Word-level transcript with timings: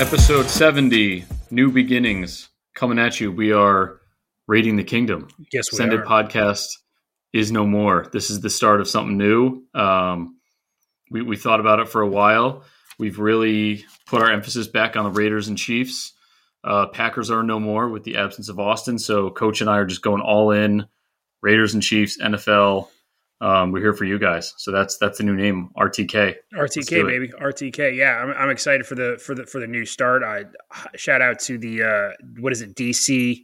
Episode 0.00 0.48
70, 0.48 1.26
New 1.50 1.70
Beginnings, 1.70 2.48
coming 2.74 2.98
at 2.98 3.20
you. 3.20 3.30
We 3.30 3.52
are 3.52 4.00
raiding 4.48 4.76
the 4.76 4.82
kingdom. 4.82 5.28
Yes, 5.52 5.70
we 5.70 5.84
are. 5.84 6.02
podcast 6.06 6.68
is 7.34 7.52
no 7.52 7.66
more. 7.66 8.06
This 8.10 8.30
is 8.30 8.40
the 8.40 8.48
start 8.48 8.80
of 8.80 8.88
something 8.88 9.18
new. 9.18 9.62
Um, 9.74 10.38
we, 11.10 11.20
we 11.20 11.36
thought 11.36 11.60
about 11.60 11.80
it 11.80 11.88
for 11.90 12.00
a 12.00 12.08
while. 12.08 12.64
We've 12.98 13.18
really 13.18 13.84
put 14.06 14.22
our 14.22 14.32
emphasis 14.32 14.68
back 14.68 14.96
on 14.96 15.04
the 15.04 15.10
Raiders 15.10 15.48
and 15.48 15.58
Chiefs. 15.58 16.14
Uh, 16.64 16.86
Packers 16.86 17.30
are 17.30 17.42
no 17.42 17.60
more 17.60 17.86
with 17.90 18.04
the 18.04 18.16
absence 18.16 18.48
of 18.48 18.58
Austin. 18.58 18.98
So, 18.98 19.28
Coach 19.28 19.60
and 19.60 19.68
I 19.68 19.76
are 19.76 19.86
just 19.86 20.00
going 20.00 20.22
all 20.22 20.50
in 20.50 20.86
Raiders 21.42 21.74
and 21.74 21.82
Chiefs, 21.82 22.16
NFL. 22.18 22.88
Um, 23.42 23.72
we're 23.72 23.80
here 23.80 23.94
for 23.94 24.04
you 24.04 24.18
guys. 24.18 24.52
So 24.58 24.70
that's 24.70 24.98
that's 24.98 25.18
the 25.18 25.24
new 25.24 25.34
name, 25.34 25.70
RTK. 25.76 26.34
RTK 26.54 27.06
baby, 27.06 27.28
RTK. 27.28 27.96
Yeah, 27.96 28.18
I'm, 28.18 28.30
I'm 28.36 28.50
excited 28.50 28.86
for 28.86 28.94
the 28.94 29.18
for 29.24 29.34
the 29.34 29.46
for 29.46 29.60
the 29.60 29.66
new 29.66 29.86
start. 29.86 30.22
I 30.22 30.44
shout 30.96 31.22
out 31.22 31.38
to 31.40 31.56
the 31.56 31.82
uh, 31.82 32.10
what 32.38 32.52
is 32.52 32.60
it, 32.60 32.74
DC, 32.74 33.42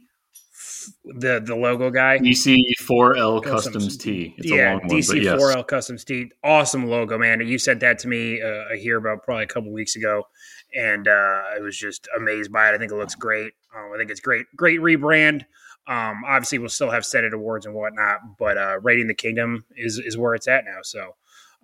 the 1.05 1.41
the 1.43 1.55
logo 1.55 1.89
guy. 1.89 2.19
DC4L 2.19 3.43
Customs. 3.43 3.75
Customs 3.75 3.97
T. 3.97 4.35
It's 4.37 4.51
a 4.51 4.55
yeah, 4.55 4.71
long 4.73 4.79
one, 4.81 4.87
but 4.89 4.95
DC4L 4.97 5.55
yes. 5.55 5.65
Customs 5.67 6.03
T. 6.03 6.31
Awesome 6.43 6.85
logo, 6.85 7.17
man. 7.17 7.45
You 7.45 7.57
sent 7.57 7.79
that 7.79 7.97
to 7.99 8.07
me 8.07 8.39
uh, 8.39 8.75
here 8.77 8.97
about 8.97 9.23
probably 9.23 9.45
a 9.45 9.47
couple 9.47 9.73
weeks 9.73 9.95
ago, 9.95 10.27
and 10.75 11.07
uh, 11.07 11.11
I 11.55 11.59
was 11.59 11.75
just 11.75 12.07
amazed 12.15 12.51
by 12.51 12.69
it. 12.69 12.75
I 12.75 12.77
think 12.77 12.91
it 12.91 12.95
looks 12.95 13.15
great. 13.15 13.53
Um, 13.75 13.91
I 13.95 13.97
think 13.97 14.11
it's 14.11 14.19
great, 14.19 14.45
great 14.55 14.79
rebrand. 14.79 15.45
Um, 15.87 16.23
obviously, 16.27 16.59
we'll 16.59 16.69
still 16.69 16.89
have 16.91 17.05
Senate 17.05 17.33
awards 17.33 17.65
and 17.65 17.73
whatnot, 17.73 18.19
but 18.37 18.57
uh, 18.57 18.79
raiding 18.81 19.07
the 19.07 19.13
kingdom 19.15 19.65
is 19.75 19.97
is 20.03 20.17
where 20.17 20.35
it's 20.35 20.47
at 20.47 20.65
now. 20.65 20.79
So 20.83 21.15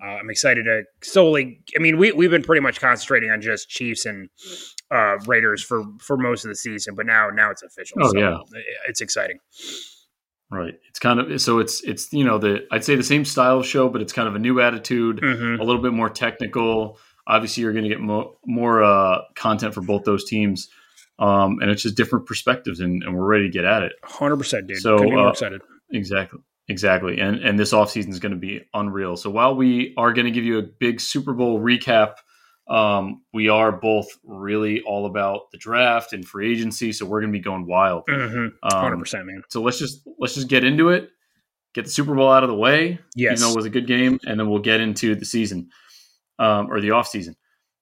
uh, 0.03 0.05
I'm 0.07 0.29
excited 0.29 0.63
to 0.65 0.83
solely. 1.01 1.61
I 1.75 1.79
mean, 1.79 1.97
we 1.97 2.11
we've 2.13 2.31
been 2.31 2.43
pretty 2.43 2.61
much 2.61 2.79
concentrating 2.79 3.29
on 3.31 3.41
just 3.41 3.69
Chiefs 3.69 4.05
and 4.05 4.29
uh, 4.91 5.17
Raiders 5.27 5.61
for 5.63 5.83
for 5.99 6.17
most 6.17 6.45
of 6.45 6.49
the 6.49 6.55
season, 6.55 6.95
but 6.95 7.05
now 7.05 7.29
now 7.29 7.51
it's 7.51 7.63
official. 7.63 7.97
Oh, 8.01 8.11
so 8.11 8.17
yeah. 8.17 8.37
it's 8.87 9.01
exciting. 9.01 9.39
Right. 10.51 10.75
It's 10.87 10.99
kind 10.99 11.19
of 11.19 11.41
so 11.41 11.59
it's 11.59 11.81
it's 11.83 12.13
you 12.13 12.23
know 12.23 12.37
the 12.37 12.65
I'd 12.71 12.83
say 12.83 12.95
the 12.95 13.03
same 13.03 13.25
style 13.25 13.63
show, 13.63 13.89
but 13.89 14.01
it's 14.01 14.13
kind 14.13 14.27
of 14.27 14.35
a 14.35 14.39
new 14.39 14.59
attitude, 14.61 15.19
Mhm. 15.21 15.59
a 15.59 15.63
little 15.63 15.81
bit 15.81 15.93
more 15.93 16.09
technical. 16.09 16.99
Obviously, 17.25 17.63
you're 17.63 17.71
going 17.73 17.83
to 17.85 17.89
get 17.89 17.99
mo- 18.01 18.37
more 18.45 18.83
uh, 18.83 19.21
content 19.35 19.73
for 19.73 19.81
both 19.81 20.03
those 20.03 20.25
teams, 20.25 20.69
um, 21.19 21.59
and 21.61 21.69
it's 21.71 21.83
just 21.83 21.95
different 21.95 22.25
perspectives, 22.25 22.79
and, 22.79 23.03
and 23.03 23.15
we're 23.15 23.25
ready 23.25 23.45
to 23.45 23.51
get 23.51 23.65
at 23.65 23.83
it. 23.83 23.93
Hundred 24.03 24.37
percent, 24.37 24.67
dude. 24.67 24.77
So, 24.77 24.97
Couldn't 24.97 25.09
be 25.11 25.15
more 25.15 25.27
uh, 25.27 25.31
excited. 25.31 25.61
Exactly. 25.91 26.39
Exactly. 26.69 27.19
And 27.19 27.37
and 27.39 27.59
this 27.59 27.73
offseason 27.73 28.09
is 28.09 28.19
going 28.19 28.31
to 28.31 28.37
be 28.37 28.61
unreal. 28.73 29.17
So 29.17 29.29
while 29.29 29.53
we 29.55 29.93
are 29.97 30.13
going 30.13 30.25
to 30.25 30.31
give 30.31 30.45
you 30.45 30.59
a 30.59 30.61
big 30.63 31.01
Super 31.01 31.33
Bowl 31.33 31.59
recap, 31.59 32.13
um, 32.69 33.21
we 33.33 33.49
are 33.49 33.71
both 33.71 34.07
really 34.23 34.81
all 34.81 35.05
about 35.05 35.51
the 35.51 35.57
draft 35.57 36.13
and 36.13 36.25
free 36.25 36.51
agency. 36.53 36.93
So 36.93 37.05
we're 37.05 37.19
going 37.19 37.33
to 37.33 37.37
be 37.37 37.43
going 37.43 37.67
wild. 37.67 38.05
Mhm. 38.07 38.51
Hundred 38.63 38.93
Um, 38.93 38.99
percent, 38.99 39.25
man. 39.25 39.43
so 39.49 39.61
let's 39.61 39.77
just 39.77 40.07
let's 40.17 40.35
just 40.35 40.47
get 40.47 40.63
into 40.63 40.89
it. 40.89 41.09
Get 41.75 41.83
the 41.85 41.91
Super 41.91 42.15
Bowl 42.15 42.31
out 42.31 42.43
of 42.43 42.49
the 42.49 42.55
way. 42.55 42.99
Yes. 43.15 43.39
You 43.39 43.45
know, 43.45 43.51
it 43.51 43.55
was 43.57 43.65
a 43.65 43.69
good 43.69 43.85
game, 43.87 44.19
and 44.25 44.39
then 44.39 44.49
we'll 44.49 44.59
get 44.59 44.79
into 44.79 45.15
the 45.15 45.25
season 45.25 45.69
um, 46.39 46.71
or 46.71 46.79
the 46.79 46.91
off 46.91 47.07
season. 47.07 47.35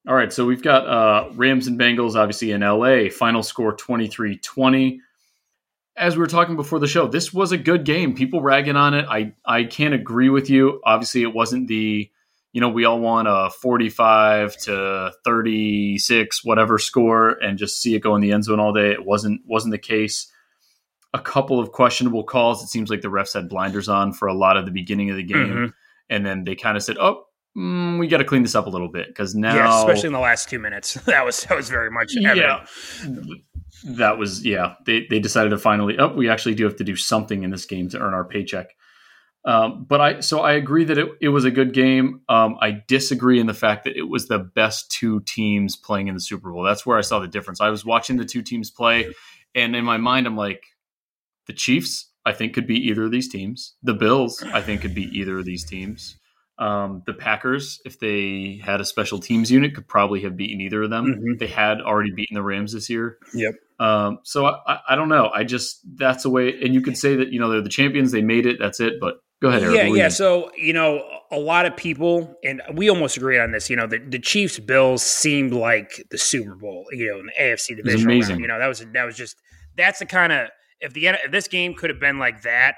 All 0.07 0.15
right, 0.15 0.33
so 0.33 0.45
we've 0.45 0.63
got 0.63 0.87
uh, 0.87 1.29
Rams 1.35 1.67
and 1.67 1.79
Bengals, 1.79 2.15
obviously 2.15 2.51
in 2.51 2.61
LA. 2.61 3.09
Final 3.09 3.43
score 3.43 3.73
23 3.75 4.37
20. 4.37 4.99
As 5.95 6.15
we 6.15 6.21
were 6.21 6.27
talking 6.27 6.55
before 6.55 6.79
the 6.79 6.87
show, 6.87 7.07
this 7.07 7.31
was 7.33 7.51
a 7.51 7.57
good 7.57 7.83
game. 7.83 8.15
People 8.15 8.41
ragging 8.41 8.75
on 8.77 8.93
it. 8.93 9.05
I, 9.07 9.33
I 9.45 9.65
can't 9.65 9.93
agree 9.93 10.29
with 10.29 10.49
you. 10.49 10.81
Obviously, 10.83 11.21
it 11.21 11.33
wasn't 11.35 11.67
the, 11.67 12.09
you 12.53 12.61
know, 12.61 12.69
we 12.69 12.85
all 12.85 12.99
want 12.99 13.27
a 13.27 13.51
45 13.61 14.57
to 14.61 15.11
36, 15.23 16.43
whatever 16.45 16.77
score, 16.79 17.31
and 17.31 17.57
just 17.57 17.79
see 17.81 17.93
it 17.93 17.99
go 17.99 18.15
in 18.15 18.21
the 18.21 18.31
end 18.31 18.45
zone 18.45 18.59
all 18.59 18.73
day. 18.73 18.91
It 18.91 19.05
wasn't 19.05 19.41
wasn't 19.45 19.71
the 19.73 19.77
case 19.77 20.31
a 21.13 21.19
couple 21.19 21.59
of 21.59 21.73
questionable 21.73 22.23
calls. 22.23 22.63
It 22.63 22.67
seems 22.67 22.89
like 22.89 23.01
the 23.01 23.09
refs 23.09 23.33
had 23.33 23.49
blinders 23.49 23.89
on 23.89 24.13
for 24.13 24.27
a 24.29 24.33
lot 24.33 24.55
of 24.57 24.65
the 24.65 24.71
beginning 24.71 25.09
of 25.11 25.17
the 25.17 25.23
game, 25.23 25.47
Mhm. 25.47 25.73
and 26.09 26.25
then 26.25 26.45
they 26.45 26.55
kind 26.55 26.77
of 26.77 26.83
said, 26.83 26.97
"Oh, 26.97 27.25
mm, 27.57 27.99
we 27.99 28.07
got 28.07 28.17
to 28.17 28.23
clean 28.23 28.43
this 28.43 28.55
up 28.55 28.67
a 28.67 28.69
little 28.69 28.89
bit 28.89 29.07
because 29.07 29.35
now, 29.35 29.55
yeah, 29.55 29.79
especially 29.79 30.07
in 30.07 30.13
the 30.13 30.19
last 30.19 30.49
two 30.49 30.59
minutes. 30.59 30.97
That 31.05 31.25
was 31.25 31.43
that 31.45 31.55
was 31.55 31.69
very 31.69 31.91
much 31.91 32.13
evident. 32.17 32.67
yeah, 33.03 33.35
that 33.95 34.17
was 34.17 34.45
yeah. 34.45 34.75
They 34.85 35.05
they 35.09 35.19
decided 35.19 35.49
to 35.49 35.57
finally, 35.57 35.97
oh, 35.99 36.13
we 36.13 36.29
actually 36.29 36.55
do 36.55 36.63
have 36.65 36.75
to 36.77 36.83
do 36.83 36.95
something 36.95 37.43
in 37.43 37.49
this 37.49 37.65
game 37.65 37.89
to 37.89 37.99
earn 37.99 38.13
our 38.13 38.25
paycheck." 38.25 38.67
Um, 39.43 39.85
but 39.89 40.01
I 40.01 40.19
so 40.19 40.41
I 40.41 40.53
agree 40.53 40.83
that 40.85 40.97
it, 40.97 41.09
it 41.19 41.29
was 41.29 41.45
a 41.45 41.51
good 41.51 41.73
game. 41.73 42.21
Um, 42.29 42.57
I 42.61 42.83
disagree 42.87 43.39
in 43.39 43.47
the 43.47 43.53
fact 43.53 43.85
that 43.85 43.97
it 43.97 44.03
was 44.03 44.27
the 44.27 44.39
best 44.39 44.91
two 44.91 45.21
teams 45.21 45.75
playing 45.75 46.07
in 46.07 46.13
the 46.13 46.21
Super 46.21 46.51
Bowl. 46.51 46.63
That's 46.63 46.85
where 46.85 46.97
I 46.97 47.01
saw 47.01 47.19
the 47.19 47.27
difference. 47.27 47.59
I 47.59 47.69
was 47.69 47.83
watching 47.83 48.17
the 48.17 48.25
two 48.25 48.43
teams 48.43 48.69
play, 48.69 49.11
and 49.55 49.75
in 49.75 49.83
my 49.83 49.97
mind, 49.97 50.27
I'm 50.27 50.37
like, 50.37 50.63
the 51.47 51.53
Chiefs, 51.53 52.11
I 52.23 52.33
think, 52.33 52.53
could 52.53 52.67
be 52.67 52.77
either 52.87 53.05
of 53.05 53.11
these 53.11 53.29
teams. 53.29 53.75
The 53.81 53.95
Bills, 53.95 54.43
I 54.53 54.61
think, 54.61 54.81
could 54.81 54.93
be 54.93 55.05
either 55.05 55.39
of 55.39 55.45
these 55.45 55.65
teams. 55.65 56.17
Um, 56.61 57.01
the 57.07 57.13
Packers, 57.13 57.81
if 57.85 57.97
they 57.99 58.61
had 58.63 58.81
a 58.81 58.85
special 58.85 59.17
teams 59.19 59.49
unit, 59.49 59.73
could 59.73 59.87
probably 59.87 60.21
have 60.21 60.37
beaten 60.37 60.61
either 60.61 60.83
of 60.83 60.91
them. 60.91 61.05
Mhm. 61.07 61.39
They 61.39 61.47
had 61.47 61.81
already 61.81 62.11
beaten 62.11 62.35
the 62.35 62.43
Rams 62.43 62.71
this 62.73 62.87
year. 62.87 63.17
Yep. 63.33 63.55
Um, 63.79 64.19
so 64.23 64.45
I, 64.45 64.79
I- 64.89 64.95
don't 64.95 65.09
know. 65.09 65.31
I 65.33 65.43
just 65.43 65.79
that's 65.97 66.21
the 66.21 66.29
way, 66.29 66.53
and 66.61 66.73
you 66.75 66.81
could 66.81 66.97
say 66.97 67.15
that 67.15 67.29
you 67.33 67.39
know 67.39 67.49
they're 67.49 67.61
the 67.61 67.69
champions. 67.69 68.11
They 68.11 68.21
made 68.21 68.45
it. 68.45 68.57
That's 68.59 68.79
it. 68.79 68.99
But 69.01 69.15
go 69.41 69.49
ahead, 69.49 69.63
Eric. 69.63 69.75
Yeah, 69.75 69.83
do 69.85 69.89
you 69.89 69.95
yeah. 69.97 70.09
So 70.09 70.51
you 70.55 70.73
know, 70.73 71.03
a 71.31 71.39
lot 71.39 71.65
of 71.65 71.75
people, 71.75 72.35
and 72.43 72.61
we 72.75 72.89
almost 72.91 73.17
agree 73.17 73.39
on 73.39 73.51
this. 73.53 73.67
You 73.67 73.75
know, 73.77 73.87
the, 73.87 73.97
the 73.97 74.19
Chiefs 74.19 74.59
Bills 74.59 75.01
seemed 75.01 75.53
like 75.53 76.05
the 76.11 76.19
Super 76.19 76.53
Bowl. 76.53 76.85
You 76.91 77.11
know, 77.11 77.19
in 77.21 77.25
the 77.25 77.31
AFC 77.41 77.75
division. 77.75 78.03
amazing. 78.07 78.39
You 78.39 78.47
know, 78.47 78.59
that 78.59 78.67
was 78.67 78.85
that 78.93 79.03
was 79.03 79.17
just 79.17 79.35
that's 79.77 79.97
the 79.97 80.05
kind 80.05 80.31
of 80.31 80.49
if 80.79 80.93
the 80.93 81.07
if 81.07 81.31
this 81.31 81.47
game 81.47 81.73
could 81.73 81.89
have 81.89 81.99
been 81.99 82.19
like 82.19 82.43
that 82.43 82.75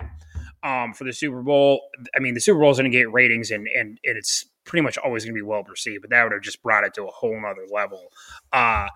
um, 0.63 0.94
for 0.94 1.03
the 1.03 1.13
Super 1.13 1.41
Bowl. 1.41 1.81
I 2.16 2.19
mean, 2.19 2.34
the 2.34 2.40
Super 2.40 2.59
Bowl 2.59 2.72
is 2.72 2.78
going 2.78 2.91
to 2.91 2.97
get 2.97 3.12
ratings, 3.12 3.51
and 3.51 3.68
and 3.68 4.00
and 4.03 4.18
it's 4.18 4.46
pretty 4.66 4.84
much 4.84 4.97
always 4.97 5.25
going 5.25 5.34
to 5.34 5.38
be 5.38 5.46
well 5.46 5.63
perceived. 5.63 6.01
But 6.01 6.09
that 6.12 6.24
would 6.24 6.31
have 6.31 6.41
just 6.41 6.63
brought 6.63 6.84
it 6.84 6.94
to 6.96 7.03
a 7.03 7.12
whole 7.12 7.40
nother 7.40 7.66
level. 7.72 8.12
Uh, 8.51 8.88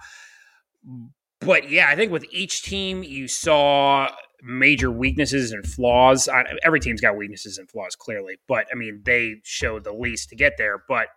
but 1.39 1.69
yeah, 1.69 1.87
I 1.89 1.95
think 1.95 2.11
with 2.11 2.25
each 2.31 2.63
team, 2.63 3.03
you 3.03 3.27
saw 3.27 4.09
major 4.41 4.91
weaknesses 4.91 5.51
and 5.51 5.65
flaws. 5.65 6.27
I, 6.27 6.45
every 6.63 6.79
team's 6.79 7.01
got 7.01 7.17
weaknesses 7.17 7.57
and 7.57 7.69
flaws, 7.69 7.95
clearly. 7.95 8.37
But 8.47 8.67
I 8.71 8.75
mean, 8.75 9.01
they 9.03 9.41
showed 9.43 9.83
the 9.83 9.93
least 9.93 10.29
to 10.29 10.35
get 10.35 10.53
there. 10.57 10.83
But 10.87 11.09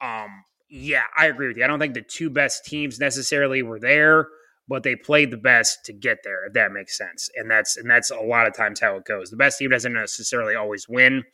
um, 0.00 0.44
yeah, 0.68 1.02
I 1.16 1.26
agree 1.26 1.48
with 1.48 1.56
you. 1.56 1.64
I 1.64 1.66
don't 1.66 1.78
think 1.78 1.94
the 1.94 2.02
two 2.02 2.30
best 2.30 2.64
teams 2.64 2.98
necessarily 2.98 3.62
were 3.62 3.80
there, 3.80 4.28
but 4.68 4.82
they 4.82 4.96
played 4.96 5.30
the 5.30 5.36
best 5.36 5.84
to 5.84 5.92
get 5.92 6.18
there. 6.24 6.44
If 6.46 6.52
that 6.54 6.72
makes 6.72 6.96
sense, 6.96 7.30
and 7.36 7.50
that's 7.50 7.76
and 7.76 7.88
that's 7.88 8.10
a 8.10 8.16
lot 8.16 8.46
of 8.46 8.54
times 8.54 8.80
how 8.80 8.96
it 8.96 9.04
goes. 9.04 9.30
The 9.30 9.36
best 9.36 9.58
team 9.58 9.70
doesn't 9.70 9.92
necessarily 9.92 10.54
always 10.54 10.88
win. 10.88 11.24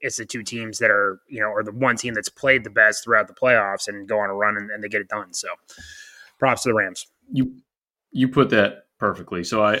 It's 0.00 0.18
the 0.18 0.26
two 0.26 0.42
teams 0.42 0.78
that 0.78 0.90
are, 0.90 1.20
you 1.28 1.40
know, 1.40 1.46
or 1.46 1.62
the 1.64 1.72
one 1.72 1.96
team 1.96 2.12
that's 2.12 2.28
played 2.28 2.64
the 2.64 2.70
best 2.70 3.02
throughout 3.02 3.28
the 3.28 3.34
playoffs 3.34 3.88
and 3.88 4.06
go 4.06 4.18
on 4.18 4.28
a 4.28 4.34
run 4.34 4.56
and, 4.56 4.70
and 4.70 4.84
they 4.84 4.88
get 4.88 5.00
it 5.00 5.08
done. 5.08 5.32
So, 5.32 5.48
props 6.38 6.64
to 6.64 6.68
the 6.68 6.74
Rams. 6.74 7.06
you 7.32 7.56
you 8.12 8.28
put 8.28 8.50
that 8.50 8.86
perfectly. 8.98 9.44
So 9.44 9.62
I, 9.62 9.80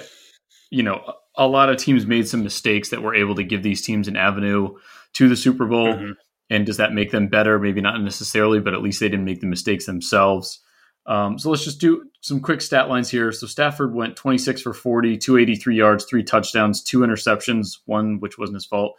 you 0.70 0.82
know, 0.82 1.14
a 1.36 1.46
lot 1.46 1.68
of 1.68 1.76
teams 1.76 2.06
made 2.06 2.28
some 2.28 2.42
mistakes 2.42 2.90
that 2.90 3.02
were 3.02 3.14
able 3.14 3.34
to 3.36 3.44
give 3.44 3.62
these 3.62 3.82
teams 3.82 4.08
an 4.08 4.16
avenue 4.16 4.76
to 5.14 5.28
the 5.28 5.36
Super 5.36 5.66
Bowl. 5.66 5.94
Mhm. 5.94 6.14
And 6.50 6.64
does 6.66 6.76
that 6.76 6.92
make 6.92 7.10
them 7.10 7.28
better? 7.28 7.58
Maybe 7.58 7.80
not 7.80 8.00
necessarily, 8.02 8.60
but 8.60 8.74
at 8.74 8.82
least 8.82 9.00
they 9.00 9.08
didn't 9.08 9.24
make 9.24 9.40
the 9.40 9.46
mistakes 9.46 9.86
themselves. 9.86 10.60
Um, 11.06 11.38
so 11.38 11.50
let's 11.50 11.64
just 11.64 11.80
do 11.80 12.04
some 12.20 12.40
quick 12.40 12.60
stat 12.60 12.88
lines 12.88 13.08
here. 13.10 13.30
So 13.30 13.46
Stafford 13.46 13.94
went 13.94 14.16
26 14.16 14.60
for 14.62 14.72
40, 14.72 15.18
283 15.18 15.76
yards, 15.76 16.04
three 16.04 16.24
touchdowns, 16.24 16.82
two 16.82 17.00
interceptions, 17.00 17.78
one 17.84 18.18
which 18.18 18.38
wasn't 18.38 18.56
his 18.56 18.66
fault. 18.66 18.94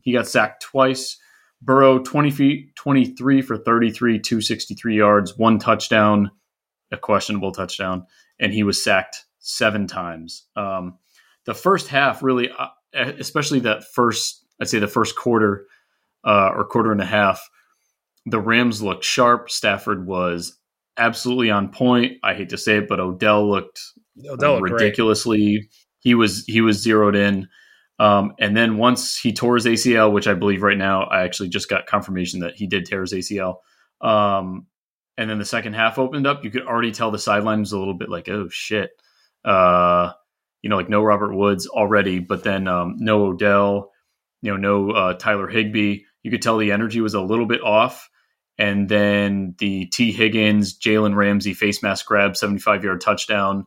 He 0.00 0.12
got 0.12 0.28
sacked 0.28 0.62
twice. 0.62 1.18
Burrow 1.60 1.98
20 1.98 2.30
feet, 2.30 2.76
23 2.76 3.42
for 3.42 3.56
33, 3.56 4.20
263 4.20 4.96
yards, 4.96 5.36
one 5.36 5.58
touchdown, 5.58 6.30
a 6.92 6.96
questionable 6.96 7.50
touchdown, 7.50 8.06
and 8.38 8.52
he 8.52 8.62
was 8.62 8.82
sacked 8.82 9.24
seven 9.40 9.88
times. 9.88 10.44
Um, 10.54 10.98
the 11.46 11.54
first 11.54 11.88
half 11.88 12.22
really, 12.22 12.50
uh, 12.50 12.68
especially 12.94 13.60
that 13.60 13.84
first, 13.92 14.44
I'd 14.60 14.68
say 14.68 14.78
the 14.78 14.86
first 14.86 15.16
quarter 15.16 15.66
uh, 16.24 16.50
or 16.54 16.64
quarter 16.64 16.92
and 16.92 17.00
a 17.00 17.06
half, 17.06 17.48
the 18.26 18.40
Rams 18.40 18.82
looked 18.82 19.04
sharp. 19.04 19.50
Stafford 19.50 20.06
was 20.06 20.57
absolutely 20.98 21.50
on 21.50 21.70
point. 21.70 22.18
I 22.22 22.34
hate 22.34 22.50
to 22.50 22.58
say 22.58 22.78
it, 22.78 22.88
but 22.88 23.00
Odell 23.00 23.48
looked 23.48 23.80
Odell 24.28 24.60
looked 24.60 24.72
ridiculously. 24.72 25.68
He 26.00 26.14
was 26.14 26.44
he 26.46 26.60
was 26.60 26.82
zeroed 26.82 27.16
in. 27.16 27.48
Um, 28.00 28.34
and 28.38 28.56
then 28.56 28.76
once 28.76 29.18
he 29.18 29.32
tore 29.32 29.56
his 29.56 29.66
ACL, 29.66 30.12
which 30.12 30.28
I 30.28 30.34
believe 30.34 30.62
right 30.62 30.78
now, 30.78 31.02
I 31.04 31.24
actually 31.24 31.48
just 31.48 31.68
got 31.68 31.86
confirmation 31.86 32.40
that 32.40 32.54
he 32.54 32.68
did 32.68 32.86
tear 32.86 33.00
his 33.00 33.12
ACL. 33.12 33.56
Um, 34.00 34.66
and 35.16 35.28
then 35.28 35.38
the 35.38 35.44
second 35.44 35.72
half 35.72 35.98
opened 35.98 36.26
up, 36.26 36.44
you 36.44 36.50
could 36.50 36.64
already 36.64 36.92
tell 36.92 37.10
the 37.10 37.18
sideline 37.18 37.60
was 37.60 37.72
a 37.72 37.78
little 37.78 37.94
bit 37.94 38.08
like, 38.08 38.28
oh 38.28 38.48
shit, 38.50 38.90
uh, 39.44 40.12
you 40.62 40.70
know, 40.70 40.76
like 40.76 40.88
no 40.88 41.02
Robert 41.02 41.34
Woods 41.34 41.66
already, 41.66 42.20
but 42.20 42.44
then 42.44 42.68
um, 42.68 42.94
no 42.98 43.24
Odell, 43.24 43.90
you 44.42 44.52
know, 44.52 44.56
no 44.56 44.90
uh, 44.92 45.14
Tyler 45.14 45.48
Higbee. 45.48 46.02
You 46.22 46.30
could 46.30 46.42
tell 46.42 46.56
the 46.56 46.70
energy 46.70 47.00
was 47.00 47.14
a 47.14 47.20
little 47.20 47.46
bit 47.46 47.62
off. 47.62 48.08
And 48.58 48.88
then 48.88 49.54
the 49.58 49.86
T. 49.86 50.12
Higgins, 50.12 50.76
Jalen 50.76 51.14
Ramsey 51.14 51.54
face 51.54 51.82
mask 51.82 52.06
grab, 52.06 52.36
75 52.36 52.84
yard 52.84 53.00
touchdown. 53.00 53.66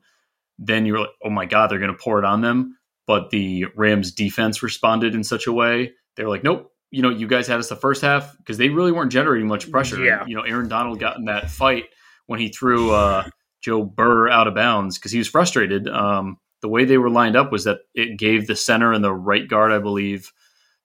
Then 0.60 0.86
you're 0.86 1.00
like, 1.00 1.10
oh 1.24 1.30
my 1.30 1.46
God, 1.46 1.72
they're 1.72 1.80
going 1.80 1.94
to 1.94 1.98
pour 1.98 2.20
it 2.20 2.26
on 2.26 2.42
them. 2.42 2.78
But 3.08 3.30
the 3.30 3.66
Rams 3.76 4.12
defense 4.12 4.62
responded 4.62 5.16
in 5.16 5.24
such 5.24 5.48
a 5.48 5.54
way. 5.54 5.94
They're 6.16 6.30
like, 6.30 6.44
nope, 6.44 6.72
you 6.92 7.02
know, 7.02 7.10
you 7.10 7.26
guys 7.26 7.48
had 7.48 7.60
us 7.60 7.70
the 7.70 7.76
first 7.76 8.02
half 8.02 8.38
because 8.38 8.58
they 8.58 8.70
really 8.70 8.92
weren't 8.92 9.12
generating 9.12 9.48
much 9.48 9.72
pressure. 9.72 10.04
Yeah. 10.04 10.26
You 10.28 10.36
know, 10.36 10.44
Aaron 10.44 10.68
Donald 10.68 11.00
got 11.00 11.18
in 11.18 11.26
that 11.26 11.50
fight 11.50 11.86
when 12.28 12.40
he 12.40 12.50
threw 12.50 12.92
uh, 12.92 13.24
Joe 13.62 13.84
Burr 13.84 14.30
out 14.30 14.48
of 14.48 14.56
bounds 14.56 14.98
because 14.98 15.12
he 15.12 15.18
was 15.18 15.28
frustrated. 15.28 15.88
Um, 15.88 16.38
the 16.62 16.68
way 16.68 16.86
they 16.86 16.98
were 16.98 17.10
lined 17.10 17.38
up 17.38 17.52
was 17.52 17.64
that 17.64 17.80
it 17.96 18.20
gave 18.20 18.46
the 18.46 18.56
center 18.56 18.92
and 18.92 19.04
the 19.04 19.14
right 19.14 19.48
guard, 19.48 19.72
I 19.72 19.80
believe, 19.80 20.32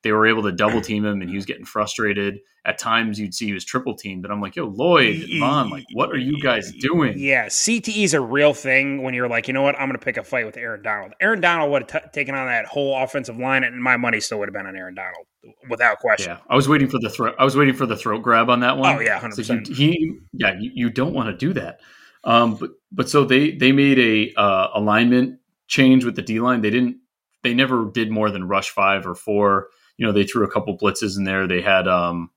they 0.06 0.12
were 0.12 0.25
able 0.29 0.44
to 0.44 0.53
double 0.53 0.81
team 0.81 1.05
him 1.05 1.20
and 1.20 1.29
he 1.29 1.35
was 1.35 1.44
getting 1.47 1.64
frustrated. 1.64 2.38
At 2.64 2.79
times 2.79 3.19
you'd 3.19 3.35
see 3.35 3.47
he 3.47 3.53
was 3.53 3.64
triple 3.64 3.97
teamed, 3.97 4.23
but 4.23 4.31
I'm 4.31 4.41
like, 4.41 4.55
yo, 4.55 4.73
Floyd, 4.73 5.25
Von, 5.41 5.69
like, 5.69 5.85
what 5.94 6.11
are 6.11 6.17
you 6.17 6.41
guys 6.41 6.70
doing? 6.81 7.14
Yeah, 7.19 7.47
CTE 7.47 8.05
is 8.05 8.14
a 8.14 8.20
real 8.20 8.55
thing 8.55 9.03
when 9.03 9.14
you're 9.14 9.29
like, 9.29 9.49
you 9.49 9.55
know 9.55 9.62
what, 9.62 9.75
I'm 9.75 9.88
going 9.88 9.99
to 9.99 10.05
pick 10.05 10.17
a 10.17 10.23
fight 10.23 10.47
with 10.47 10.56
Aaron 10.56 10.82
Donald. 10.82 11.12
Aaron 11.20 11.41
Donald 11.41 11.73
would 11.73 11.91
have 11.91 12.03
t- 12.05 12.08
taken 12.12 12.37
on 12.37 12.47
that 12.47 12.67
whole 12.67 12.97
offensive 12.97 13.37
line, 13.37 13.64
and 13.64 13.81
my 13.82 13.97
money 13.97 14.20
still 14.20 14.38
would 14.38 14.49
have 14.49 14.53
been 14.55 14.67
on 14.67 14.76
Aaron 14.76 14.94
Donald 14.94 15.26
without 15.69 15.99
question. 15.99 16.31
Yeah, 16.31 16.38
I 16.49 16.55
was 16.55 16.69
waiting 16.69 16.88
for 16.88 17.00
the 17.00 17.11
throat. 17.11 17.35
I 17.37 17.44
was 17.44 17.56
waiting 17.56 17.75
for 17.75 17.87
the 17.87 17.97
throat 17.97 18.23
grab 18.23 18.49
on 18.49 18.61
that 18.61 18.79
one. 18.79 18.97
Oh 18.97 19.00
yeah, 19.00 19.19
hundred 19.19 19.35
So 19.35 19.55
percent. 19.55 19.69
he, 19.69 20.19
yeah, 20.32 20.56
you, 20.58 20.70
you 20.75 20.91
don't 20.91 21.14
want 21.14 21.29
to 21.29 21.37
do 21.37 21.53
that. 21.55 21.81
Um, 22.25 22.55
but 22.56 22.70
but 22.93 23.08
so 23.08 23.25
they 23.25 23.53
they 23.53 23.73
made 23.73 23.99
a 23.99 24.32
uh, 24.41 24.69
alignment 24.75 25.38
change 25.69 26.05
with 26.05 26.17
the 26.17 26.23
D 26.23 26.41
line. 26.41 26.62
They 26.62 26.70
didn't. 26.70 26.97
They 27.44 27.55
never 27.55 27.88
did 27.93 28.11
more 28.11 28.31
than 28.32 28.49
rush 28.49 28.70
five 28.70 29.06
or 29.06 29.14
four. 29.14 29.69
You 29.98 30.06
know, 30.06 30.12
they 30.12 30.25
threw 30.25 30.44
a 30.44 30.50
couple 30.50 30.76
blitzes 30.76 31.16
in 31.16 31.25
there. 31.25 31.46
They 31.46 31.60
had 31.60 31.88
um, 31.88 32.31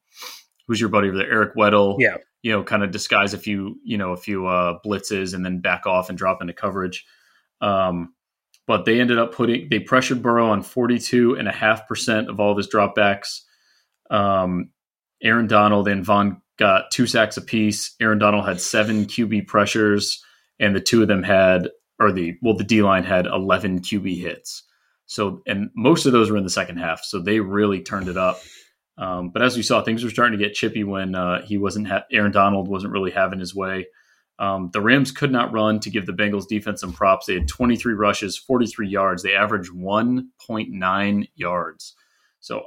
who's 0.67 0.79
your 0.79 0.89
buddy 0.89 1.09
over 1.09 1.17
there, 1.17 1.31
Eric 1.31 1.56
Weddle. 1.56 1.97
Yeah. 2.00 2.17
You 2.41 2.51
know, 2.53 2.63
kind 2.63 2.83
of 2.83 2.91
disguise 2.91 3.33
a 3.33 3.38
few, 3.38 3.75
you 3.83 3.97
know, 3.97 4.11
a 4.11 4.17
few 4.17 4.47
uh, 4.47 4.79
blitzes 4.85 5.33
and 5.33 5.44
then 5.44 5.59
back 5.59 5.85
off 5.85 6.07
and 6.07 6.17
drop 6.17 6.41
into 6.41 6.53
coverage. 6.53 7.06
Um, 7.59 8.13
but 8.65 8.85
they 8.85 9.01
ended 9.01 9.17
up 9.17 9.33
putting 9.33 9.67
they 9.69 9.79
pressured 9.79 10.21
Burrow 10.21 10.50
on 10.51 10.61
forty 10.61 11.00
two 11.00 11.35
and 11.35 11.47
a 11.47 11.51
half 11.51 11.88
percent 11.88 12.29
of 12.29 12.39
all 12.39 12.51
of 12.51 12.57
his 12.57 12.69
dropbacks. 12.69 13.41
Um, 14.11 14.69
Aaron 15.23 15.47
Donald 15.47 15.88
and 15.88 16.06
Von 16.06 16.41
got 16.57 16.91
two 16.91 17.07
sacks 17.07 17.35
apiece. 17.35 17.95
Aaron 18.00 18.19
Donald 18.19 18.45
had 18.45 18.61
seven 18.61 19.06
QB 19.06 19.47
pressures, 19.47 20.23
and 20.59 20.75
the 20.75 20.79
two 20.79 21.01
of 21.01 21.07
them 21.07 21.23
had, 21.23 21.69
or 22.00 22.11
the 22.11 22.38
well, 22.41 22.56
the 22.56 22.63
D 22.63 22.83
line 22.83 23.03
had 23.03 23.25
eleven 23.25 23.79
QB 23.79 24.21
hits. 24.21 24.63
So, 25.09 25.41
and 25.47 25.71
most 25.75 26.06
of 26.06 26.11
those 26.11 26.29
were 26.29 26.38
in 26.38 26.44
the 26.44 26.51
second 26.51 26.77
half. 26.77 27.03
So 27.03 27.19
they 27.19 27.39
really 27.39 27.81
turned 27.81 28.09
it 28.09 28.15
up. 28.15 28.39
Um, 28.95 29.31
but 29.31 29.41
as 29.41 29.57
we 29.57 29.63
saw, 29.63 29.81
things 29.81 30.03
were 30.03 30.11
starting 30.11 30.38
to 30.38 30.45
get 30.45 30.53
chippy 30.53 30.83
when 30.83 31.15
uh, 31.15 31.41
he 31.44 31.57
wasn't. 31.57 31.88
Ha- 31.88 32.06
Aaron 32.11 32.31
Donald 32.31 32.67
wasn't 32.67 32.94
really 32.94 33.09
having 33.09 33.39
his 33.39 33.56
way. 33.56 33.88
Um, 34.38 34.69
the 34.71 34.81
Rams 34.81 35.11
could 35.11 35.31
not 35.31 35.51
run 35.51 35.79
to 35.79 35.89
give 35.89 36.06
the 36.06 36.13
Bengals 36.13 36.47
defense 36.47 36.81
some 36.81 36.94
props. 36.94 37.25
They 37.25 37.33
had 37.33 37.47
23 37.47 37.94
rushes, 37.94 38.38
43 38.38 38.88
yards. 38.88 39.23
They 39.23 39.33
averaged 39.33 39.71
1.9 39.73 41.29
yards. 41.35 41.95
So 42.39 42.65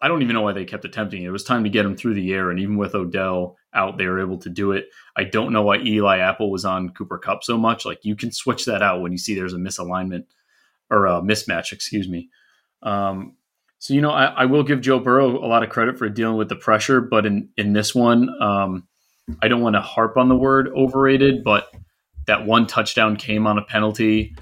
I 0.00 0.08
don't 0.08 0.22
even 0.22 0.34
know 0.34 0.42
why 0.42 0.54
they 0.54 0.64
kept 0.64 0.86
attempting 0.86 1.22
it. 1.22 1.26
It 1.26 1.32
was 1.32 1.44
time 1.44 1.64
to 1.64 1.70
get 1.70 1.84
him 1.84 1.96
through 1.96 2.14
the 2.14 2.32
air, 2.32 2.50
and 2.50 2.58
even 2.60 2.78
with 2.78 2.94
Odell 2.94 3.56
out, 3.74 3.98
they 3.98 4.06
were 4.06 4.20
able 4.20 4.38
to 4.38 4.48
do 4.48 4.72
it. 4.72 4.86
I 5.16 5.24
don't 5.24 5.52
know 5.52 5.62
why 5.62 5.80
Eli 5.80 6.18
Apple 6.18 6.50
was 6.50 6.64
on 6.64 6.94
Cooper 6.94 7.18
Kupp 7.18 7.44
so 7.44 7.58
much. 7.58 7.84
Like 7.84 8.06
you 8.06 8.16
can 8.16 8.32
switch 8.32 8.64
that 8.64 8.82
out 8.82 9.02
when 9.02 9.12
you 9.12 9.18
see 9.18 9.34
there's 9.34 9.52
a 9.52 9.58
misalignment 9.58 10.24
or 10.90 11.06
a 11.06 11.20
mismatch, 11.20 11.72
excuse 11.72 12.08
me. 12.08 12.30
Um, 12.82 13.36
so 13.78 13.94
you 13.94 14.00
know, 14.00 14.10
I, 14.10 14.26
I, 14.26 14.44
will 14.46 14.62
give 14.62 14.80
Joe 14.80 14.98
Burrow 14.98 15.44
a 15.44 15.46
lot 15.46 15.62
of 15.62 15.68
credit 15.68 15.98
for 15.98 16.08
dealing 16.08 16.36
with 16.36 16.48
the 16.48 16.56
pressure, 16.56 17.00
but 17.00 17.26
in 17.26 17.48
in 17.56 17.72
this 17.72 17.94
one, 17.94 18.28
um, 18.42 18.88
I 19.42 19.48
don't 19.48 19.60
want 19.60 19.74
to 19.74 19.80
harp 19.80 20.16
on 20.16 20.28
the 20.28 20.36
word 20.36 20.68
overrated, 20.74 21.44
but 21.44 21.68
that 22.26 22.46
one 22.46 22.66
touchdown 22.66 23.16
came 23.16 23.46
on 23.46 23.58
a 23.58 23.62
penalty. 23.62 24.36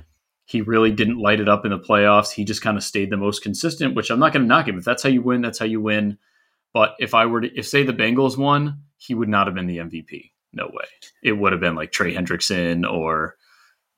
He 0.45 0.61
really 0.61 0.93
didn't 0.93 1.19
light 1.19 1.41
it 1.41 1.49
up 1.49 1.65
in 1.65 1.71
the 1.71 1.79
playoffs. 1.79 2.31
He 2.31 2.45
just 2.45 2.63
kind 2.63 2.77
of 2.77 2.85
stayed 2.85 3.11
the 3.11 3.17
most 3.17 3.43
consistent, 3.43 3.95
which 3.95 4.11
I'm 4.11 4.19
not 4.19 4.33
going 4.33 4.43
to 4.43 4.49
knock 4.49 4.69
him. 4.69 4.79
If 4.79 4.85
that's 4.85 5.03
how 5.03 5.09
you 5.09 5.23
win, 5.23 5.41
that's 5.41 5.59
how 5.59 5.67
you 5.67 5.81
win. 5.81 6.19
But 6.73 6.95
if 6.99 7.15
I 7.15 7.27
were 7.27 7.41
to, 7.41 7.59
if 7.59 7.67
say 7.67 7.83
the 7.83 7.93
Bengals 7.93 8.37
won, 8.37 8.83
he 8.97 9.15
would 9.15 9.29
not 9.29 9.47
have 9.47 9.55
been 9.55 9.67
the 9.67 9.79
MVP. 9.79 10.31
No 10.53 10.67
way. 10.73 10.85
It 11.23 11.33
would 11.33 11.53
have 11.53 11.61
been 11.61 11.75
like 11.75 11.91
Trey 11.91 12.15
Hendrickson 12.15 12.91
or, 12.91 13.37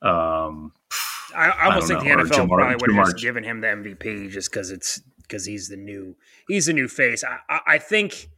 um, 0.00 0.72
I, 1.38 1.49
I 1.50 1.64
almost 1.67 1.88
don't 1.88 2.00
think 2.00 2.17
know, 2.17 2.25
the 2.25 2.31
NFL 2.31 2.49
Jamar- 2.49 2.56
probably 2.56 2.76
would 2.76 2.96
have 2.96 3.06
just 3.12 3.23
given 3.23 3.44
him 3.44 3.61
the 3.61 3.69
MVP 3.69 4.31
just 4.31 4.50
because 4.50 4.70
it's 4.70 5.00
because 5.23 5.44
he's 5.44 5.69
the 5.69 5.76
new 5.76 6.17
he's 6.49 6.67
the 6.67 6.73
new 6.73 6.88
face. 6.88 7.23
I, 7.23 7.38
I, 7.49 7.61
I 7.67 7.79
think 7.79 8.29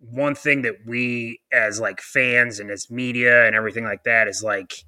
one 0.00 0.34
thing 0.34 0.62
that 0.62 0.86
we 0.86 1.40
as 1.52 1.78
like 1.80 2.00
fans 2.00 2.58
and 2.58 2.70
as 2.70 2.90
media 2.90 3.46
and 3.46 3.54
everything 3.54 3.84
like 3.84 4.02
that 4.04 4.26
is 4.26 4.42
like 4.42 4.84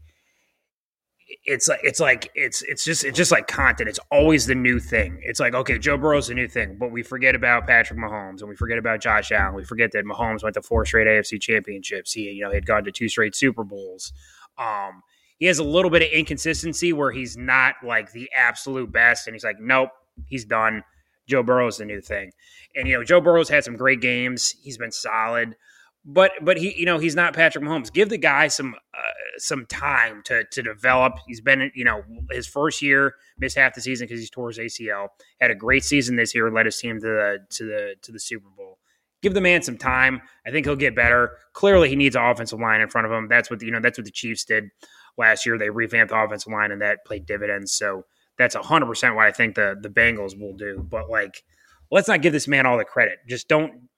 it's 1.45 1.69
like 1.69 1.81
it's 1.83 2.01
like 2.01 2.31
it's 2.35 2.63
it's 2.63 2.85
just 2.85 3.05
it's 3.05 3.17
just 3.17 3.31
like 3.31 3.47
content. 3.47 3.89
It's 3.89 4.01
always 4.11 4.47
the 4.47 4.55
new 4.55 4.81
thing. 4.81 5.21
It's 5.23 5.41
like 5.41 5.55
okay, 5.55 5.79
Joe 5.79 5.97
Burrow's 5.97 6.29
the 6.29 6.35
new 6.35 6.49
thing, 6.49 6.77
but 6.79 6.91
we 6.91 7.03
forget 7.03 7.35
about 7.35 7.67
Patrick 7.67 7.99
Mahomes 7.99 8.41
and 8.41 8.49
we 8.49 8.57
forget 8.57 8.79
about 8.79 9.01
Josh 9.01 9.31
Allen. 9.31 9.55
We 9.55 9.65
forget 9.65 9.93
that 9.93 10.05
Mahomes 10.05 10.43
went 10.43 10.55
to 10.55 10.63
four 10.63 10.85
straight 10.85 11.07
AFC 11.07 11.41
championships. 11.41 12.13
He 12.13 12.23
you 12.31 12.43
know 12.43 12.51
he 12.51 12.57
had 12.57 12.67
gone 12.67 12.85
to 12.85 12.93
two 12.93 13.09
straight 13.09 13.35
Super 13.35 13.65
Bowls. 13.65 14.13
Um, 14.59 15.03
he 15.43 15.49
has 15.49 15.59
a 15.59 15.65
little 15.65 15.91
bit 15.91 16.03
of 16.03 16.09
inconsistency 16.11 16.93
where 16.93 17.11
he's 17.11 17.37
not 17.37 17.75
like 17.83 18.13
the 18.13 18.31
absolute 18.33 18.93
best, 18.93 19.27
and 19.27 19.35
he's 19.35 19.43
like, 19.43 19.59
nope, 19.59 19.89
he's 20.27 20.45
done. 20.45 20.85
Joe 21.29 21.43
Burrow's 21.43 21.79
the 21.79 21.85
new 21.85 22.01
thing, 22.01 22.31
and 22.77 22.87
you 22.87 22.97
know 22.97 23.03
Joe 23.03 23.21
Burrow's 23.21 23.49
had 23.49 23.65
some 23.65 23.75
great 23.75 24.01
games. 24.01 24.55
He's 24.63 24.79
been 24.79 24.93
solid, 24.93 25.57
but 26.05 26.31
but 26.43 26.59
he 26.59 26.79
you 26.79 26.87
know 26.87 26.99
he's 26.99 27.17
not 27.17 27.35
Patrick 27.35 27.65
Mahomes. 27.65 27.93
Give 27.93 28.09
the 28.09 28.19
guy 28.19 28.47
some 28.47 28.77
uh, 28.95 29.39
some 29.39 29.67
time 29.67 30.23
to 30.27 30.45
to 30.45 30.63
develop. 30.63 31.15
He's 31.27 31.41
been 31.41 31.73
you 31.75 31.83
know 31.85 32.05
his 32.31 32.47
first 32.47 32.81
year 32.81 33.17
missed 33.37 33.57
half 33.57 33.75
the 33.75 33.81
season 33.81 34.07
because 34.07 34.21
he's 34.21 34.31
tore 34.31 34.47
his 34.51 34.59
ACL. 34.59 35.09
Had 35.41 35.51
a 35.51 35.57
great 35.57 35.83
season 35.83 36.15
this 36.15 36.37
year, 36.37 36.53
led 36.53 36.67
his 36.67 36.79
team 36.79 37.01
to 37.01 37.07
the 37.07 37.39
to 37.51 37.65
the 37.65 37.95
to 38.03 38.13
the 38.13 38.21
Super 38.21 38.49
Bowl. 38.57 38.79
Give 39.23 39.35
the 39.35 39.41
man 39.41 39.63
some 39.63 39.79
time. 39.79 40.23
I 40.47 40.53
think 40.53 40.67
he'll 40.67 40.77
get 40.77 40.95
better. 40.95 41.33
Clearly, 41.53 41.89
he 41.89 41.97
needs 41.97 42.15
an 42.15 42.23
offensive 42.23 42.61
line 42.61 42.81
in 42.81 42.89
front 42.89 43.09
of 43.09 43.13
him. 43.13 43.27
That's 43.29 43.51
what 43.51 43.59
the, 43.59 43.67
you 43.67 43.73
know. 43.73 43.81
That's 43.81 43.99
what 43.99 44.05
the 44.05 44.13
Chiefs 44.13 44.45
did 44.45 44.71
last 45.19 45.47
year. 45.47 45.59
They 45.59 45.71
revamped 45.71 46.13
the 46.13 46.21
offensive 46.21 46.53
line, 46.53 46.71
and 46.73 46.83
that 46.83 47.05
played 47.07 47.27
dividends. 47.27 47.73
So 47.73 48.05
that's 48.39 48.55
hundred 48.55 48.87
percent 48.87 49.15
what 49.15 49.27
I 49.27 49.33
think 49.33 49.55
the 49.55 49.77
the 49.81 49.89
Bengals 49.89 50.39
will 50.39 50.57
do. 50.57 50.87
But 50.89 51.11
like, 51.11 51.43
let's 51.91 52.09
not 52.09 52.23
give 52.23 52.33
this 52.33 52.49
man 52.49 52.67
all 52.67 52.79
the 52.79 52.85
credit. 52.85 53.19
Just 53.29 53.49
don't 53.49 53.89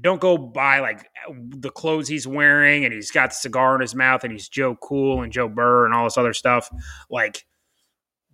don't 0.00 0.20
go 0.20 0.36
by 0.36 0.80
like 0.80 1.08
the 1.28 1.70
clothes 1.70 2.08
he's 2.08 2.26
wearing, 2.26 2.84
and 2.84 2.92
he's 2.92 3.10
got 3.10 3.30
the 3.30 3.36
cigar 3.36 3.74
in 3.74 3.80
his 3.80 3.94
mouth, 3.94 4.24
and 4.24 4.32
he's 4.32 4.48
Joe 4.48 4.76
Cool 4.76 5.22
and 5.22 5.32
Joe 5.32 5.48
Burr 5.48 5.86
and 5.86 5.94
all 5.94 6.04
this 6.04 6.18
other 6.18 6.34
stuff. 6.34 6.68
Like, 7.10 7.44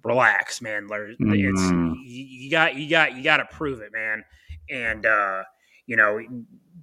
relax, 0.05 0.61
man. 0.61 0.89
It's 0.91 1.21
you, 1.21 1.95
you 2.05 2.51
got 2.51 2.75
you 2.75 2.89
got 2.89 3.17
you 3.17 3.23
got 3.23 3.39
to 3.39 3.47
prove 3.51 3.81
it, 3.81 3.93
man. 3.93 4.25
And 4.71 5.07
uh, 5.07 5.43
you 5.87 5.97
know, 5.97 6.21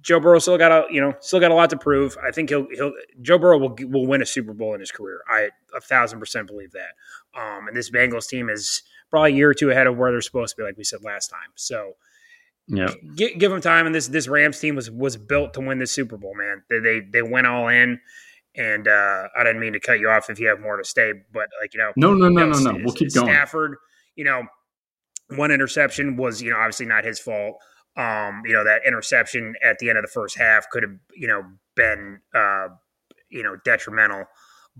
Joe 0.02 0.20
Burrow 0.20 0.38
still 0.38 0.58
got 0.58 0.72
a 0.72 0.92
you 0.92 1.00
know 1.00 1.14
still 1.20 1.40
got 1.40 1.50
a 1.50 1.54
lot 1.54 1.70
to 1.70 1.76
prove. 1.76 2.16
I 2.22 2.30
think 2.30 2.48
he'll 2.48 2.66
he'll 2.72 2.92
Joe 3.20 3.38
Burrow 3.38 3.58
will 3.58 3.76
will 3.88 4.06
win 4.06 4.22
a 4.22 4.26
Super 4.26 4.52
Bowl 4.52 4.74
in 4.74 4.80
his 4.80 4.90
career. 4.90 5.20
I 5.28 5.50
a 5.74 5.80
thousand 5.80 6.18
percent 6.20 6.46
believe 6.46 6.72
that. 6.72 6.94
Um, 7.38 7.68
and 7.68 7.76
this 7.76 7.90
Bengals 7.90 8.28
team 8.28 8.48
is 8.48 8.82
probably 9.10 9.32
a 9.32 9.36
year 9.36 9.50
or 9.50 9.54
two 9.54 9.70
ahead 9.70 9.86
of 9.86 9.96
where 9.96 10.10
they're 10.10 10.20
supposed 10.20 10.56
to 10.56 10.62
be, 10.62 10.66
like 10.66 10.76
we 10.76 10.84
said 10.84 11.02
last 11.02 11.28
time. 11.28 11.50
So 11.54 11.94
yeah. 12.66 12.92
give, 13.16 13.38
give 13.38 13.50
them 13.50 13.60
time. 13.60 13.86
And 13.86 13.94
this 13.94 14.08
this 14.08 14.28
Rams 14.28 14.58
team 14.58 14.76
was 14.76 14.90
was 14.90 15.16
built 15.16 15.54
to 15.54 15.60
win 15.60 15.78
this 15.78 15.92
Super 15.92 16.16
Bowl, 16.16 16.34
man. 16.34 16.62
They 16.70 16.78
they, 16.78 17.00
they 17.00 17.22
went 17.22 17.46
all 17.46 17.68
in. 17.68 18.00
And 18.56 18.88
uh, 18.88 19.28
I 19.38 19.44
didn't 19.44 19.60
mean 19.60 19.74
to 19.74 19.80
cut 19.80 20.00
you 20.00 20.10
off 20.10 20.28
if 20.28 20.40
you 20.40 20.48
have 20.48 20.58
more 20.58 20.76
to 20.76 20.84
say, 20.84 21.12
but 21.32 21.48
like 21.60 21.72
you 21.72 21.78
know, 21.78 21.92
No, 21.96 22.14
no, 22.14 22.28
no, 22.28 22.46
know, 22.46 22.58
no, 22.58 22.72
no. 22.72 22.84
We'll 22.84 22.94
keep 22.94 23.14
going. 23.14 23.28
Stafford, 23.28 23.76
you 24.16 24.24
know, 24.24 24.42
one 25.36 25.52
interception 25.52 26.16
was, 26.16 26.42
you 26.42 26.50
know, 26.50 26.56
obviously 26.56 26.86
not 26.86 27.04
his 27.04 27.20
fault. 27.20 27.56
Um, 27.96 28.42
you 28.46 28.52
know, 28.52 28.64
that 28.64 28.82
interception 28.86 29.54
at 29.64 29.78
the 29.78 29.88
end 29.88 29.98
of 29.98 30.02
the 30.02 30.10
first 30.10 30.38
half 30.38 30.70
could 30.70 30.82
have, 30.82 30.96
you 31.14 31.26
know, 31.26 31.42
been 31.74 32.20
uh, 32.34 32.68
you 33.30 33.42
know, 33.42 33.56
detrimental, 33.64 34.24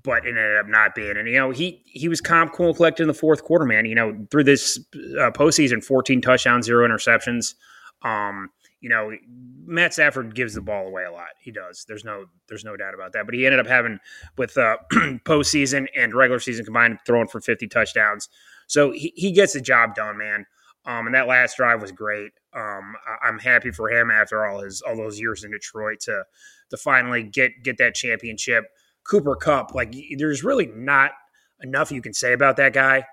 but 0.03 0.25
it 0.27 0.31
ended 0.31 0.59
up 0.59 0.67
not 0.69 0.95
being. 0.95 1.17
And 1.17 1.29
you 1.29 1.37
know, 1.37 1.51
he 1.51 1.83
he 1.87 2.09
was 2.09 2.21
calm, 2.21 2.49
cool, 2.49 2.75
collected 2.75 3.03
in 3.03 3.09
the 3.09 3.15
fourth 3.15 3.45
quarter, 3.45 3.65
man. 3.65 3.87
You 3.87 3.95
know, 3.95 4.27
through 4.31 4.45
this 4.45 4.79
uh, 4.95 5.31
postseason, 5.31 5.83
14 5.83 6.21
touchdowns, 6.21 6.67
zero 6.67 6.87
interceptions. 6.87 7.55
Um, 8.03 8.51
you 8.81 8.89
know, 8.89 9.13
Matt 9.67 9.93
Stafford 9.93 10.35
gives 10.35 10.55
the 10.55 10.63
ball 10.63 10.87
away 10.87 11.05
a 11.05 11.13
lot. 11.13 11.29
He 11.39 11.51
does. 11.51 11.85
There's 11.87 12.05
no 12.05 12.27
there's 12.49 12.65
no 12.65 12.77
doubt 12.77 12.95
about 12.95 13.13
that. 13.13 13.27
But 13.27 13.35
he 13.35 13.45
ended 13.45 13.61
up 13.61 13.67
having 13.67 13.99
with 14.37 14.57
uh, 14.57 14.77
postseason 15.25 15.87
and 15.97 16.15
regular 16.15 16.41
season 16.41 16.65
combined 16.65 16.99
throwing 17.07 17.29
for 17.29 17.41
50 17.41 17.69
touchdowns. 17.69 18.29
So 18.67 18.93
he, 18.93 19.13
he 19.17 19.33
gets 19.33 19.53
the 19.53 19.61
job 19.61 19.95
done, 19.95 20.17
man. 20.17 20.47
Um, 20.87 21.07
and 21.07 21.15
that 21.15 21.29
last 21.29 21.57
drive 21.57 21.83
was 21.83 21.93
great. 21.93 22.33
Um, 22.55 22.95
I, 23.07 23.29
I'm 23.29 23.39
happy 23.39 23.71
for 23.71 23.91
him 23.91 24.11
after 24.11 24.47
all 24.47 24.61
his 24.61 24.83
all 24.83 24.97
those 24.97 25.21
years 25.21 25.45
in 25.45 25.51
Detroit 25.51 26.01
to 26.01 26.25
to 26.71 26.77
finally 26.77 27.23
get 27.23 27.63
get 27.63 27.79
that 27.79 27.95
championship. 27.95 28.65
Cooper 29.05 29.37
Kupp, 29.37 29.75
like 29.75 29.95
there's 30.19 30.45
really 30.45 30.67
not 30.67 31.13
enough 31.63 31.91
you 31.91 32.03
can 32.03 32.15
say 32.15 32.33
about 32.33 32.57
that 32.57 32.73
guy. 32.73 33.05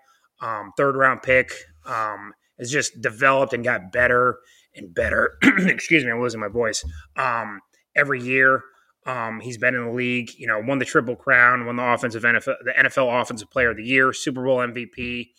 Um, 0.42 0.72
third 0.78 0.96
round 0.96 1.24
pick 1.24 1.52
um, 1.86 2.34
has 2.60 2.72
just 2.72 3.02
developed 3.02 3.54
and 3.54 3.64
got 3.64 3.92
better 3.92 4.38
and 4.76 4.94
better. 4.94 5.38
Excuse 5.44 6.06
me, 6.06 6.12
I'm 6.12 6.22
losing 6.22 6.40
my 6.40 6.48
voice. 6.48 6.84
Um, 7.16 7.62
every 7.98 8.22
year. 8.22 8.64
Um, 9.06 9.40
he's 9.40 9.58
been 9.58 9.74
in 9.74 9.86
the 9.86 9.92
league, 9.92 10.32
you 10.38 10.48
know, 10.48 10.60
won 10.60 10.80
the 10.80 10.86
triple 10.86 11.16
crown, 11.16 11.66
won 11.66 11.78
the 11.78 11.84
offensive 11.84 12.24
NFL, 12.24 12.56
the 12.66 12.74
NFL 12.78 13.22
Offensive 13.22 13.50
Player 13.50 13.72
of 13.72 13.78
the 13.78 13.84
Year, 13.84 14.12
Super 14.12 14.44
Bowl 14.44 14.58
MVP. 14.58 15.30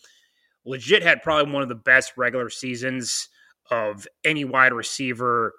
Legit 0.69 1.01
had 1.01 1.23
probably 1.23 1.51
one 1.51 1.63
of 1.63 1.67
the 1.69 1.75
best 1.75 2.13
regular 2.15 2.49
seasons 2.49 3.27
of 3.71 4.07
any 4.23 4.45
wide 4.45 4.71
receiver 4.71 5.53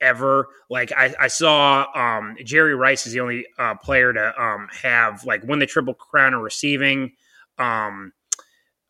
ever. 0.00 0.46
Like 0.70 0.92
I, 0.92 1.12
I 1.18 1.26
saw 1.26 1.86
um, 1.96 2.36
Jerry 2.44 2.76
Rice 2.76 3.04
is 3.04 3.12
the 3.12 3.20
only 3.20 3.44
uh, 3.58 3.74
player 3.74 4.12
to 4.12 4.40
um, 4.40 4.68
have 4.70 5.24
like 5.24 5.42
win 5.42 5.58
the 5.58 5.66
triple 5.66 5.94
crown 5.94 6.32
in 6.32 6.38
receiving, 6.38 7.12
um, 7.58 8.12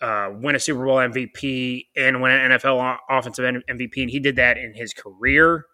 uh, 0.02 0.28
win 0.30 0.56
a 0.56 0.58
Super 0.58 0.84
Bowl 0.84 0.96
MVP, 0.96 1.86
and 1.96 2.20
win 2.20 2.32
an 2.32 2.50
NFL 2.50 2.98
offensive 3.08 3.44
MVP, 3.70 4.02
and 4.02 4.10
he 4.10 4.20
did 4.20 4.36
that 4.36 4.58
in 4.58 4.74
his 4.74 4.92
career. 4.92 5.64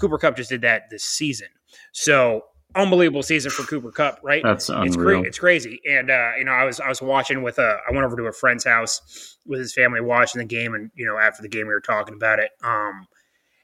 Cooper 0.00 0.18
Kupp 0.18 0.36
just 0.36 0.50
did 0.50 0.62
that 0.62 0.90
this 0.90 1.04
season. 1.04 1.48
So 1.92 2.42
unbelievable 2.76 3.22
season 3.22 3.50
for 3.50 3.62
Cooper 3.64 3.90
Kupp, 3.90 4.20
right? 4.22 4.42
That's 4.42 4.68
unreal. 4.68 4.86
It's, 4.86 4.96
cra- 4.96 5.20
it's 5.22 5.38
crazy. 5.38 5.80
And 5.88 6.10
uh, 6.10 6.32
you 6.38 6.44
know, 6.44 6.52
I 6.52 6.64
was 6.64 6.80
I 6.80 6.88
was 6.88 7.02
watching 7.02 7.42
with 7.42 7.58
a 7.58 7.78
I 7.88 7.92
went 7.92 8.04
over 8.04 8.16
to 8.16 8.24
a 8.24 8.32
friend's 8.32 8.64
house 8.64 9.38
with 9.46 9.60
his 9.60 9.74
family 9.74 10.00
watching 10.00 10.38
the 10.38 10.46
game, 10.46 10.74
and 10.74 10.90
you 10.94 11.06
know, 11.06 11.18
after 11.18 11.42
the 11.42 11.48
game 11.48 11.66
we 11.66 11.72
were 11.72 11.80
talking 11.80 12.14
about 12.14 12.38
it. 12.38 12.50
Um, 12.62 13.06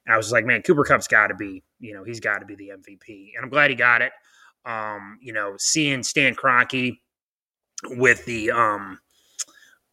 and 0.07 0.15
I 0.15 0.17
was 0.17 0.33
like, 0.33 0.45
man, 0.45 0.63
Cooper 0.63 0.85
Kupp's 0.85 1.07
got 1.07 1.29
to 1.29 1.35
be, 1.35 1.63
you 1.79 1.95
know, 1.95 2.03
he's 2.03 2.19
got 2.19 2.39
to 2.39 2.47
be 2.47 2.57
the 2.57 2.71
MVP, 2.71 3.31
and 3.37 3.45
I'm 3.45 3.51
glad 3.51 3.71
he 3.71 3.77
got 3.77 4.03
it. 4.03 4.13
Um, 4.65 5.19
you 5.21 5.33
know, 5.33 5.55
seeing 5.59 6.03
Stan 6.03 6.35
Kroenke 6.35 6.99
with 7.91 8.25
the 8.25 8.51
um, 8.51 8.99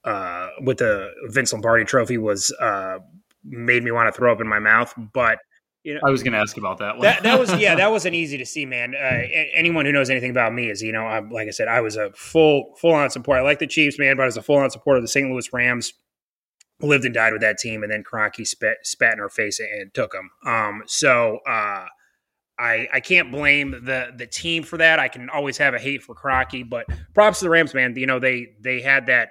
uh, 0.04 0.50
with 0.62 0.78
the 0.78 1.12
Vince 1.26 1.54
Lombardi 1.54 1.86
Trophy 1.86 2.18
was 2.18 2.52
uh, 2.60 3.00
made 3.44 3.84
me 3.84 3.92
want 3.92 4.14
to 4.14 4.18
throw 4.18 4.32
up 4.32 4.42
in 4.42 4.48
my 4.48 4.60
mouth, 4.60 4.94
but 5.14 5.40
you 5.84 5.94
know, 5.94 6.02
I 6.06 6.10
was 6.10 6.24
going 6.24 6.34
to 6.34 6.40
ask 6.40 6.58
about 6.58 6.80
that 6.80 6.98
one. 6.98 7.04
that, 7.04 7.24
that 7.24 7.40
was 7.40 7.54
yeah, 7.56 7.76
that 7.76 7.92
wasn't 7.92 8.16
easy 8.16 8.38
to 8.38 8.46
see, 8.46 8.66
man. 8.66 8.94
Uh, 8.96 9.22
anyone 9.54 9.86
who 9.86 9.92
knows 9.92 10.10
anything 10.10 10.32
about 10.32 10.54
me 10.54 10.70
is, 10.70 10.82
you 10.82 10.92
know, 10.92 11.06
I'm, 11.06 11.30
like 11.30 11.48
I 11.48 11.52
said, 11.52 11.68
I 11.68 11.82
was 11.82 11.96
a 11.96 12.12
full 12.14 12.76
full 12.80 12.94
on 12.94 13.10
support. 13.10 13.40
I 13.40 13.42
like 13.42 13.60
the 13.60 13.68
Chiefs, 13.68 13.98
man, 13.98 14.18
but 14.18 14.24
I 14.24 14.26
was 14.26 14.38
a 14.38 14.42
full 14.42 14.58
on 14.58 14.70
supporter 14.70 14.98
of 14.98 15.04
the 15.04 15.08
St. 15.08 15.30
Louis 15.30 15.52
Rams. 15.54 15.94
Lived 16.82 17.04
and 17.04 17.14
died 17.14 17.34
with 17.34 17.42
that 17.42 17.58
team, 17.58 17.84
and 17.84 17.92
then 17.92 18.06
Kroenke 18.06 18.48
spat, 18.48 18.78
spat 18.84 19.14
in 19.14 19.20
her 19.20 19.28
face 19.28 19.60
and 19.60 19.94
took 19.94 20.14
them. 20.14 20.30
Um, 20.46 20.84
so 20.86 21.40
uh, 21.46 21.88
I 22.58 22.88
I 22.94 23.00
can't 23.02 23.32
blame 23.32 23.72
the 23.72 24.14
the 24.16 24.28
team 24.28 24.64
for 24.64 24.78
that. 24.78 24.98
I 24.98 25.10
can 25.10 25.30
always 25.30 25.58
have 25.58 25.74
a 25.74 25.80
hate 25.80 26.04
for 26.04 26.16
Kroenke, 26.16 26.70
but 26.70 26.86
props 27.14 27.40
to 27.40 27.46
the 27.46 27.50
Rams, 27.50 27.74
man. 27.74 27.96
You 27.98 28.06
know 28.06 28.20
they 28.20 28.48
they 28.62 28.80
had 28.80 29.08
that 29.08 29.30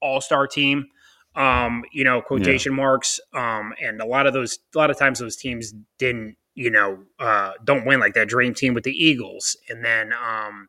all 0.00 0.20
star 0.20 0.46
team 0.46 0.86
um, 1.34 1.84
you 1.92 2.04
know, 2.04 2.20
quotation 2.20 2.72
yeah. 2.72 2.76
marks. 2.76 3.20
Um, 3.34 3.72
and 3.82 4.00
a 4.00 4.06
lot 4.06 4.26
of 4.26 4.32
those, 4.32 4.58
a 4.74 4.78
lot 4.78 4.90
of 4.90 4.98
times 4.98 5.18
those 5.18 5.36
teams 5.36 5.74
didn't, 5.98 6.36
you 6.54 6.70
know, 6.70 6.98
uh, 7.18 7.52
don't 7.64 7.86
win 7.86 8.00
like 8.00 8.14
that 8.14 8.28
dream 8.28 8.54
team 8.54 8.74
with 8.74 8.84
the 8.84 8.92
Eagles 8.92 9.56
and 9.68 9.84
then, 9.84 10.12
um, 10.12 10.68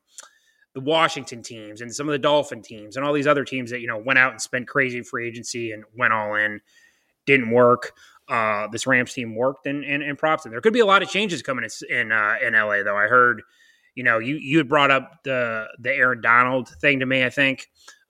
the 0.75 0.81
Washington 0.81 1.41
teams 1.41 1.81
and 1.81 1.93
some 1.93 2.07
of 2.07 2.11
the 2.11 2.19
Dolphin 2.19 2.61
teams 2.61 2.95
and 2.95 3.05
all 3.05 3.13
these 3.13 3.25
other 3.25 3.43
teams 3.43 3.71
that, 3.71 3.81
you 3.81 3.87
know, 3.87 3.97
went 3.97 4.19
out 4.19 4.31
and 4.31 4.41
spent 4.41 4.67
crazy 4.67 5.01
free 5.01 5.27
agency 5.27 5.71
and 5.71 5.83
went 5.97 6.13
all 6.13 6.35
in, 6.35 6.61
didn't 7.25 7.49
work. 7.49 7.93
Uh, 8.27 8.67
this 8.67 8.85
Rams 8.85 9.13
team 9.13 9.35
worked 9.35 9.65
and, 9.65 9.83
and, 9.83 10.03
and 10.03 10.17
props. 10.17 10.45
And 10.45 10.53
there 10.53 10.61
could 10.61 10.73
be 10.73 10.79
a 10.79 10.85
lot 10.85 11.01
of 11.01 11.09
changes 11.09 11.41
coming 11.41 11.65
in, 11.65 11.97
in, 11.97 12.11
uh, 12.11 12.35
in 12.41 12.53
LA 12.53 12.83
though. 12.83 12.95
I 12.95 13.07
heard, 13.07 13.41
you 13.95 14.03
know, 14.03 14.19
you, 14.19 14.35
you 14.35 14.59
had 14.59 14.69
brought 14.69 14.91
up 14.91 15.23
the, 15.23 15.65
the 15.79 15.91
Aaron 15.91 16.21
Donald 16.21 16.69
thing 16.79 16.99
to 16.99 17.07
me, 17.07 17.23
I 17.23 17.31
think, 17.31 17.67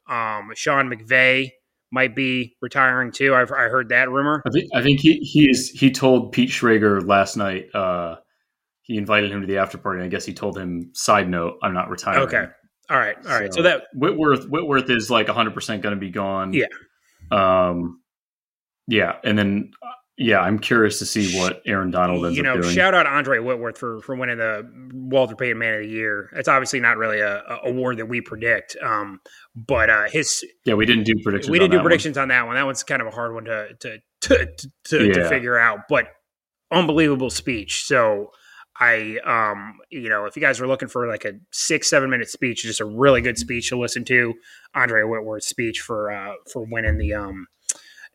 um, 0.07 0.51
Sean 0.55 0.89
McVay, 0.89 1.51
might 1.91 2.15
be 2.15 2.55
retiring 2.61 3.11
too. 3.11 3.33
I've 3.33 3.51
I 3.51 3.67
heard 3.69 3.89
that 3.89 4.09
rumor. 4.09 4.41
I 4.45 4.49
think 4.51 4.69
I 4.73 4.81
think 4.81 4.99
he 4.99 5.15
he's 5.17 5.69
he 5.69 5.91
told 5.91 6.31
Pete 6.31 6.49
Schrager 6.49 7.05
last 7.05 7.37
night. 7.37 7.73
Uh, 7.73 8.17
he 8.83 8.97
invited 8.97 9.31
him 9.31 9.41
to 9.41 9.47
the 9.47 9.57
after 9.57 9.77
party. 9.77 10.03
I 10.03 10.07
guess 10.07 10.25
he 10.25 10.33
told 10.33 10.57
him, 10.57 10.91
"Side 10.93 11.29
note, 11.29 11.57
I'm 11.63 11.73
not 11.73 11.89
retiring." 11.89 12.21
Okay. 12.23 12.45
All 12.89 12.97
right. 12.97 13.15
All 13.27 13.39
right. 13.39 13.53
So, 13.53 13.57
so 13.57 13.63
that 13.63 13.83
Whitworth 13.93 14.47
Whitworth 14.49 14.89
is 14.89 15.09
like 15.09 15.27
100 15.27 15.53
percent 15.53 15.83
going 15.83 15.95
to 15.95 15.99
be 15.99 16.09
gone. 16.09 16.53
Yeah. 16.53 16.65
Um. 17.31 18.01
Yeah, 18.87 19.17
and 19.23 19.37
then 19.37 19.71
yeah, 20.19 20.41
I'm 20.41 20.59
curious 20.59 20.99
to 20.99 21.05
see 21.05 21.39
what 21.39 21.61
Aaron 21.65 21.91
Donald 21.91 22.25
ends 22.25 22.37
you 22.37 22.43
know, 22.43 22.55
up 22.55 22.61
doing. 22.61 22.75
Shout 22.75 22.93
out 22.93 23.07
Andrew 23.07 23.41
Whitworth 23.41 23.77
for 23.77 24.01
for 24.01 24.15
winning 24.15 24.37
the 24.37 24.69
Walter 24.93 25.35
Payton 25.35 25.57
Man 25.57 25.75
of 25.75 25.79
the 25.81 25.87
Year. 25.87 26.29
It's 26.35 26.49
obviously 26.49 26.81
not 26.81 26.97
really 26.97 27.21
a, 27.21 27.37
a 27.37 27.69
award 27.69 27.97
that 27.97 28.07
we 28.07 28.19
predict, 28.19 28.75
um, 28.83 29.21
but 29.55 29.89
uh, 29.89 30.09
his 30.09 30.43
yeah, 30.65 30.73
we 30.73 30.85
didn't 30.85 31.05
do 31.05 31.13
predictions. 31.23 31.49
We 31.49 31.57
didn't 31.57 31.71
do 31.71 31.81
predictions 31.81 32.17
one. 32.17 32.23
on 32.23 32.27
that 32.27 32.45
one. 32.45 32.55
That 32.55 32.65
one's 32.65 32.83
kind 32.83 33.01
of 33.01 33.07
a 33.07 33.11
hard 33.11 33.33
one 33.33 33.45
to 33.45 33.73
to 33.79 33.99
to 34.21 34.47
to, 34.85 35.05
yeah. 35.05 35.13
to 35.13 35.29
figure 35.29 35.57
out, 35.57 35.79
but 35.87 36.07
unbelievable 36.69 37.29
speech. 37.29 37.85
So 37.85 38.31
I, 38.79 39.17
um, 39.25 39.77
you 39.89 40.09
know, 40.09 40.25
if 40.25 40.35
you 40.35 40.41
guys 40.41 40.61
are 40.61 40.67
looking 40.67 40.87
for 40.87 41.07
like 41.07 41.25
a 41.25 41.33
six, 41.51 41.89
seven 41.89 42.09
minute 42.09 42.29
speech, 42.29 42.63
just 42.63 42.79
a 42.79 42.85
really 42.85 43.21
good 43.21 43.37
speech 43.37 43.69
to 43.69 43.77
listen 43.77 44.05
to, 44.05 44.33
Andrew 44.73 45.05
Whitworth's 45.07 45.47
speech 45.47 45.81
for, 45.81 46.11
uh, 46.11 46.33
for 46.51 46.65
winning 46.69 46.97
the, 46.97 47.13
um, 47.13 47.47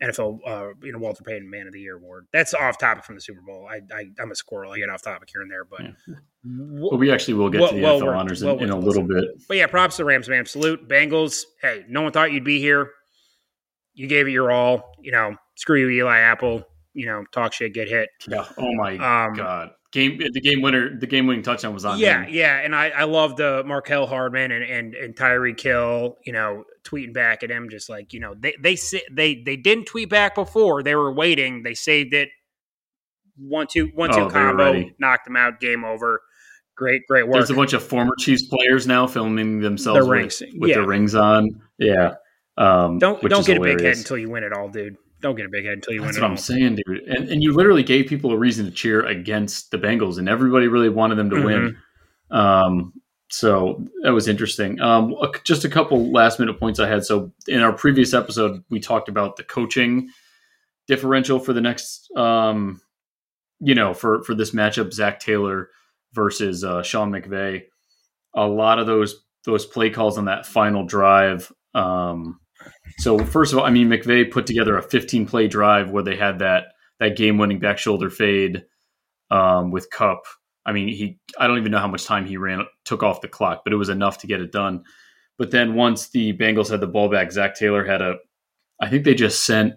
NFL, 0.03 0.39
uh, 0.47 0.69
you 0.83 0.93
know, 0.93 0.99
Walter 0.99 1.23
Payton 1.23 1.49
Man 1.49 1.67
of 1.67 1.73
the 1.73 1.81
Year 1.81 1.97
award. 1.97 2.27
That's 2.33 2.53
off 2.55 2.79
topic 2.79 3.05
from 3.05 3.15
the 3.15 3.21
Super 3.21 3.41
Bowl. 3.41 3.69
I, 3.71 3.81
I 3.95 4.07
am 4.21 4.31
a 4.31 4.35
squirrel. 4.35 4.73
I 4.73 4.79
get 4.79 4.91
off 4.91 5.03
topic 5.03 5.29
here 5.33 5.43
and 5.43 5.51
there, 5.51 5.65
but 5.65 5.83
yeah. 5.83 6.15
well, 6.45 6.99
we 6.99 7.13
actually 7.13 7.35
will 7.35 7.51
get 7.51 7.61
well, 7.61 7.71
to 7.71 7.77
the 7.77 7.83
well 7.83 8.01
NFL 8.01 8.17
honors 8.17 8.43
in, 8.43 8.61
in, 8.61 8.71
a 8.71 8.79
little 8.79 9.05
bit. 9.05 9.25
But 9.47 9.57
yeah, 9.57 9.67
props 9.67 9.97
to 9.99 10.05
Rams, 10.05 10.29
man. 10.29 10.47
Salute 10.47 10.89
Bengals. 10.89 11.43
Hey, 11.63 11.85
no 11.89 12.03
one 12.03 12.13
thought 12.13 12.33
you'd 12.33 12.45
be 12.45 12.59
here. 12.59 12.91
You 13.95 14.09
gave 14.09 14.27
it 14.27 14.33
your 14.33 14.51
all. 14.51 14.93
You 15.01 15.13
know, 15.13 15.37
screw 15.57 15.79
you, 15.79 15.89
Eli 15.91 16.19
Apple. 16.19 16.65
You 16.93 17.07
know, 17.07 17.25
talk 17.33 17.53
shit, 17.53 17.73
get 17.73 17.89
hit. 17.89 18.09
Yeah. 18.29 18.47
Oh 18.59 18.75
my 18.75 18.93
um, 19.27 19.35
god 19.35 19.71
game 19.95 20.19
the 20.19 20.41
game 20.41 20.61
winner 20.61 20.99
the 20.99 21.07
game 21.07 21.29
winning 21.29 21.43
touchdown 21.43 21.73
was 21.73 21.85
on 21.85 21.99
yeah 22.01 22.25
him. 22.25 22.35
yeah 22.35 22.59
and 22.59 22.75
i 22.75 22.89
i 22.91 23.05
love 23.05 23.37
the 23.37 23.63
Mecole 23.65 24.09
Hardman 24.09 24.51
and 24.51 24.65
and 24.65 24.95
and 24.95 25.15
Tyreek 25.15 25.61
Hill 25.61 26.17
you 26.25 26.33
know 26.33 26.65
tweeting 26.83 27.15
back 27.15 27.45
at 27.45 27.51
him 27.51 27.71
just 27.71 27.89
like 27.89 28.13
you 28.13 28.19
know 28.19 28.35
they 28.37 28.57
they 28.61 28.77
they 29.13 29.37
they 29.37 29.57
didn't 29.57 29.87
tweet 29.87 30.11
back 30.11 30.35
before. 30.35 30.83
They 30.83 30.97
were 30.97 31.13
waiting. 31.13 31.63
They 31.63 31.75
saved 31.75 32.13
it. 32.13 32.29
One 33.37 33.69
two 33.71 33.93
one 33.95 34.13
two 34.13 34.23
oh, 34.23 34.31
combo 34.31 34.85
knocked 34.99 35.27
them 35.27 35.37
out. 35.37 35.61
Game 35.61 35.85
over. 35.85 36.21
Great 36.77 37.03
great 37.09 37.29
work 37.29 37.35
there's 37.35 37.51
a 37.51 37.55
bunch 37.55 37.73
of 37.73 37.83
former 37.83 38.15
Chiefs 38.19 38.47
players 38.49 38.89
now 38.89 39.07
filming 39.07 39.61
themselves 39.61 40.09
with, 40.09 40.43
with 40.59 40.71
yeah. 40.71 40.77
their 40.77 40.87
rings 40.87 41.15
on. 41.15 41.63
Yeah 41.79 42.15
um, 42.57 42.99
don't 42.99 43.21
don't 43.23 43.47
get 43.47 43.57
hilarious. 43.57 43.75
a 43.75 43.77
big 43.77 43.87
head 43.87 43.97
until 43.97 44.19
you 44.19 44.31
win 44.31 44.45
it 44.45 44.53
all 44.53 44.69
dude 44.69 44.97
don't 45.25 45.37
get 45.37 45.47
a 45.47 45.49
big 45.49 45.64
head 45.64 45.75
until 45.75 45.95
you 45.95 46.02
That's 46.02 46.19
win. 46.19 46.37
That's 46.37 46.49
what 46.50 46.54
I'm 46.54 46.59
saying, 46.59 46.78
dude. 46.87 47.09
And, 47.09 47.31
and 47.31 47.43
you 47.43 47.54
literally 47.54 47.83
gave 47.83 48.07
people 48.07 48.31
a 48.31 48.37
reason 48.37 48.66
to 48.66 48.71
cheer 48.71 49.04
against 49.07 49.71
the 49.71 49.78
Bengals, 49.78 50.19
and 50.19 50.28
everybody 50.28 50.69
really 50.69 50.90
wanted 50.90 51.14
them 51.16 51.31
to 51.31 51.37
mm-hmm. 51.37 51.47
win. 51.47 51.76
Um, 52.31 52.93
so 53.31 53.83
that 54.02 54.12
was 54.12 54.28
interesting. 54.28 54.81
Um, 54.83 55.16
just 55.43 55.64
a 55.64 55.71
couple 55.71 56.12
last 56.12 56.38
minute 56.38 56.61
points 56.61 56.78
I 56.78 56.88
had. 56.88 57.07
So 57.07 57.33
in 57.49 57.61
our 57.61 57.73
previous 57.73 58.12
episode, 58.12 58.62
we 58.69 58.81
talked 58.81 59.09
about 59.09 59.37
the 59.37 59.45
coaching 59.45 60.11
differential 60.87 61.38
for 61.38 61.54
the 61.54 61.62
next, 61.62 62.11
um, 62.16 62.83
you 63.61 63.75
know, 63.75 63.95
for 63.95 64.23
for 64.25 64.35
this 64.35 64.50
matchup, 64.50 64.93
Zac 64.93 65.21
Taylor 65.21 65.71
versus 66.12 66.64
uh, 66.64 66.83
Sean 66.83 67.11
McVay. 67.11 67.62
A 68.35 68.47
lot 68.47 68.78
of 68.78 68.87
those 68.87 69.25
those 69.47 69.64
play 69.64 69.88
calls 69.88 70.19
on 70.19 70.26
that 70.26 70.45
final 70.45 70.85
drive. 70.85 71.50
Um, 71.73 72.40
so 72.99 73.18
first 73.18 73.52
of 73.52 73.59
all, 73.59 73.64
I 73.64 73.71
mean 73.71 73.88
McVay 73.88 74.30
put 74.30 74.47
together 74.47 74.76
a 74.76 74.83
15 74.83 75.26
play 75.26 75.49
drive 75.49 75.90
where 75.90 76.02
they 76.02 76.16
had 76.16 76.38
that 76.40 76.64
that 77.00 77.16
game 77.16 77.38
winning 77.38 77.59
back 77.59 77.78
shoulder 77.78 78.11
fade 78.11 78.64
um, 79.30 79.71
with 79.71 79.90
Kupp. 79.90 80.25
I 80.66 80.73
mean, 80.73 80.88
he 80.88 81.18
I 81.38 81.47
don't 81.47 81.59
even 81.59 81.73
know 81.73 81.78
how 81.78 81.88
much 81.88 82.04
time 82.04 82.25
he 82.25 82.37
ran 82.37 82.64
took 82.85 83.02
off 83.02 83.21
the 83.21 83.28
clock, 83.28 83.62
but 83.64 83.73
it 83.73 83.76
was 83.76 83.88
enough 83.88 84.18
to 84.18 84.26
get 84.26 84.40
it 84.40 84.52
done. 84.52 84.85
But 85.37 85.50
then 85.50 85.75
once 85.75 86.09
the 86.09 86.33
Bengals 86.33 86.71
had 86.71 86.80
the 86.80 86.87
ball 86.87 87.09
back, 87.09 87.33
Zac 87.33 87.54
Taylor 87.56 87.85
had 87.85 88.00
a 88.00 88.16
I 88.80 88.88
think 88.88 89.04
they 89.04 89.14
just 89.14 89.44
sent 89.44 89.75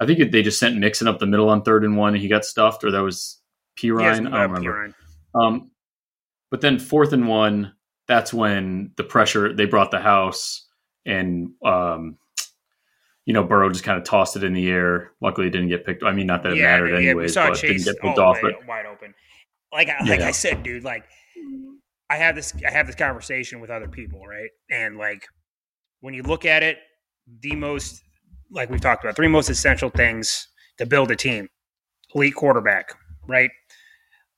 I 0.00 0.06
think 0.06 0.30
they 0.30 0.42
just 0.42 0.58
sent 0.58 0.76
Mixon 0.76 1.08
up 1.08 1.18
the 1.18 1.26
middle 1.26 1.48
on 1.48 1.62
third 1.62 1.84
and 1.84 1.96
one 1.96 2.14
and 2.14 2.22
he 2.22 2.28
got 2.28 2.44
stuffed 2.44 2.84
or 2.84 2.90
that 2.90 3.02
was 3.02 3.40
Perine. 3.78 4.32
I 4.32 4.42
don't 4.42 4.52
remember. 4.52 4.94
Um, 5.34 5.70
but 6.50 6.60
then 6.60 6.78
fourth 6.78 7.12
and 7.12 7.28
one, 7.28 7.74
that's 8.06 8.32
when 8.32 8.92
the 8.96 9.04
pressure 9.04 9.54
they 9.54 9.66
brought 9.66 9.90
the 9.90 10.00
house 10.00 10.66
and 11.04 11.50
um, 11.64 12.18
you 13.26 13.32
know, 13.32 13.42
Burrow 13.42 13.68
just 13.68 13.84
kind 13.84 13.98
of 13.98 14.04
tossed 14.04 14.36
it 14.36 14.44
in 14.44 14.54
the 14.54 14.68
air. 14.68 15.10
Luckily, 15.20 15.48
it 15.48 15.50
didn't 15.50 15.68
get 15.68 15.84
picked. 15.84 16.04
I 16.04 16.12
mean, 16.12 16.28
not 16.28 16.44
that 16.44 16.52
it 16.52 16.58
yeah, 16.58 16.64
mattered 16.64 16.90
yeah, 16.90 17.10
anyways, 17.10 17.34
but 17.34 17.60
didn't 17.60 17.84
get 17.84 18.00
picked 18.00 18.18
off. 18.18 18.38
But 18.40 18.66
wide 18.66 18.86
open, 18.86 19.14
like 19.72 19.88
like 20.06 20.20
yeah. 20.20 20.28
I 20.28 20.30
said, 20.30 20.62
dude, 20.62 20.84
like 20.84 21.04
I 22.08 22.16
have 22.16 22.36
this 22.36 22.54
I 22.66 22.70
have 22.70 22.86
this 22.86 22.94
conversation 22.94 23.60
with 23.60 23.68
other 23.68 23.88
people, 23.88 24.24
right? 24.24 24.50
And 24.70 24.96
like 24.96 25.26
when 26.00 26.14
you 26.14 26.22
look 26.22 26.44
at 26.44 26.62
it, 26.62 26.78
the 27.40 27.56
most 27.56 28.00
like 28.52 28.70
we've 28.70 28.80
talked 28.80 29.04
about, 29.04 29.16
three 29.16 29.28
most 29.28 29.50
essential 29.50 29.90
things 29.90 30.46
to 30.78 30.86
build 30.86 31.10
a 31.10 31.16
team: 31.16 31.48
elite 32.14 32.36
quarterback, 32.36 32.94
right? 33.26 33.50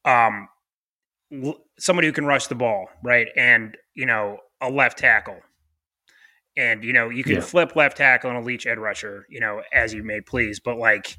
Um, 0.06 0.48
somebody 1.78 2.08
who 2.08 2.12
can 2.12 2.24
rush 2.24 2.46
the 2.46 2.54
ball, 2.54 2.86
right, 3.04 3.28
and 3.36 3.76
you 3.94 4.06
know 4.06 4.38
a 4.62 4.70
left 4.70 4.96
tackle, 4.96 5.40
and 6.58 6.82
you 6.82 6.92
know 6.92 7.08
you 7.08 7.22
can 7.22 7.36
yeah. 7.36 7.40
flip 7.40 7.76
left 7.76 7.96
tackle 7.96 8.30
and 8.30 8.38
a 8.38 8.42
leech 8.42 8.66
edge 8.66 8.76
rusher, 8.76 9.24
you 9.30 9.40
know, 9.40 9.62
as 9.72 9.94
you 9.94 10.02
may 10.02 10.20
please. 10.20 10.60
But 10.60 10.76
like 10.76 11.16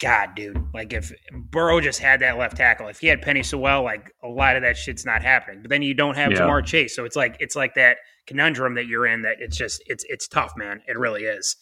God, 0.00 0.34
dude, 0.34 0.60
like 0.74 0.92
if 0.92 1.12
Burrow 1.32 1.80
just 1.80 2.00
had 2.00 2.20
that 2.20 2.36
left 2.36 2.56
tackle, 2.56 2.88
if 2.88 2.98
he 2.98 3.06
had 3.06 3.22
Penei 3.22 3.44
Sewell, 3.44 3.84
like 3.84 4.12
a 4.22 4.28
lot 4.28 4.56
of 4.56 4.62
that 4.62 4.76
shit's 4.76 5.06
not 5.06 5.22
happening. 5.22 5.62
But 5.62 5.70
then 5.70 5.82
you 5.82 5.94
don't 5.94 6.16
have 6.16 6.32
Yeah. 6.32 6.40
Ja'Marr 6.40 6.66
Chase, 6.66 6.94
so 6.94 7.04
it's 7.04 7.14
like 7.14 7.36
it's 7.38 7.54
like 7.54 7.74
that 7.74 7.98
conundrum 8.26 8.74
that 8.74 8.86
you're 8.86 9.06
in. 9.06 9.22
That 9.22 9.36
it's 9.38 9.56
just 9.56 9.82
it's 9.86 10.04
it's 10.08 10.26
tough, 10.26 10.52
man. 10.56 10.82
It 10.88 10.98
really 10.98 11.22
is. 11.22 11.56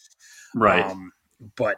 Right. 0.54 0.84
Um, 0.84 1.12
but 1.56 1.76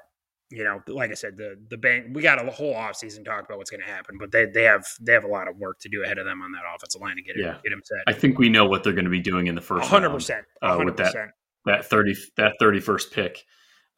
you 0.53 0.65
know, 0.65 0.81
like 0.89 1.11
I 1.11 1.15
said, 1.15 1.37
the 1.37 1.57
the 1.71 1.77
bank 1.77 2.07
we 2.13 2.23
got 2.23 2.45
a 2.47 2.51
whole 2.51 2.75
offseason 2.75 3.25
talk 3.25 3.45
about 3.45 3.59
what's 3.59 3.71
going 3.71 3.81
to 3.81 3.87
happen, 3.87 4.19
but 4.19 4.31
they 4.33 4.45
they 4.47 4.65
have 4.65 4.85
they 5.01 5.13
have 5.13 5.25
a 5.25 5.29
lot 5.29 5.49
of 5.49 5.57
work 5.57 5.79
to 5.81 5.89
do 5.89 6.03
ahead 6.05 6.19
of 6.19 6.27
them 6.27 6.43
on 6.43 6.53
that 6.53 6.63
offensive 6.75 7.01
line 7.01 7.17
to 7.17 7.23
get 7.23 7.37
it 7.37 7.41
Yeah. 7.43 7.57
get 7.63 7.73
him 7.73 7.81
set. 7.85 7.99
I 8.07 8.13
think 8.13 8.39
we 8.39 8.49
know 8.49 8.67
what 8.67 8.85
they're 8.85 8.93
going 8.93 9.07
to 9.07 9.11
be 9.11 9.21
doing 9.21 9.47
in 9.47 9.55
the 9.55 9.61
first 9.61 9.89
hundred 9.89 10.09
round. 10.09 10.19
percent, 10.19 10.45
uh, 10.61 10.81
with 10.85 10.97
that. 10.99 11.15
that 11.67 11.85
30 11.87 12.15
that 12.37 12.53
31st 12.61 13.11
pick. 13.13 13.45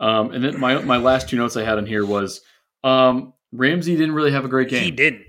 Um, 0.01 0.33
and 0.33 0.45
then 0.45 0.59
my 0.61 0.81
my 0.83 0.97
last 0.97 1.29
two 1.29 1.37
notes 1.37 1.57
I 1.57 1.65
had 1.65 1.79
in 1.79 1.87
here 1.87 2.05
was 2.05 2.41
um, 2.83 3.33
Ramsey 3.53 3.97
didn't 3.97 4.15
really 4.15 4.33
have 4.33 4.45
a 4.45 4.49
great 4.49 4.69
game. 4.69 4.85
He 4.85 4.91
didn't. 4.91 5.25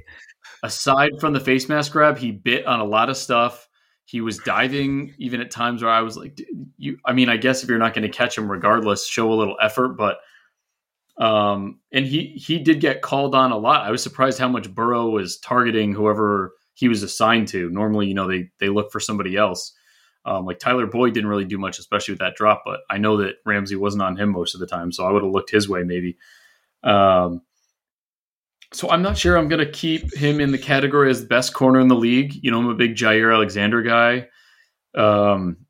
Aside 0.64 1.12
from 1.20 1.34
the 1.34 1.40
face 1.40 1.70
mask 1.70 1.92
grab, 1.92 2.18
he 2.18 2.32
bit 2.32 2.66
on 2.66 2.80
a 2.80 2.84
lot 2.86 3.10
of 3.10 3.18
stuff. 3.18 3.68
He 4.06 4.22
was 4.22 4.38
diving 4.40 5.14
even 5.18 5.42
at 5.42 5.52
times 5.52 5.82
where 5.84 5.92
I 5.92 6.02
was 6.02 6.18
like, 6.18 6.36
"Dude, 6.36 6.48
you. 6.78 6.98
I 7.06 7.14
mean, 7.14 7.30
I 7.30 7.38
guess 7.38 7.64
if 7.64 7.70
you're 7.70 7.78
not 7.78 7.94
going 7.94 8.10
to 8.10 8.16
catch 8.16 8.38
him, 8.38 8.52
regardless, 8.52 9.08
show 9.08 9.32
a 9.32 9.36
little 9.36 9.58
effort. 9.62 9.90
But 9.90 10.18
um, 11.18 11.80
and 11.92 12.06
he 12.06 12.34
he 12.36 12.60
did 12.60 12.80
get 12.80 13.02
called 13.02 13.36
on 13.36 13.52
a 13.52 13.58
lot. 13.58 13.86
I 13.86 13.92
was 13.92 14.04
surprised 14.04 14.40
how 14.40 14.50
much 14.50 14.74
Burrow 14.74 15.10
was 15.10 15.38
targeting 15.38 15.94
whoever 15.94 16.54
he 16.74 16.90
was 16.90 17.04
assigned 17.04 17.48
to. 17.50 17.70
Normally, 17.70 18.08
you 18.08 18.14
know, 18.14 18.28
they 18.28 18.50
they 18.60 18.70
look 18.70 18.92
for 18.92 19.00
somebody 19.00 19.38
else. 19.38 19.74
Um, 20.26 20.46
like 20.46 20.60
Tyler 20.60 20.88
Boyd 20.88 21.14
didn't 21.14 21.30
really 21.30 21.46
do 21.46 21.58
much, 21.58 21.80
especially 21.80 22.14
with 22.14 22.20
that 22.20 22.36
drop. 22.36 22.64
But 22.66 22.82
I 22.90 22.98
know 22.98 23.18
that 23.18 23.36
Ramsey 23.46 23.76
wasn't 23.76 24.04
on 24.04 24.18
him 24.18 24.30
most 24.30 24.56
of 24.56 24.60
the 24.60 24.68
time, 24.68 24.92
so 24.92 25.06
I 25.06 25.12
would 25.12 25.24
have 25.24 25.32
looked 25.32 25.52
his 25.52 25.70
way 25.70 25.84
maybe. 25.84 26.18
Um, 26.84 27.42
so 28.74 28.90
I'm 28.90 29.02
not 29.02 29.18
sure 29.18 29.38
I'm 29.38 29.48
going 29.48 29.66
to 29.66 29.72
keep 29.72 30.14
him 30.14 30.42
in 30.42 30.52
the 30.52 30.58
category 30.58 31.10
as 31.10 31.22
the 31.22 31.28
best 31.28 31.54
corner 31.54 31.80
in 31.80 31.88
the 31.88 31.96
league. 31.96 32.34
You 32.42 32.52
know, 32.52 32.60
I'm 32.60 32.68
a 32.68 32.74
big 32.74 32.96
Jaire 32.96 33.34
Alexander 33.34 33.82
guy. 33.82 34.28
Um, 34.96 35.65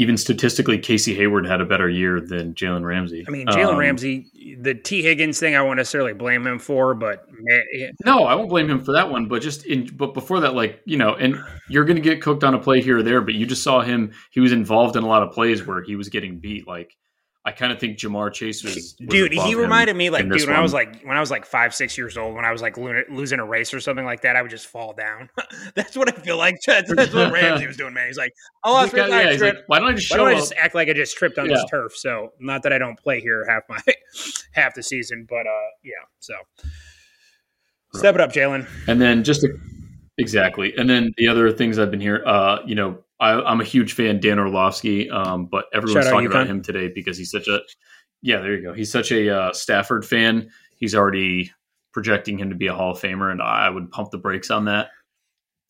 even 0.00 0.16
statistically, 0.16 0.78
Casey 0.78 1.14
Hayward 1.14 1.44
had 1.44 1.60
a 1.60 1.66
better 1.66 1.86
year 1.86 2.22
than 2.22 2.54
Jalen 2.54 2.84
Ramsey. 2.86 3.22
I 3.28 3.30
mean, 3.30 3.46
Jalen 3.48 3.72
Um, 3.72 3.76
Ramsey, 3.76 4.56
the 4.58 4.74
T 4.74 5.02
Higgins 5.02 5.38
thing, 5.38 5.54
I 5.54 5.60
won't 5.60 5.76
necessarily 5.76 6.14
blame 6.14 6.46
him 6.46 6.58
for, 6.58 6.94
but 6.94 7.26
man, 7.30 7.62
No, 8.06 8.24
I 8.24 8.34
won't 8.34 8.48
blame 8.48 8.70
him 8.70 8.82
for 8.82 8.92
that 8.92 9.10
one. 9.10 9.26
But 9.26 9.42
just 9.42 9.66
in, 9.66 9.94
but 9.94 10.14
before 10.14 10.40
that, 10.40 10.54
like 10.54 10.80
you 10.86 10.96
know, 10.96 11.14
and 11.16 11.38
you're 11.68 11.84
going 11.84 11.98
to 11.98 12.02
get 12.02 12.22
cooked 12.22 12.44
on 12.44 12.54
a 12.54 12.58
play 12.58 12.80
here 12.80 12.96
or 12.96 13.02
there. 13.02 13.20
But 13.20 13.34
you 13.34 13.44
just 13.44 13.62
saw 13.62 13.82
him; 13.82 14.12
he 14.30 14.40
was 14.40 14.52
involved 14.52 14.96
in 14.96 15.04
a 15.04 15.06
lot 15.06 15.22
of 15.22 15.32
plays 15.32 15.66
where 15.66 15.82
he 15.82 15.96
was 15.96 16.08
getting 16.08 16.38
beat. 16.38 16.66
Like 16.66 16.96
I 17.42 17.52
kind 17.52 17.72
of 17.72 17.80
think 17.80 17.96
Ja'Marr 17.96 18.34
Chase 18.34 18.62
was, 18.62 18.74
was 18.74 18.92
dude, 18.92 19.32
he 19.32 19.54
reminded 19.54 19.96
me 19.96 20.10
like, 20.10 20.28
dude, 20.28 20.46
when 20.46 20.54
I 20.56 20.60
was 20.60 20.74
like, 20.74 21.02
when 21.04 21.16
I 21.16 21.20
was 21.20 21.30
like 21.30 21.46
five, 21.46 21.74
six 21.74 21.96
years 21.96 22.18
old, 22.18 22.34
when 22.34 22.44
I 22.44 22.52
was 22.52 22.60
like 22.60 22.76
lo- 22.76 23.02
losing 23.08 23.38
a 23.38 23.46
race 23.46 23.72
or 23.72 23.80
something 23.80 24.04
like 24.04 24.20
that, 24.22 24.36
I 24.36 24.42
would 24.42 24.50
just 24.50 24.66
fall 24.66 24.92
down. 24.92 25.30
that's 25.74 25.96
what 25.96 26.08
I 26.08 26.20
feel 26.20 26.36
like. 26.36 26.56
That's, 26.66 26.94
that's 26.94 27.14
what 27.14 27.32
Ramsey 27.32 27.66
was 27.66 27.78
doing, 27.78 27.94
man. 27.94 28.08
He's 28.08 28.18
like, 28.18 28.34
I 28.62 28.70
lost 28.70 28.94
guy- 28.94 29.08
yeah, 29.08 29.38
like, 29.40 29.56
why 29.68 29.78
don't 29.78 29.88
I 29.88 29.92
just 29.94 30.10
Why 30.10 30.18
don't 30.18 30.28
I 30.28 30.34
just 30.34 30.52
act 30.54 30.74
like 30.74 30.90
I 30.90 30.92
just 30.92 31.16
tripped 31.16 31.38
on 31.38 31.48
Yeah. 31.48 31.56
this 31.56 31.64
turf? 31.70 31.96
So 31.96 32.34
not 32.40 32.62
that 32.64 32.74
I 32.74 32.78
don't 32.78 32.98
play 32.98 33.20
here 33.20 33.46
half 33.48 33.62
my 33.70 33.78
half 34.52 34.74
the 34.74 34.82
season, 34.82 35.26
but 35.26 35.46
uh, 35.46 35.70
yeah. 35.82 35.92
So 36.18 36.34
step 37.94 38.14
it 38.16 38.20
up, 38.20 38.32
Jalen. 38.32 38.68
And 38.86 39.00
then 39.00 39.24
just 39.24 39.44
a, 39.44 39.48
exactly. 40.18 40.74
And 40.76 40.88
then 40.90 41.14
the 41.16 41.28
other 41.28 41.50
things 41.50 41.78
I've 41.78 41.90
been 41.90 42.00
here, 42.02 42.22
uh, 42.26 42.58
you 42.66 42.74
know, 42.74 42.98
I, 43.20 43.40
I'm 43.42 43.60
a 43.60 43.64
huge 43.64 43.92
fan 43.92 44.18
Dan 44.18 44.38
Orlovsky, 44.38 45.10
um, 45.10 45.46
but 45.46 45.66
everyone's 45.74 46.04
Shout 46.04 46.12
talking 46.12 46.26
about 46.26 46.46
him 46.46 46.62
today 46.62 46.88
because 46.88 47.18
he's 47.18 47.30
such 47.30 47.48
a 47.48 47.60
yeah. 48.22 48.40
There 48.40 48.54
you 48.54 48.62
go. 48.62 48.72
He's 48.72 48.90
such 48.90 49.12
a 49.12 49.28
uh, 49.28 49.52
Stafford 49.52 50.04
fan. 50.04 50.50
He's 50.76 50.94
already 50.94 51.52
projecting 51.92 52.38
him 52.38 52.50
to 52.50 52.56
be 52.56 52.66
a 52.68 52.74
Hall 52.74 52.92
of 52.92 53.00
Famer, 53.00 53.30
and 53.30 53.42
I 53.42 53.68
would 53.68 53.90
pump 53.90 54.10
the 54.10 54.18
brakes 54.18 54.50
on 54.50 54.64
that. 54.66 54.88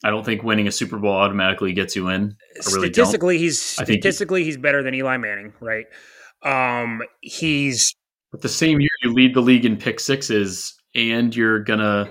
I 0.04 0.10
don't 0.10 0.24
think 0.24 0.42
winning 0.42 0.66
a 0.66 0.72
Super 0.72 0.96
Bowl 0.98 1.12
automatically 1.12 1.72
gets 1.72 1.94
you 1.94 2.08
in. 2.08 2.22
I 2.22 2.72
really 2.72 2.88
don't. 2.88 2.94
statistically, 2.94 3.38
he's 3.38 3.78
I 3.78 3.84
think- 3.84 4.00
statistically 4.02 4.44
he's 4.44 4.56
better 4.56 4.82
than 4.82 4.94
Eli 4.94 5.16
Manning, 5.18 5.52
right? 5.60 5.86
Um, 6.42 7.02
he's 7.20 7.92
But 8.30 8.40
the 8.42 8.48
same 8.48 8.80
year 8.80 8.88
you 9.02 9.12
lead 9.12 9.34
the 9.34 9.42
league 9.42 9.64
in 9.66 9.76
pick 9.76 10.00
sixes, 10.00 10.74
and 10.94 11.34
you're 11.34 11.60
gonna 11.62 12.10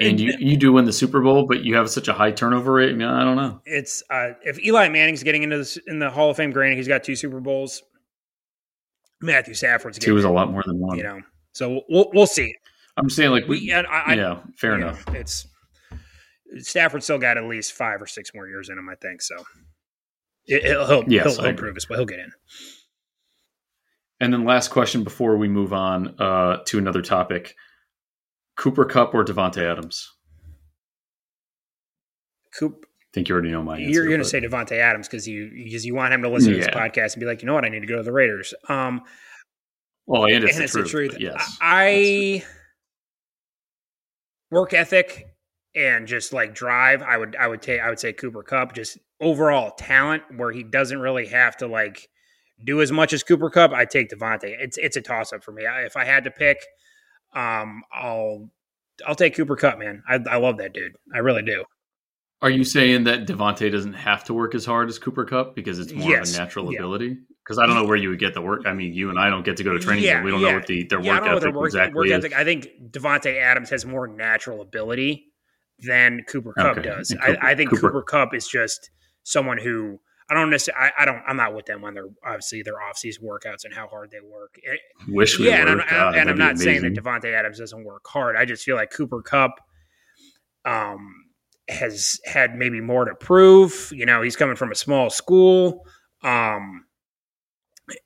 and 0.00 0.20
you 0.20 0.34
you 0.38 0.56
do 0.56 0.72
win 0.72 0.84
the 0.84 0.92
Super 0.92 1.20
Bowl, 1.20 1.46
but 1.46 1.64
you 1.64 1.74
have 1.76 1.88
such 1.90 2.08
a 2.08 2.12
high 2.12 2.30
turnover 2.30 2.72
rate. 2.72 2.90
I, 2.90 2.92
mean, 2.94 3.08
I 3.08 3.24
don't 3.24 3.36
know. 3.36 3.60
it's 3.64 4.02
uh, 4.10 4.30
if 4.44 4.62
Eli 4.64 4.88
Manning's 4.88 5.22
getting 5.22 5.42
into 5.42 5.58
this 5.58 5.78
in 5.86 5.98
the 5.98 6.10
Hall 6.10 6.30
of 6.30 6.36
Fame, 6.36 6.50
granted 6.52 6.76
he's 6.76 6.88
got 6.88 7.02
two 7.04 7.16
Super 7.16 7.40
Bowls. 7.40 7.82
Matthew 9.22 9.54
Stafford's 9.54 9.98
Two 9.98 10.16
is 10.16 10.24
a 10.24 10.30
lot 10.30 10.50
more 10.52 10.62
than 10.66 10.78
one. 10.78 10.98
you 10.98 11.04
know. 11.04 11.20
So 11.52 11.82
we'll 11.88 12.10
we'll 12.12 12.26
see. 12.26 12.54
I'm 12.98 13.08
saying 13.10 13.30
like 13.30 13.46
We 13.46 13.60
we, 13.60 13.72
I, 13.72 14.14
yeah, 14.14 14.38
fair 14.56 14.74
you 14.74 14.80
know, 14.80 14.88
enough. 14.88 15.04
it's 15.14 15.46
Stafford 16.58 17.02
still 17.02 17.18
got 17.18 17.36
at 17.38 17.44
least 17.44 17.72
five 17.72 18.00
or 18.00 18.06
six 18.06 18.30
more 18.34 18.46
years 18.48 18.68
in 18.68 18.78
him, 18.78 18.88
I 18.88 18.94
think. 18.94 19.22
So 19.22 19.36
it, 20.46 20.62
he'll 20.64 20.86
he'll, 20.86 21.04
Yes, 21.08 21.24
he'll, 21.24 21.34
he'll 21.36 21.44
agree. 21.50 21.56
prove 21.56 21.74
his, 21.74 21.86
but 21.86 21.96
he'll 21.96 22.06
get 22.06 22.18
in. 22.20 22.32
And 24.20 24.32
then 24.32 24.44
last 24.44 24.68
question 24.68 25.04
before 25.04 25.36
we 25.36 25.48
move 25.48 25.72
on 25.72 26.14
uh, 26.18 26.58
to 26.66 26.78
another 26.78 27.02
topic: 27.02 27.54
Cooper 28.56 28.84
Kupp 28.84 29.14
or 29.14 29.24
Davante 29.24 29.62
Adams? 29.62 30.12
Coop, 32.58 32.86
I 32.86 33.06
think 33.12 33.28
you 33.28 33.34
already 33.34 33.50
know 33.50 33.62
my 33.62 33.78
answer. 33.78 33.90
you're 33.90 34.06
going 34.06 34.18
to 34.18 34.24
say 34.24 34.40
Davante 34.40 34.78
Adams 34.78 35.08
because 35.08 35.28
you 35.28 35.50
because 35.52 35.84
you 35.84 35.94
want 35.94 36.12
him 36.12 36.22
to 36.22 36.28
listen 36.28 36.52
to 36.52 36.58
this 36.58 36.68
podcast 36.68 37.14
and 37.14 37.20
be 37.20 37.26
like, 37.26 37.42
you 37.42 37.46
know 37.46 37.54
what, 37.54 37.64
I 37.64 37.68
need 37.68 37.80
to 37.80 37.86
go 37.86 37.96
to 37.96 38.02
the 38.02 38.12
Raiders. 38.12 38.54
Um, 38.68 39.02
well, 40.06 40.24
and 40.24 40.44
it's, 40.44 40.52
and 40.52 40.60
the, 40.60 40.64
it's 40.64 40.72
truth, 40.72 40.84
the 40.84 40.90
truth. 40.90 41.16
Yes, 41.18 41.58
I 41.60 42.42
work 44.50 44.72
ethic 44.72 45.26
and 45.74 46.06
just 46.06 46.32
like 46.32 46.54
drive. 46.54 47.02
I 47.02 47.18
would 47.18 47.36
I 47.36 47.46
would 47.46 47.60
take 47.60 47.80
I 47.80 47.90
would 47.90 48.00
say 48.00 48.12
Cooper 48.12 48.42
Kupp. 48.42 48.74
Just 48.74 48.98
overall 49.20 49.72
talent 49.72 50.22
where 50.36 50.52
he 50.52 50.62
doesn't 50.62 50.98
really 50.98 51.26
have 51.26 51.56
to 51.58 51.66
like 51.66 52.08
do 52.64 52.80
as 52.80 52.90
much 52.90 53.12
as 53.12 53.22
Cooper 53.22 53.50
Kupp. 53.50 53.72
I 53.72 53.84
take 53.84 54.08
Davante. 54.08 54.56
It's 54.58 54.78
it's 54.78 54.96
a 54.96 55.02
toss 55.02 55.32
up 55.32 55.44
for 55.44 55.52
me. 55.52 55.66
I, 55.66 55.82
if 55.82 55.96
I 55.96 56.04
had 56.04 56.24
to 56.24 56.30
pick, 56.30 56.58
um, 57.34 57.82
I'll 57.92 58.50
I'll 59.06 59.14
take 59.14 59.34
Cooper 59.34 59.56
Kupp. 59.56 59.78
Man, 59.78 60.02
I, 60.08 60.14
I 60.28 60.36
love 60.36 60.58
that 60.58 60.72
dude. 60.72 60.92
I 61.14 61.18
really 61.18 61.42
do. 61.42 61.64
Are 62.42 62.50
you 62.50 62.64
saying 62.64 63.04
that 63.04 63.26
Davante 63.26 63.70
doesn't 63.72 63.94
have 63.94 64.24
to 64.24 64.34
work 64.34 64.54
as 64.54 64.64
hard 64.66 64.88
as 64.88 64.98
Cooper 64.98 65.24
Kupp 65.24 65.54
because 65.54 65.78
it's 65.78 65.92
more 65.92 66.10
Yes. 66.10 66.30
of 66.30 66.36
a 66.36 66.38
natural 66.44 66.72
Yeah. 66.72 66.78
ability? 66.80 67.16
Because 67.44 67.58
I 67.58 67.66
don't 67.66 67.76
know 67.76 67.84
where 67.84 67.96
you 67.96 68.10
would 68.10 68.18
get 68.18 68.34
the 68.34 68.42
work. 68.42 68.62
I 68.66 68.72
mean, 68.74 68.92
you 68.92 69.08
and 69.08 69.18
I 69.18 69.30
don't 69.30 69.44
get 69.44 69.56
to 69.58 69.64
go 69.64 69.72
to 69.72 69.78
training. 69.78 70.04
Yeah, 70.04 70.22
we 70.22 70.30
don't 70.30 70.40
yeah. 70.40 70.48
know 70.50 70.54
what 70.56 70.66
the 70.66 70.84
their 70.84 70.98
work 70.98 71.06
don't 71.06 71.14
know 71.16 71.20
what 71.22 71.30
ethic 71.30 71.42
their 71.42 71.52
work, 71.52 71.66
exactly 71.68 71.94
work 71.94 72.06
is. 72.08 72.12
ethic. 72.12 72.32
I 72.34 72.44
think 72.44 72.68
Davante 72.90 73.40
Adams 73.40 73.70
has 73.70 73.86
more 73.86 74.06
natural 74.06 74.60
ability 74.62 75.26
than 75.80 76.22
Cooper 76.28 76.52
Kupp 76.54 76.78
Okay. 76.78 76.88
does. 76.88 77.10
Cooper- 77.10 77.38
I, 77.44 77.52
I 77.52 77.54
think 77.54 77.70
Cooper- 77.70 77.88
Cooper 77.88 78.02
Kupp 78.02 78.34
is 78.34 78.46
just 78.48 78.90
someone 79.22 79.58
who 79.58 79.98
I 80.28 80.34
don't 80.34 80.50
necessarily. 80.50 80.90
I, 80.98 81.02
I 81.02 81.04
don't. 81.04 81.22
I'm 81.26 81.36
not 81.36 81.54
with 81.54 81.66
them 81.66 81.84
on 81.84 81.94
their 81.94 82.06
obviously 82.24 82.62
their 82.62 82.82
off 82.82 82.96
season 82.98 83.24
workouts 83.24 83.64
and 83.64 83.72
how 83.72 83.86
hard 83.86 84.10
they 84.10 84.20
work. 84.20 84.56
It- 84.62 84.80
Wish 85.08 85.38
we 85.38 85.48
yeah, 85.48 85.60
and 85.62 85.76
were. 85.76 85.82
I'm, 85.82 85.88
God, 85.88 86.14
and 86.16 86.30
I'm 86.30 86.38
not 86.38 86.58
saying 86.58 86.82
that. 86.82 86.94
Davante 86.94 87.32
Adams 87.32 87.58
doesn't 87.58 87.84
work 87.84 88.04
hard. 88.06 88.36
I 88.36 88.44
just 88.44 88.64
feel 88.64 88.74
like 88.76 88.90
Cooper 88.90 89.22
Kupp, 89.22 89.52
um, 90.64 90.98
has 91.68 92.18
had 92.24 92.56
maybe 92.56 92.80
more 92.80 93.04
to 93.04 93.14
prove. 93.14 93.92
You 93.92 94.06
know, 94.06 94.22
he's 94.22 94.36
coming 94.36 94.56
from 94.56 94.72
a 94.72 94.74
small 94.74 95.10
school, 95.10 95.86
um, 96.24 96.84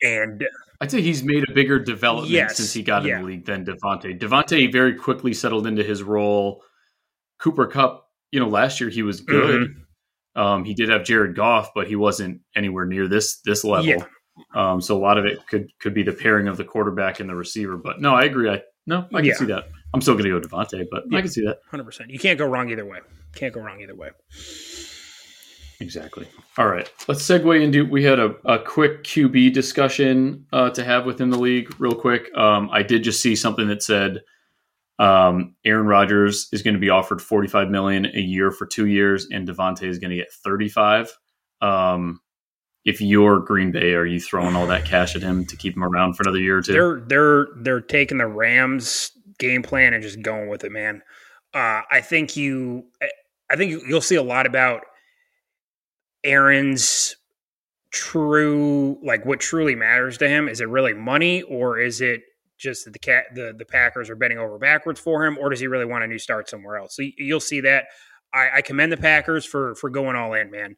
and 0.03 0.45
I'd 0.83 0.91
say 0.91 1.01
he's 1.01 1.23
made 1.23 1.49
a 1.49 1.53
bigger 1.53 1.79
development 1.79 2.31
Yes, 2.33 2.57
since 2.57 2.73
he 2.73 2.83
got 2.83 3.05
yeah. 3.05 3.17
in 3.17 3.23
the 3.23 3.27
league 3.29 3.47
than 3.47 3.65
Davante. 3.65 4.19
Davante 4.19 4.71
very 4.71 4.95
quickly 4.95 5.33
settled 5.33 5.67
into 5.67 5.83
his 5.83 6.03
role. 6.03 6.63
Cooper 7.39 7.67
Kupp, 7.67 8.07
you 8.31 8.41
know, 8.41 8.49
last 8.49 8.81
year 8.81 8.91
he 8.91 9.03
was 9.03 9.21
good. 9.21 9.69
Mm-hmm. 9.71 9.81
Um, 10.37 10.65
he 10.65 10.75
did 10.75 10.89
have 10.89 11.05
Jared 11.05 11.35
Goff, 11.35 11.71
but 11.75 11.87
he 11.89 11.97
wasn't 11.97 12.41
anywhere 12.57 12.87
near 12.87 13.09
this 13.09 13.41
this 13.45 13.65
level. 13.65 13.87
Yeah. 13.87 14.05
Um, 14.55 14.81
so 14.81 14.97
a 14.97 15.01
lot 15.03 15.19
of 15.19 15.27
it 15.27 15.47
could 15.49 15.69
could 15.81 15.93
be 15.95 16.03
the 16.03 16.13
pairing 16.13 16.49
of 16.49 16.57
the 16.57 16.65
quarterback 16.65 17.21
and 17.21 17.29
the 17.29 17.35
receiver. 17.35 17.77
But 17.77 18.01
no, 18.01 18.15
I 18.15 18.25
agree. 18.25 18.49
I 18.49 18.63
no, 18.87 19.07
I 19.13 19.17
can 19.19 19.25
Yeah. 19.27 19.35
see 19.35 19.45
that. 19.47 19.69
I'm 19.93 20.01
still 20.01 20.15
going 20.15 20.25
to 20.31 20.41
go 20.41 20.49
Davante, 20.49 20.85
but 20.91 21.03
I 21.13 21.21
can 21.21 21.31
see 21.31 21.45
that 21.45 21.59
hundred 21.71 21.85
percent. 21.85 22.11
You 22.11 22.19
can't 22.19 22.39
go 22.39 22.47
wrong 22.47 22.71
either 22.71 22.85
way. 22.87 23.01
Can't 23.35 23.53
go 23.53 23.61
wrong 23.61 23.81
either 23.81 23.95
way. 23.95 24.11
exactly. 25.81 26.27
All 26.59 26.67
right, 26.69 26.91
let's 27.09 27.23
segue 27.23 27.61
into. 27.63 27.85
We 27.85 28.05
had 28.05 28.19
a, 28.19 28.35
a 28.45 28.59
quick 28.59 29.03
QB 29.05 29.53
discussion 29.53 30.47
uh, 30.53 30.71
to 30.71 30.85
have 30.85 31.07
within 31.07 31.31
the 31.31 31.39
league, 31.39 31.75
real 31.81 31.95
quick. 31.95 32.35
Um, 32.37 32.69
I 32.73 32.83
did 32.83 33.03
just 33.03 33.21
see 33.21 33.35
something 33.37 33.67
that 33.69 33.83
said 33.83 34.21
um, 35.01 35.57
Aaron 35.65 35.87
Rodgers 35.87 36.49
is 36.53 36.63
going 36.63 36.75
to 36.75 36.81
be 36.81 36.91
offered 36.91 37.23
45 37.23 37.71
million 37.71 38.05
a 38.05 38.21
year 38.21 38.51
for 38.51 38.67
two 38.67 38.87
years, 38.87 39.27
and 39.33 39.49
Davante 39.49 39.85
is 39.85 39.99
going 39.99 40.11
to 40.11 40.17
get 40.17 40.31
35. 40.45 41.11
Um, 41.63 42.21
if 42.85 43.01
you're 43.01 43.41
Green 43.41 43.73
Bay, 43.73 43.95
are 43.95 44.05
you 44.05 44.21
throwing 44.21 44.55
all 44.55 44.67
that 44.67 44.85
cash 44.85 45.17
at 45.17 45.23
him 45.23 45.47
to 45.47 45.57
keep 45.57 45.75
him 45.75 45.85
around 45.85 46.15
for 46.15 46.23
another 46.25 46.39
year 46.39 46.59
or 46.59 46.63
two? 46.63 46.73
They're 46.73 47.01
they're 47.01 47.47
they're 47.57 47.81
taking 47.81 48.19
the 48.19 48.27
Rams 48.27 49.13
game 49.39 49.63
plan 49.63 49.95
and 49.95 50.03
just 50.03 50.21
going 50.21 50.51
with 50.51 50.65
it, 50.65 50.73
man. 50.73 51.03
Uh, 51.55 51.81
I 51.91 52.03
think 52.03 52.37
you, 52.37 52.85
I 53.51 53.57
think 53.57 53.83
you'll 53.89 54.03
see 54.03 54.17
a 54.17 54.23
lot 54.23 54.47
about 54.47 54.83
Aaron's 56.25 57.17
true, 57.91 58.99
like 59.03 59.25
what 59.25 59.41
truly 59.41 59.75
matters 59.75 60.19
to 60.19 60.29
him. 60.29 60.47
Is 60.47 60.61
it 60.61 60.69
really 60.69 60.93
money 60.93 61.41
or 61.43 61.79
is 61.79 62.03
it 62.03 62.21
just 62.61 62.85
that 62.85 62.93
the 62.93 62.99
cat 62.99 63.25
the 63.35 63.55
the 63.57 63.65
Packers 63.65 64.11
are 64.11 64.17
bending 64.17 64.39
over 64.39 64.59
backwards 64.59 65.01
for 65.01 65.25
him, 65.25 65.39
or 65.39 65.51
does 65.51 65.61
he 65.61 65.67
really 65.67 65.87
want 65.87 66.05
a 66.05 66.07
new 66.07 66.19
start 66.19 66.49
somewhere 66.49 66.77
else? 66.77 66.95
So 66.95 67.03
you'll 67.17 67.41
see 67.41 67.61
that. 67.63 67.87
I, 68.33 68.51
I 68.57 68.63
commend 68.63 68.93
the 68.93 68.97
Packers 68.97 69.45
for 69.45 69.75
for 69.75 69.91
going 69.91 70.17
all 70.17 70.35
in, 70.35 70.51
man. 70.51 70.77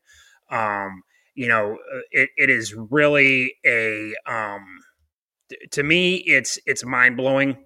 Um, 0.50 1.02
you 1.34 1.48
know, 1.48 1.72
uh, 1.74 2.00
it, 2.10 2.30
it 2.36 2.50
is 2.50 2.74
really 2.74 3.54
a 3.66 4.14
um, 4.26 4.64
to 5.70 5.82
me, 5.82 6.16
it's 6.16 6.58
it's 6.66 6.84
mind 6.84 7.16
blowing 7.16 7.56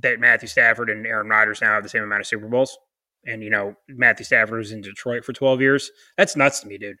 that 0.00 0.20
Matthew 0.20 0.48
Stafford 0.48 0.90
and 0.90 1.06
Aaron 1.06 1.28
Rodgers 1.28 1.60
now 1.60 1.74
have 1.74 1.82
the 1.82 1.88
same 1.88 2.02
amount 2.02 2.20
of 2.20 2.26
Super 2.26 2.48
Bowls. 2.48 2.76
And 3.24 3.42
you 3.42 3.50
know, 3.50 3.74
Matthew 3.88 4.24
Stafford 4.24 4.58
was 4.58 4.72
in 4.72 4.80
Detroit 4.80 5.24
for 5.24 5.32
twelve 5.32 5.60
years. 5.60 5.90
That's 6.16 6.36
nuts 6.36 6.60
to 6.60 6.66
me, 6.66 6.78
dude. 6.78 6.96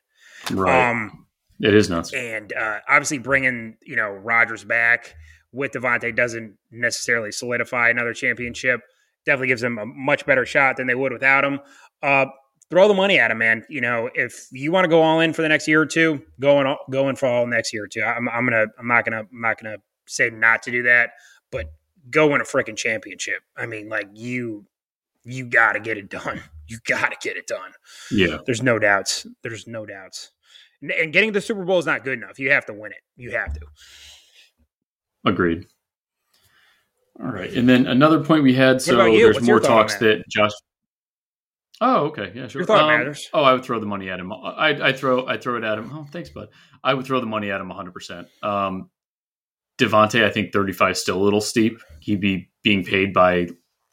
Right. 0.50 0.90
Um, 0.90 1.26
it 1.60 1.74
is 1.74 1.90
nuts. 1.90 2.12
And 2.12 2.52
uh, 2.52 2.80
obviously, 2.88 3.18
bringing 3.18 3.76
you 3.84 3.96
know 3.96 4.10
Rodgers 4.10 4.64
back 4.64 5.14
with 5.52 5.72
Davante 5.72 6.14
doesn't 6.14 6.56
necessarily 6.70 7.32
solidify 7.32 7.90
another 7.90 8.12
championship. 8.12 8.80
Definitely 9.24 9.48
gives 9.48 9.62
them 9.62 9.78
a 9.78 9.86
much 9.86 10.26
better 10.26 10.46
shot 10.46 10.76
than 10.76 10.86
they 10.86 10.94
would 10.94 11.12
without 11.12 11.44
him. 11.44 11.60
Uh, 12.02 12.26
throw 12.70 12.88
the 12.88 12.94
money 12.94 13.18
at 13.18 13.30
him, 13.30 13.38
man. 13.38 13.64
You 13.68 13.80
know, 13.80 14.10
if 14.14 14.48
you 14.52 14.72
want 14.72 14.84
to 14.84 14.88
go 14.88 15.02
all 15.02 15.20
in 15.20 15.32
for 15.32 15.42
the 15.42 15.48
next 15.48 15.68
year 15.68 15.80
or 15.80 15.86
two, 15.86 16.22
go 16.40 16.58
and 16.58 16.76
go 16.90 17.08
in 17.08 17.16
for 17.16 17.26
all 17.26 17.46
next 17.46 17.72
year 17.72 17.84
or 17.84 17.88
two. 17.88 18.02
I'm, 18.02 18.28
I'm 18.28 18.44
gonna, 18.44 18.66
I'm 18.78 18.86
not 18.86 19.04
gonna, 19.04 19.20
I'm 19.20 19.40
not 19.40 19.60
gonna 19.62 19.78
say 20.06 20.30
not 20.30 20.62
to 20.64 20.70
do 20.70 20.82
that, 20.84 21.10
but 21.50 21.66
go 22.10 22.28
win 22.28 22.40
a 22.40 22.44
freaking 22.44 22.76
championship. 22.76 23.42
I 23.56 23.66
mean, 23.66 23.88
like 23.88 24.08
you, 24.14 24.66
you 25.24 25.46
got 25.46 25.72
to 25.72 25.80
get 25.80 25.96
it 25.96 26.08
done. 26.08 26.42
You 26.70 26.76
got 26.86 27.12
to 27.12 27.16
get 27.26 27.38
it 27.38 27.46
done. 27.46 27.72
Yeah, 28.10 28.40
there's 28.44 28.60
no 28.62 28.78
doubts. 28.78 29.26
There's 29.42 29.66
no 29.66 29.86
doubts. 29.86 30.32
And 30.82 31.14
getting 31.14 31.32
the 31.32 31.40
Super 31.40 31.64
Bowl 31.64 31.78
is 31.78 31.86
not 31.86 32.04
good 32.04 32.18
enough. 32.18 32.38
You 32.38 32.50
have 32.50 32.66
to 32.66 32.74
win 32.74 32.92
it. 32.92 32.98
You 33.16 33.30
have 33.30 33.54
to. 33.54 33.60
Agreed. 35.28 35.66
All 37.20 37.30
right, 37.30 37.52
and 37.52 37.68
then 37.68 37.86
another 37.86 38.22
point 38.22 38.44
we 38.44 38.54
had. 38.54 38.80
so 38.80 38.96
there's 38.96 39.36
What's 39.36 39.46
more 39.46 39.60
talks 39.60 39.96
that 39.96 40.24
Josh. 40.28 40.52
Oh, 41.80 42.06
okay, 42.06 42.32
yeah, 42.34 42.48
sure. 42.48 42.60
Your 42.62 42.66
thought 42.66 42.82
um, 42.82 42.88
matters. 42.88 43.28
Oh, 43.32 43.42
I 43.42 43.52
would 43.52 43.64
throw 43.64 43.80
the 43.80 43.86
money 43.86 44.08
at 44.08 44.20
him. 44.20 44.32
I 44.32 44.88
I 44.88 44.92
throw 44.92 45.26
I 45.26 45.36
throw 45.36 45.56
it 45.56 45.64
at 45.64 45.78
him. 45.78 45.90
Oh, 45.92 46.06
thanks, 46.10 46.30
bud. 46.30 46.48
I 46.82 46.94
would 46.94 47.06
throw 47.06 47.20
the 47.20 47.26
money 47.26 47.50
at 47.50 47.60
him 47.60 47.68
100. 47.68 47.92
percent 47.92 48.28
um, 48.42 48.90
Davante, 49.78 50.24
I 50.24 50.30
think 50.30 50.52
35 50.52 50.92
is 50.92 51.00
still 51.00 51.20
a 51.20 51.22
little 51.22 51.40
steep. 51.40 51.80
He'd 52.00 52.20
be 52.20 52.50
being 52.62 52.84
paid 52.84 53.12
by 53.12 53.48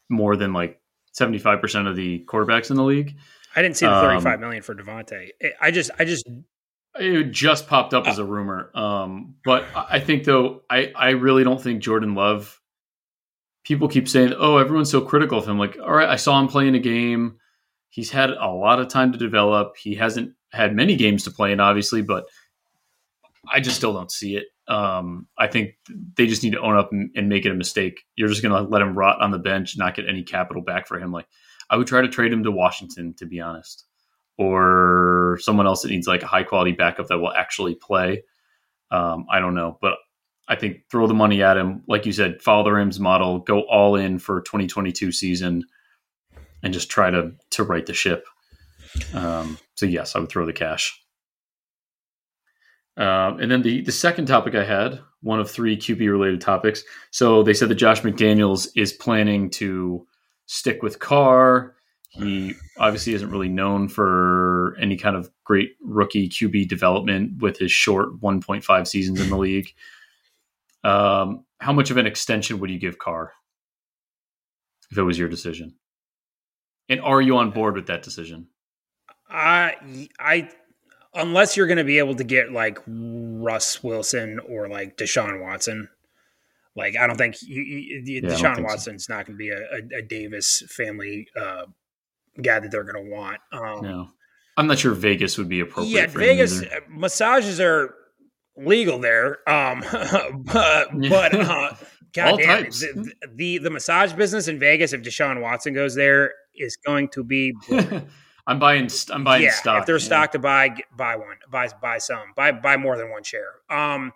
more 0.08 0.36
than 0.36 0.52
like 0.52 0.80
75 1.12 1.60
percent 1.60 1.88
of 1.88 1.96
the 1.96 2.24
quarterbacks 2.26 2.70
in 2.70 2.76
the 2.76 2.84
league. 2.84 3.16
I 3.54 3.62
didn't 3.62 3.76
see 3.76 3.86
the 3.86 4.00
35 4.00 4.34
um, 4.34 4.40
million 4.40 4.62
for 4.62 4.74
Davante. 4.74 5.30
I 5.60 5.70
just 5.70 5.90
I 5.98 6.04
just 6.04 6.28
it 6.98 7.30
just 7.30 7.66
popped 7.66 7.94
up 7.94 8.06
as 8.06 8.18
a 8.18 8.24
rumor. 8.24 8.70
Um, 8.74 9.36
but 9.44 9.64
I 9.74 10.00
think 10.00 10.24
though, 10.24 10.62
I, 10.70 10.92
I 10.94 11.10
really 11.10 11.44
don't 11.44 11.60
think 11.60 11.82
Jordan 11.82 12.14
Love. 12.14 12.60
People 13.64 13.88
keep 13.88 14.08
saying, 14.08 14.32
"Oh, 14.36 14.58
everyone's 14.58 14.90
so 14.90 15.00
critical 15.00 15.38
of 15.38 15.48
him." 15.48 15.58
Like, 15.58 15.76
all 15.82 15.92
right, 15.92 16.08
I 16.08 16.16
saw 16.16 16.40
him 16.40 16.48
play 16.48 16.68
in 16.68 16.74
a 16.74 16.80
game. 16.80 17.38
He's 17.88 18.10
had 18.10 18.30
a 18.30 18.48
lot 18.48 18.78
of 18.78 18.88
time 18.88 19.12
to 19.12 19.18
develop. 19.18 19.76
He 19.76 19.94
hasn't 19.94 20.34
had 20.52 20.74
many 20.74 20.96
games 20.96 21.24
to 21.24 21.30
play 21.30 21.52
in, 21.52 21.60
obviously, 21.60 22.02
but 22.02 22.26
I 23.50 23.60
just 23.60 23.76
still 23.76 23.92
don't 23.92 24.10
see 24.10 24.36
it. 24.36 24.46
Um, 24.68 25.28
I 25.38 25.46
think 25.46 25.74
they 26.16 26.26
just 26.26 26.42
need 26.42 26.52
to 26.52 26.60
own 26.60 26.76
up 26.76 26.92
and, 26.92 27.10
and 27.16 27.28
make 27.28 27.46
it 27.46 27.52
a 27.52 27.54
mistake. 27.54 28.04
You're 28.16 28.28
just 28.28 28.42
going 28.42 28.52
to 28.52 28.68
let 28.68 28.82
him 28.82 28.96
rot 28.96 29.20
on 29.20 29.30
the 29.30 29.38
bench, 29.38 29.76
not 29.78 29.94
get 29.94 30.08
any 30.08 30.22
capital 30.22 30.62
back 30.62 30.86
for 30.88 30.98
him. 30.98 31.12
Like, 31.12 31.26
I 31.70 31.76
would 31.76 31.86
try 31.86 32.02
to 32.02 32.08
trade 32.08 32.32
him 32.32 32.42
to 32.44 32.50
Washington, 32.50 33.14
to 33.14 33.26
be 33.26 33.40
honest 33.40 33.86
or 34.38 35.38
someone 35.40 35.66
else 35.66 35.82
that 35.82 35.90
needs 35.90 36.06
like 36.06 36.22
a 36.22 36.26
high 36.26 36.42
quality 36.42 36.72
backup 36.72 37.08
that 37.08 37.18
will 37.18 37.32
actually 37.32 37.74
play. 37.74 38.22
Um, 38.90 39.26
I 39.30 39.40
don't 39.40 39.54
know, 39.54 39.78
but 39.80 39.94
I 40.48 40.56
think 40.56 40.82
throw 40.90 41.06
the 41.06 41.14
money 41.14 41.42
at 41.42 41.56
him. 41.56 41.82
Like 41.88 42.06
you 42.06 42.12
said, 42.12 42.40
follow 42.42 42.64
the 42.64 42.72
Rams 42.72 43.00
model, 43.00 43.40
go 43.40 43.62
all 43.62 43.96
in 43.96 44.18
for 44.18 44.42
2022 44.42 45.10
season, 45.12 45.64
and 46.62 46.72
just 46.72 46.90
try 46.90 47.10
to 47.10 47.32
to 47.50 47.64
right 47.64 47.84
the 47.84 47.94
ship. 47.94 48.26
Um, 49.14 49.58
so 49.74 49.86
yes, 49.86 50.14
I 50.14 50.20
would 50.20 50.28
throw 50.28 50.46
the 50.46 50.52
cash. 50.52 51.00
Um, 52.96 53.40
and 53.40 53.50
then 53.50 53.62
the 53.62 53.82
the 53.82 53.92
second 53.92 54.26
topic 54.26 54.54
I 54.54 54.64
had, 54.64 55.00
one 55.20 55.40
of 55.40 55.50
three 55.50 55.76
QB 55.76 56.10
related 56.10 56.40
topics. 56.40 56.82
So 57.10 57.42
they 57.42 57.54
said 57.54 57.68
that 57.68 57.74
Josh 57.74 58.02
McDaniels 58.02 58.68
is 58.76 58.92
planning 58.92 59.50
to 59.50 60.06
stick 60.46 60.82
with 60.82 60.98
Carr 60.98 61.75
he 62.16 62.54
obviously 62.78 63.14
isn't 63.14 63.30
really 63.30 63.48
known 63.48 63.88
for 63.88 64.76
any 64.80 64.96
kind 64.96 65.16
of 65.16 65.30
great 65.44 65.76
rookie 65.82 66.28
QB 66.28 66.68
development 66.68 67.42
with 67.42 67.58
his 67.58 67.70
short 67.70 68.20
1.5 68.20 68.86
seasons 68.86 69.20
in 69.20 69.28
the 69.28 69.36
league. 69.36 69.72
Um, 70.82 71.44
how 71.58 71.72
much 71.72 71.90
of 71.90 71.96
an 71.96 72.06
extension 72.06 72.58
would 72.60 72.70
you 72.70 72.78
give 72.78 72.98
Carr 72.98 73.32
if 74.90 74.98
it 74.98 75.02
was 75.02 75.18
your 75.18 75.28
decision? 75.28 75.74
And 76.88 77.00
are 77.00 77.20
you 77.20 77.36
on 77.36 77.50
board 77.50 77.74
with 77.74 77.86
that 77.88 78.02
decision? 78.02 78.48
I, 79.28 80.08
I, 80.18 80.48
unless 81.14 81.56
you're 81.56 81.66
going 81.66 81.78
to 81.78 81.84
be 81.84 81.98
able 81.98 82.14
to 82.14 82.24
get 82.24 82.52
like 82.52 82.78
Russ 82.86 83.82
Wilson 83.82 84.38
or 84.48 84.68
like 84.68 84.96
Deshaun 84.96 85.42
Watson, 85.42 85.88
like 86.76 86.96
I 86.96 87.06
don't 87.06 87.16
think 87.16 87.36
you, 87.42 87.62
you, 87.62 88.02
yeah, 88.04 88.30
Deshaun 88.30 88.62
Watson's 88.62 89.06
so. 89.06 89.14
not 89.14 89.26
going 89.26 89.36
to 89.36 89.38
be 89.38 89.48
a, 89.48 89.58
a, 89.58 89.98
a, 89.98 90.02
Davis 90.02 90.62
family 90.68 91.26
uh, 91.38 91.64
guy 92.42 92.58
that 92.60 92.70
they're 92.70 92.84
going 92.84 93.04
to 93.04 93.10
want. 93.10 93.38
Um, 93.52 93.82
no, 93.82 94.08
I'm 94.56 94.66
not 94.66 94.78
sure 94.78 94.94
Vegas 94.94 95.38
would 95.38 95.48
be 95.48 95.60
appropriate. 95.60 95.92
Yeah, 95.92 96.06
Vegas 96.06 96.62
uh, 96.62 96.80
massages 96.88 97.60
are 97.60 97.94
legal 98.56 98.98
there, 98.98 99.48
um, 99.48 99.84
but 100.44 100.88
but 101.08 101.34
uh, 101.34 101.74
God 102.14 102.38
damn 102.38 102.64
the, 102.64 103.12
the, 103.34 103.58
the 103.58 103.70
massage 103.70 104.12
business 104.12 104.48
in 104.48 104.58
Vegas, 104.58 104.92
if 104.92 105.02
Deshaun 105.02 105.40
Watson 105.40 105.74
goes 105.74 105.94
there, 105.94 106.32
is 106.54 106.76
going 106.76 107.08
to 107.10 107.22
be. 107.22 107.54
I'm 108.48 108.58
buying. 108.60 108.88
I'm 109.10 109.24
buying 109.24 109.42
yeah, 109.42 109.50
stock. 109.52 109.80
If 109.80 109.86
there's 109.86 110.04
yeah. 110.04 110.20
stock 110.20 110.32
to 110.32 110.38
buy, 110.38 110.76
buy 110.96 111.16
one. 111.16 111.36
Buy 111.50 111.68
buy 111.82 111.98
some. 111.98 112.32
Buy 112.36 112.52
buy 112.52 112.76
more 112.76 112.96
than 112.96 113.10
one 113.10 113.24
share. 113.24 113.54
Um, 113.68 114.12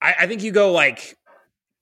I, 0.00 0.14
I 0.20 0.26
think 0.26 0.42
you 0.42 0.52
go 0.52 0.72
like 0.72 1.16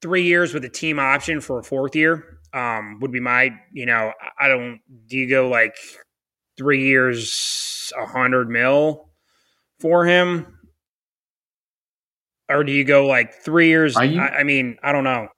three 0.02 0.24
years 0.24 0.52
with 0.52 0.64
a 0.64 0.68
team 0.68 0.98
option 0.98 1.40
for 1.40 1.61
a 1.61 1.62
fourth 1.62 1.96
year 1.96 2.34
um, 2.54 2.98
would 3.00 3.12
be 3.12 3.20
my, 3.20 3.50
you 3.72 3.86
know, 3.86 4.12
I 4.38 4.48
don't, 4.48 4.80
do 5.06 5.16
you 5.16 5.28
go 5.28 5.48
like 5.48 5.74
three 6.56 6.86
years, 6.86 7.92
a 7.98 8.06
hundred 8.06 8.48
mil 8.48 9.10
for 9.80 10.06
him? 10.06 10.46
Or 12.48 12.62
do 12.62 12.72
you 12.72 12.84
go 12.84 13.06
like 13.06 13.34
three 13.42 13.68
years? 13.68 13.96
I, 13.96 14.04
I, 14.04 14.42
mean, 14.44 14.76
I 14.82 14.92
don't 14.92 15.04
know. 15.04 15.28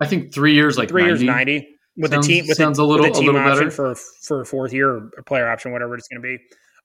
I 0.00 0.06
think 0.06 0.34
three 0.34 0.54
years, 0.54 0.76
like 0.76 0.88
three 0.88 1.02
90. 1.02 1.24
years, 1.24 1.36
90 1.36 1.68
with 1.96 2.10
sounds, 2.10 2.26
the 2.26 2.32
team, 2.32 2.44
with 2.48 2.56
sounds 2.56 2.78
the, 2.78 2.82
a 2.82 2.84
little, 2.84 3.06
with 3.06 3.14
the 3.14 3.20
team 3.20 3.36
option 3.36 3.68
better. 3.68 3.70
for, 3.70 3.94
for 3.94 4.40
a 4.42 4.46
fourth 4.46 4.72
year 4.72 4.90
or 4.90 5.22
player 5.26 5.48
option, 5.48 5.72
whatever 5.72 5.94
it's 5.94 6.08
going 6.08 6.22
to 6.22 6.26
be. 6.26 6.38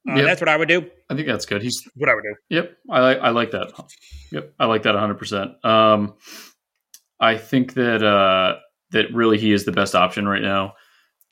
Uh, 0.08 0.18
yep. 0.18 0.26
That's 0.26 0.42
what 0.42 0.50
I 0.50 0.58
would 0.58 0.68
do. 0.68 0.88
I 1.10 1.16
think 1.16 1.28
that's 1.28 1.46
good. 1.46 1.64
He's 1.64 1.82
what 1.96 2.10
I 2.10 2.14
would 2.14 2.24
do. 2.24 2.36
Yep, 2.50 2.78
I 2.92 3.00
like 3.00 3.18
I 3.20 3.30
like 3.30 3.52
that. 3.52 3.72
Yep, 4.32 4.54
I 4.60 4.66
like 4.66 4.84
that 4.84 4.94
100. 4.94 5.16
percent 5.16 5.66
Um, 5.66 6.14
I 7.20 7.38
think 7.38 7.74
that 7.74 8.04
uh, 8.04 8.58
that 8.96 9.14
really 9.14 9.38
he 9.38 9.52
is 9.52 9.66
the 9.66 9.74
best 9.74 9.94
option 9.94 10.26
right 10.26 10.42
now. 10.42 10.74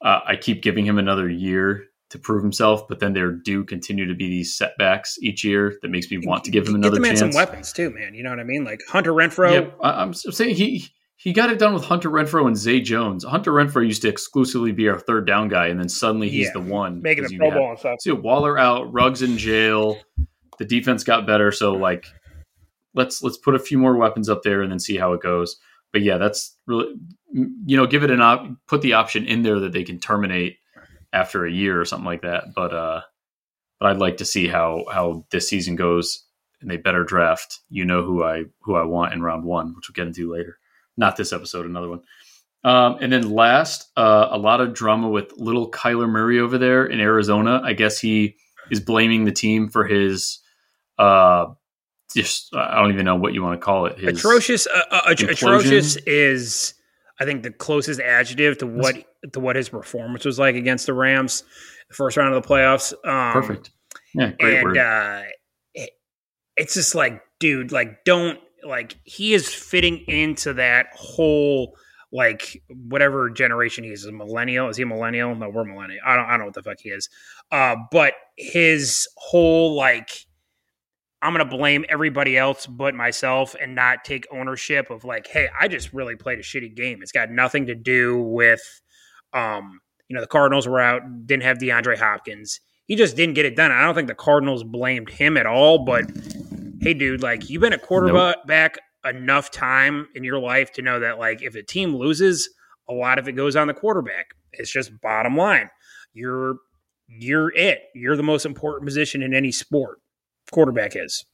Uh, 0.04 0.20
I 0.28 0.36
keep 0.36 0.62
giving 0.62 0.86
him 0.86 1.00
another 1.00 1.30
year 1.30 1.86
to 2.10 2.20
prove 2.20 2.44
himself, 2.44 2.90
but 2.90 3.00
then 3.00 3.14
there 3.14 3.32
do 3.32 3.64
continue 3.64 4.06
to 4.06 4.14
be 4.14 4.28
these 4.28 4.56
setbacks 4.56 5.18
each 5.22 5.46
year 5.46 5.80
that 5.82 5.90
makes 5.90 6.12
me 6.12 6.20
want 6.26 6.44
to 6.44 6.52
give 6.52 6.68
him 6.68 6.76
another 6.76 6.98
Get 6.98 7.02
the 7.02 7.02
man 7.02 7.18
chance. 7.18 7.34
Some 7.34 7.46
weapons 7.46 7.72
too, 7.72 7.90
man. 7.90 8.14
You 8.14 8.22
know 8.22 8.32
what 8.32 8.40
I 8.40 8.44
mean? 8.44 8.66
Like 8.66 8.82
Hunter 8.90 9.14
Renfrow. 9.14 9.54
Yep, 9.54 9.78
I'm 9.82 10.14
saying 10.14 10.56
he 10.56 10.90
he 11.16 11.32
got 11.32 11.50
it 11.52 11.58
done 11.58 11.74
with 11.74 11.86
Hunter 11.86 12.10
Renfrow 12.10 12.46
and 12.48 12.58
Zay 12.58 12.82
Jones. 12.82 13.24
Hunter 13.24 13.54
Renfrow 13.54 13.86
used 13.86 14.02
to 14.02 14.10
exclusively 14.10 14.74
be 14.74 14.90
our 14.90 15.00
third 15.00 15.26
down 15.26 15.48
guy, 15.48 15.68
and 15.68 15.80
then 15.80 15.88
suddenly 15.88 16.30
he's 16.30 16.48
yeah, 16.48 16.54
the 16.54 16.60
one 16.60 17.02
making 17.02 17.24
the 17.24 17.38
Pro 17.38 17.50
Bowl 17.50 17.70
and 17.70 17.80
stuff. 17.80 18.02
See, 18.02 18.12
Waller 18.12 18.60
out, 18.60 18.92
Ruggs 18.92 19.22
in 19.22 19.38
jail. 19.38 20.00
The 20.60 20.66
defense 20.66 21.06
got 21.06 21.26
better, 21.26 21.54
so 21.54 21.72
like 21.72 22.08
let's 22.94 23.24
let's 23.24 23.38
put 23.38 23.56
a 23.56 23.60
few 23.60 23.78
more 23.78 23.96
weapons 23.96 24.28
up 24.28 24.44
there 24.44 24.62
and 24.62 24.70
then 24.70 24.80
see 24.80 24.98
how 24.98 25.14
it 25.14 25.22
goes 25.22 25.58
but 25.94 26.02
yeah, 26.02 26.18
that's 26.18 26.58
really 26.68 26.96
you 27.32 27.78
know 27.78 27.88
give 27.88 28.04
it 28.04 28.12
an 28.12 28.22
op 28.22 28.46
put 28.68 28.82
the 28.82 28.94
option 28.94 29.26
in 29.26 29.44
there 29.44 29.60
that 29.60 29.72
they 29.72 29.84
can 29.84 30.00
terminate 30.00 30.58
after 31.14 31.46
a 31.46 31.52
year 31.52 31.80
or 31.80 31.86
something 31.86 32.06
like 32.06 32.24
that. 32.24 32.54
But 32.54 32.74
uh, 32.74 33.02
but 33.80 33.92
I'd 33.92 34.00
like 34.00 34.18
to 34.18 34.26
see 34.26 34.48
how 34.48 34.86
how 34.92 35.24
this 35.32 35.48
season 35.48 35.76
goes, 35.76 36.26
and 36.60 36.70
they 36.70 36.78
better 36.78 37.04
draft. 37.04 37.60
You 37.70 37.86
know 37.86 38.04
who 38.04 38.24
I 38.24 38.46
who 38.62 38.76
I 38.76 38.84
want 38.84 39.14
in 39.14 39.22
round 39.22 39.46
one, 39.46 39.76
which 39.76 39.88
we'll 39.88 39.94
get 39.94 40.08
into 40.08 40.34
later. 40.34 40.58
Not 40.98 41.16
this 41.16 41.32
episode, 41.32 41.66
another 41.66 41.90
one. 41.90 42.02
Um, 42.66 42.98
and 43.02 43.12
then 43.12 43.30
last, 43.32 43.92
uh, 43.98 44.30
a 44.32 44.38
lot 44.38 44.62
of 44.62 44.74
drama 44.74 45.10
with 45.10 45.34
little 45.36 45.70
Kyler 45.70 46.08
Murray 46.08 46.40
over 46.40 46.58
there 46.58 46.86
in 46.86 47.00
Arizona. 47.02 47.62
I 47.62 47.74
guess 47.74 48.00
he 48.00 48.38
is 48.72 48.80
blaming 48.80 49.26
the 49.26 49.34
team 49.34 49.70
for 49.70 49.86
his 49.86 50.40
uh, 50.98 51.48
just 52.16 52.56
I 52.56 52.82
don't 52.82 52.92
even 52.92 53.06
know 53.06 53.16
what 53.16 53.34
you 53.34 53.44
want 53.44 53.60
to 53.60 53.64
call 53.64 53.86
it. 53.86 54.00
His 54.00 54.20
atrocious. 54.20 54.68
Uh, 54.68 54.82
uh, 54.92 55.02
atrocious 55.08 55.96
is 55.98 56.74
I 57.20 57.26
think 57.26 57.44
the 57.44 57.52
closest 57.52 58.00
adjective 58.00 58.58
to 58.60 58.68
what 58.68 58.96
to 59.34 59.40
what 59.40 59.56
his 59.56 59.70
performance 59.70 60.26
was 60.26 60.40
like 60.40 60.56
against 60.56 60.86
the 60.86 60.94
Rams, 60.94 61.44
the 61.90 61.96
first 61.96 62.18
round 62.18 62.34
of 62.34 62.42
the 62.42 62.48
playoffs. 62.48 62.94
Um, 63.08 63.34
Perfect. 63.34 63.72
Yeah, 64.16 64.32
great 64.40 64.58
and, 64.58 64.64
word. 64.64 64.78
Uh, 64.78 65.24
it, 65.74 65.92
it's 66.58 66.74
just 66.74 66.96
like, 66.96 67.22
dude, 67.40 67.72
like 67.72 68.04
don't 68.04 68.40
like 68.64 68.98
he 69.04 69.34
is 69.34 69.54
fitting 69.54 70.00
into 70.08 70.54
that 70.54 70.88
whole 70.94 71.76
like 72.12 72.62
whatever 72.70 73.30
generation 73.30 73.84
he 73.84 73.92
is, 73.92 74.06
a 74.06 74.12
millennial. 74.12 74.70
Is 74.70 74.78
he 74.78 74.84
a 74.84 74.86
millennial? 74.86 75.36
No, 75.36 75.50
we're 75.50 75.66
millennial. 75.66 76.02
I 76.06 76.16
don't 76.16 76.26
I 76.26 76.32
don't 76.32 76.40
know 76.40 76.46
what 76.46 76.54
the 76.56 76.64
fuck 76.64 76.78
he 76.80 76.90
is. 76.90 77.10
Uh, 77.52 77.76
but 77.92 78.14
his 78.38 79.08
whole 79.18 79.76
like 79.76 80.26
I'm 81.24 81.34
gonna 81.34 81.46
blame 81.46 81.86
everybody 81.88 82.38
else 82.38 82.68
but 82.68 82.94
myself 82.94 83.56
and 83.60 83.74
not 83.74 84.04
take 84.04 84.28
ownership 84.32 84.90
of 84.90 85.06
like, 85.06 85.28
hey, 85.28 85.48
I 85.60 85.70
just 85.70 85.94
really 85.94 86.16
played 86.18 86.40
a 86.40 86.44
shitty 86.44 86.76
game. 86.76 87.00
It's 87.02 87.14
got 87.14 87.32
nothing 87.32 87.68
to 87.68 87.76
do 87.76 88.22
with 88.22 88.62
um, 89.34 89.80
you 90.08 90.16
know, 90.16 90.22
the 90.22 90.28
Cardinals 90.28 90.68
were 90.68 90.80
out, 90.80 91.02
didn't 91.26 91.44
have 91.44 91.58
DeAndre 91.58 91.98
Hopkins. 91.98 92.60
He 92.86 92.96
just 92.96 93.16
didn't 93.16 93.36
get 93.36 93.46
it 93.46 93.56
done. 93.56 93.72
I 93.72 93.82
don't 93.82 93.96
think 93.96 94.08
the 94.08 94.16
Cardinals 94.16 94.64
blamed 94.64 95.10
him 95.10 95.38
at 95.38 95.46
all, 95.46 95.86
but 95.86 96.06
hey, 96.82 96.94
dude, 96.94 97.24
like 97.24 97.50
you've 97.50 97.62
been 97.62 97.74
a 97.74 97.80
quarterback 97.80 98.78
nope. 99.06 99.16
enough 99.16 99.50
time 99.50 100.08
in 100.14 100.24
your 100.24 100.40
life 100.40 100.72
to 100.74 100.82
know 100.82 101.00
that 101.00 101.20
like 101.20 101.42
if 101.42 101.56
a 101.56 101.64
team 101.64 101.96
loses, 101.96 102.50
a 102.90 102.94
lot 102.94 103.18
of 103.18 103.28
it 103.28 103.32
goes 103.32 103.56
on 103.56 103.68
the 103.68 103.74
quarterback. 103.74 104.36
It's 104.52 104.72
just 104.72 104.92
bottom 105.02 105.38
line. 105.38 105.70
You're 106.14 106.58
you're 107.08 107.52
it. 107.56 107.80
You're 107.96 108.18
the 108.18 108.24
most 108.24 108.46
important 108.46 108.86
position 108.86 109.24
in 109.24 109.34
any 109.34 109.52
sport 109.52 110.00
quarterback 110.54 110.94
is. 110.96 111.26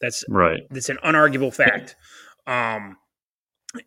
That's 0.00 0.24
right. 0.28 0.62
That's 0.70 0.88
an 0.88 0.98
unarguable 1.04 1.52
fact. 1.52 1.96
Um, 2.46 2.96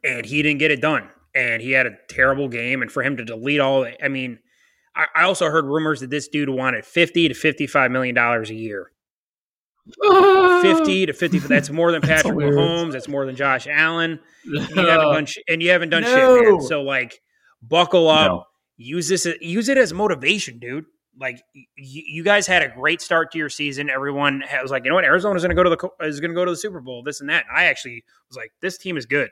and 0.04 0.26
he 0.26 0.42
didn't 0.44 0.60
get 0.60 0.72
it 0.72 0.82
done, 0.82 1.10
and 1.34 1.62
he 1.62 1.72
had 1.72 1.86
a 1.86 1.98
terrible 2.10 2.48
game. 2.48 2.82
And 2.82 2.92
for 2.92 3.02
him 3.02 3.18
to 3.18 3.26
delete 3.26 3.60
all, 3.60 3.88
I 4.04 4.08
mean, 4.08 4.40
I, 4.96 5.06
I 5.16 5.24
also 5.24 5.50
heard 5.50 5.66
rumors 5.66 6.02
that 6.02 6.10
this 6.10 6.28
dude 6.28 6.50
wanted 6.50 6.86
fifty 6.86 7.28
to 7.28 7.34
fifty-five 7.34 7.92
million 7.92 8.14
dollars 8.14 8.50
a 8.50 8.56
year. 8.56 8.92
Fifty 10.62 11.08
to 11.08 11.14
fifty. 11.14 11.40
That's 11.40 11.72
more 11.72 11.92
than 11.92 12.02
Patrick 12.04 12.36
Mahomes. 12.36 12.92
That's 12.92 13.08
more 13.08 13.26
than 13.26 13.36
Josh 13.36 13.66
Allen. 13.68 14.20
And 14.46 14.70
you 14.70 14.88
haven't 14.88 15.12
done, 15.12 15.26
sh- 15.26 15.38
and 15.50 15.64
you 15.64 15.72
haven't 15.72 15.90
done 15.90 16.04
no. 16.04 16.38
shit, 16.38 16.52
man. 16.52 16.62
So 16.62 16.84
like, 16.84 17.20
buckle 17.64 18.08
up. 18.08 18.28
No. 18.28 18.44
Use 18.78 19.10
this. 19.10 19.28
Use 19.42 19.70
it 19.70 19.80
as 19.80 19.92
motivation, 19.92 20.60
dude 20.60 20.86
like 21.20 21.42
y- 21.56 21.66
you 21.78 22.24
guys 22.24 22.48
had 22.48 22.62
a 22.62 22.70
great 22.70 23.02
start 23.02 23.32
to 23.32 23.38
your 23.38 23.50
season. 23.50 23.90
Everyone 23.90 24.44
was 24.62 24.72
like, 24.72 24.84
you 24.84 24.90
know 24.90 24.96
what, 24.96 25.06
Arizona's 25.06 25.44
going 25.44 25.56
to 25.56 25.56
go 25.56 25.64
to 25.64 25.70
the 25.70 26.06
is 26.06 26.20
going 26.20 26.32
to 26.32 26.36
go 26.36 26.46
to 26.46 26.52
the 26.52 26.58
Super 26.58 26.82
Bowl. 26.82 27.04
This 27.04 27.22
and 27.22 27.30
that. 27.30 27.46
And 27.50 27.58
I 27.58 27.66
actually 27.66 28.04
was 28.30 28.38
like, 28.38 28.52
this 28.62 28.78
team 28.78 28.98
is 28.98 29.06
good, 29.06 29.30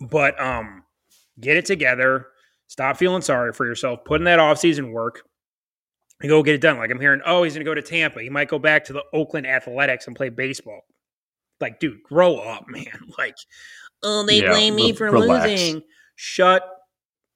but 0.00 0.40
um, 0.40 0.84
get 1.40 1.56
it 1.56 1.66
together. 1.66 2.28
Stop 2.68 2.96
feeling 2.96 3.22
sorry 3.22 3.52
for 3.52 3.64
yourself. 3.66 4.00
Put 4.04 4.20
in 4.20 4.24
that 4.24 4.38
offseason 4.38 4.90
work 4.92 5.22
and 6.20 6.28
go 6.28 6.42
get 6.42 6.54
it 6.54 6.60
done. 6.60 6.78
Like 6.78 6.90
I'm 6.90 7.00
hearing, 7.00 7.20
oh, 7.24 7.42
he's 7.42 7.54
going 7.54 7.64
to 7.64 7.70
go 7.70 7.74
to 7.74 7.82
Tampa. 7.82 8.22
He 8.22 8.30
might 8.30 8.48
go 8.48 8.58
back 8.58 8.84
to 8.86 8.92
the 8.92 9.04
Oakland 9.12 9.46
Athletics 9.46 10.06
and 10.06 10.16
play 10.16 10.30
baseball. 10.30 10.80
Like, 11.60 11.80
dude, 11.80 12.02
grow 12.02 12.36
up, 12.36 12.66
man. 12.68 12.86
Like, 13.18 13.36
oh, 14.02 14.24
they 14.24 14.42
yeah, 14.42 14.50
blame 14.50 14.74
me 14.74 14.92
for 14.92 15.10
relax. 15.10 15.48
losing. 15.48 15.82
Shut 16.16 16.62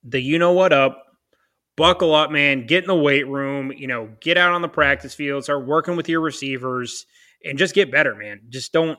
the 0.03 0.21
you 0.21 0.39
know 0.39 0.53
what 0.53 0.73
up 0.73 1.05
buckle 1.81 2.15
up, 2.15 2.31
man. 2.31 2.67
Get 2.67 2.85
in 2.85 2.89
the 2.89 2.95
weight 2.95 3.27
room. 3.27 3.73
You 3.75 3.87
know, 3.87 4.11
get 4.21 4.37
out 4.37 4.53
on 4.53 4.61
the 4.61 4.69
practice 4.69 5.15
field. 5.15 5.45
Start 5.45 5.67
working 5.67 5.97
with 5.97 6.09
your 6.09 6.21
receivers, 6.21 7.07
and 7.43 7.59
just 7.59 7.75
get 7.75 7.91
better, 7.91 8.15
man. 8.15 8.43
Just 8.51 8.73
don't, 8.73 8.99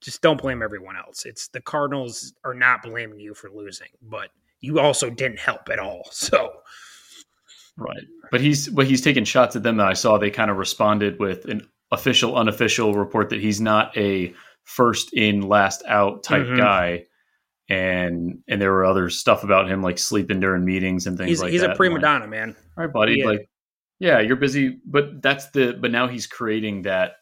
just 0.00 0.22
don't 0.22 0.40
blame 0.40 0.62
everyone 0.62 0.96
else. 0.96 1.26
It's 1.26 1.48
the 1.48 1.60
Cardinals 1.60 2.32
are 2.42 2.54
not 2.54 2.82
blaming 2.82 3.20
you 3.20 3.34
for 3.34 3.50
losing, 3.50 3.88
but 4.00 4.30
you 4.60 4.80
also 4.80 5.10
didn't 5.10 5.38
help 5.38 5.68
at 5.70 5.78
all. 5.78 6.08
So, 6.12 6.50
right. 7.76 8.04
But 8.30 8.40
he's, 8.40 8.68
but 8.68 8.86
he's 8.86 9.02
taking 9.02 9.24
shots 9.24 9.54
at 9.54 9.62
them 9.62 9.76
that 9.76 9.88
I 9.88 9.92
saw. 9.92 10.16
They 10.16 10.30
kind 10.30 10.50
of 10.50 10.56
responded 10.56 11.18
with 11.20 11.44
an 11.44 11.68
official, 11.90 12.36
unofficial 12.36 12.94
report 12.94 13.28
that 13.30 13.40
he's 13.40 13.60
not 13.60 13.94
a 13.98 14.32
first 14.62 15.12
in, 15.12 15.42
last 15.42 15.82
out 15.86 16.22
type 16.22 16.46
mm-hmm. 16.46 16.56
guy 16.56 17.04
and 17.68 18.40
and 18.46 18.60
there 18.60 18.72
were 18.72 18.84
other 18.84 19.08
stuff 19.08 19.42
about 19.42 19.70
him 19.70 19.82
like 19.82 19.98
sleeping 19.98 20.40
during 20.40 20.64
meetings 20.64 21.06
and 21.06 21.16
things 21.16 21.28
he's, 21.28 21.42
like 21.42 21.52
he's 21.52 21.62
that. 21.62 21.70
He's 21.70 21.74
a 21.74 21.76
prima 21.76 22.00
donna, 22.00 22.26
man. 22.26 22.54
All 22.76 22.84
right, 22.84 22.92
buddy. 22.92 23.16
Yeah. 23.18 23.26
Like, 23.26 23.48
yeah, 23.98 24.20
you're 24.20 24.36
busy, 24.36 24.78
but 24.84 25.22
that's 25.22 25.50
the. 25.50 25.76
But 25.80 25.90
now 25.90 26.08
he's 26.08 26.26
creating 26.26 26.82
that. 26.82 27.12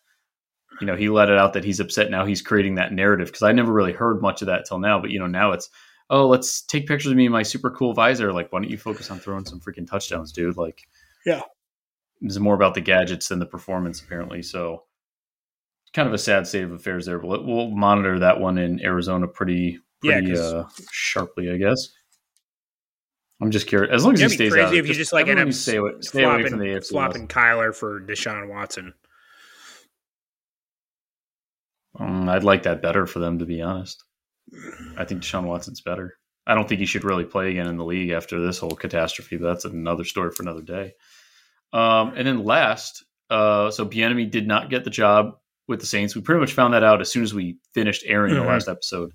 You 0.80 0.86
know, 0.86 0.96
he 0.96 1.08
let 1.10 1.28
it 1.28 1.38
out 1.38 1.52
that 1.52 1.64
he's 1.64 1.80
upset. 1.80 2.10
Now 2.10 2.24
he's 2.24 2.42
creating 2.42 2.76
that 2.76 2.92
narrative 2.92 3.28
because 3.28 3.42
I 3.42 3.52
never 3.52 3.72
really 3.72 3.92
heard 3.92 4.22
much 4.22 4.42
of 4.42 4.46
that 4.46 4.64
till 4.66 4.78
now. 4.78 4.98
But 4.98 5.10
you 5.10 5.18
know, 5.18 5.26
now 5.26 5.52
it's 5.52 5.68
oh, 6.10 6.26
let's 6.26 6.62
take 6.62 6.86
pictures 6.86 7.10
of 7.10 7.16
me 7.16 7.26
and 7.26 7.32
my 7.32 7.42
super 7.42 7.70
cool 7.70 7.94
visor. 7.94 8.32
Like, 8.32 8.52
why 8.52 8.60
don't 8.60 8.70
you 8.70 8.78
focus 8.78 9.10
on 9.10 9.18
throwing 9.18 9.44
some 9.44 9.60
freaking 9.60 9.88
touchdowns, 9.88 10.32
dude? 10.32 10.56
Like, 10.56 10.82
yeah, 11.24 11.42
it's 12.20 12.38
more 12.38 12.54
about 12.54 12.74
the 12.74 12.80
gadgets 12.80 13.28
than 13.28 13.38
the 13.38 13.46
performance, 13.46 14.00
apparently. 14.00 14.42
So, 14.42 14.84
kind 15.92 16.08
of 16.08 16.14
a 16.14 16.18
sad 16.18 16.46
state 16.46 16.64
of 16.64 16.72
affairs 16.72 17.06
there. 17.06 17.18
But 17.18 17.46
we'll 17.46 17.70
monitor 17.70 18.18
that 18.20 18.40
one 18.40 18.58
in 18.58 18.84
Arizona 18.84 19.28
pretty 19.28 19.78
pretty 20.02 20.32
yeah, 20.32 20.38
uh, 20.38 20.68
sharply, 20.90 21.50
I 21.50 21.56
guess. 21.56 21.88
I'm 23.40 23.50
just 23.50 23.66
curious. 23.66 23.92
As 23.92 24.04
long 24.04 24.14
as 24.14 24.20
he 24.20 24.28
stays 24.28 24.52
crazy 24.52 24.66
out, 24.66 24.74
if 24.74 24.86
you 24.86 24.94
just 24.94 25.12
like 25.12 25.26
end 25.26 25.40
up 25.40 25.52
stay, 25.52 25.76
away, 25.76 25.92
stay 26.00 26.22
flopping, 26.22 26.40
away 26.40 26.50
from 26.50 26.58
the 26.60 26.66
AFC 26.66 26.88
flopping 26.90 27.28
Kyler 27.28 27.74
for 27.74 28.00
Deshaun 28.00 28.48
Watson. 28.48 28.94
Um, 31.98 32.28
I'd 32.28 32.44
like 32.44 32.62
that 32.62 32.82
better 32.82 33.06
for 33.06 33.18
them, 33.18 33.40
to 33.40 33.44
be 33.44 33.60
honest. 33.60 34.04
I 34.96 35.04
think 35.04 35.22
Deshaun 35.22 35.44
Watson's 35.44 35.80
better. 35.80 36.16
I 36.46 36.54
don't 36.54 36.68
think 36.68 36.80
he 36.80 36.86
should 36.86 37.04
really 37.04 37.24
play 37.24 37.50
again 37.50 37.66
in 37.66 37.76
the 37.76 37.84
league 37.84 38.10
after 38.10 38.40
this 38.40 38.58
whole 38.58 38.70
catastrophe, 38.70 39.36
but 39.36 39.48
that's 39.48 39.64
another 39.64 40.04
story 40.04 40.30
for 40.30 40.42
another 40.42 40.62
day. 40.62 40.94
Um, 41.72 42.14
and 42.16 42.26
then 42.26 42.44
last, 42.44 43.04
uh, 43.30 43.70
so 43.70 43.86
Bieniemy 43.86 44.30
did 44.30 44.46
not 44.46 44.70
get 44.70 44.84
the 44.84 44.90
job 44.90 45.36
with 45.68 45.80
the 45.80 45.86
Saints. 45.86 46.14
We 46.14 46.22
pretty 46.22 46.40
much 46.40 46.52
found 46.52 46.74
that 46.74 46.84
out 46.84 47.00
as 47.00 47.10
soon 47.10 47.22
as 47.22 47.32
we 47.32 47.58
finished 47.74 48.04
airing 48.06 48.34
mm-hmm. 48.34 48.44
the 48.44 48.48
last 48.48 48.68
episode. 48.68 49.12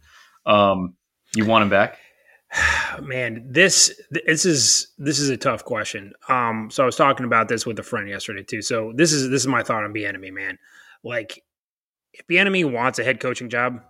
Um, 0.48 0.96
you 1.36 1.46
want 1.46 1.64
him 1.64 1.70
back? 1.70 2.00
Man, 3.02 3.46
this 3.50 4.02
this 4.10 4.46
is 4.46 4.94
this 4.98 5.20
is 5.20 5.30
a 5.30 5.38
tough 5.38 5.64
question. 5.64 6.14
Um, 6.30 6.70
so 6.72 6.84
I 6.84 6.86
was 6.86 6.96
talking 6.96 7.26
about 7.26 7.48
this 7.48 7.66
with 7.66 7.78
a 7.80 7.84
friend 7.84 8.08
yesterday 8.10 8.44
too. 8.44 8.62
So 8.62 8.94
this 8.96 9.12
is 9.12 9.30
this 9.30 9.42
is 9.42 9.48
my 9.48 9.62
thought 9.62 9.84
on 9.84 9.94
Bieniemy 9.94 10.34
man. 10.34 10.58
Like, 11.04 11.44
if 12.14 12.26
Bieniemy 12.28 12.72
wants 12.72 12.98
a 12.98 13.04
head 13.04 13.20
coaching 13.20 13.50
job, 13.50 13.82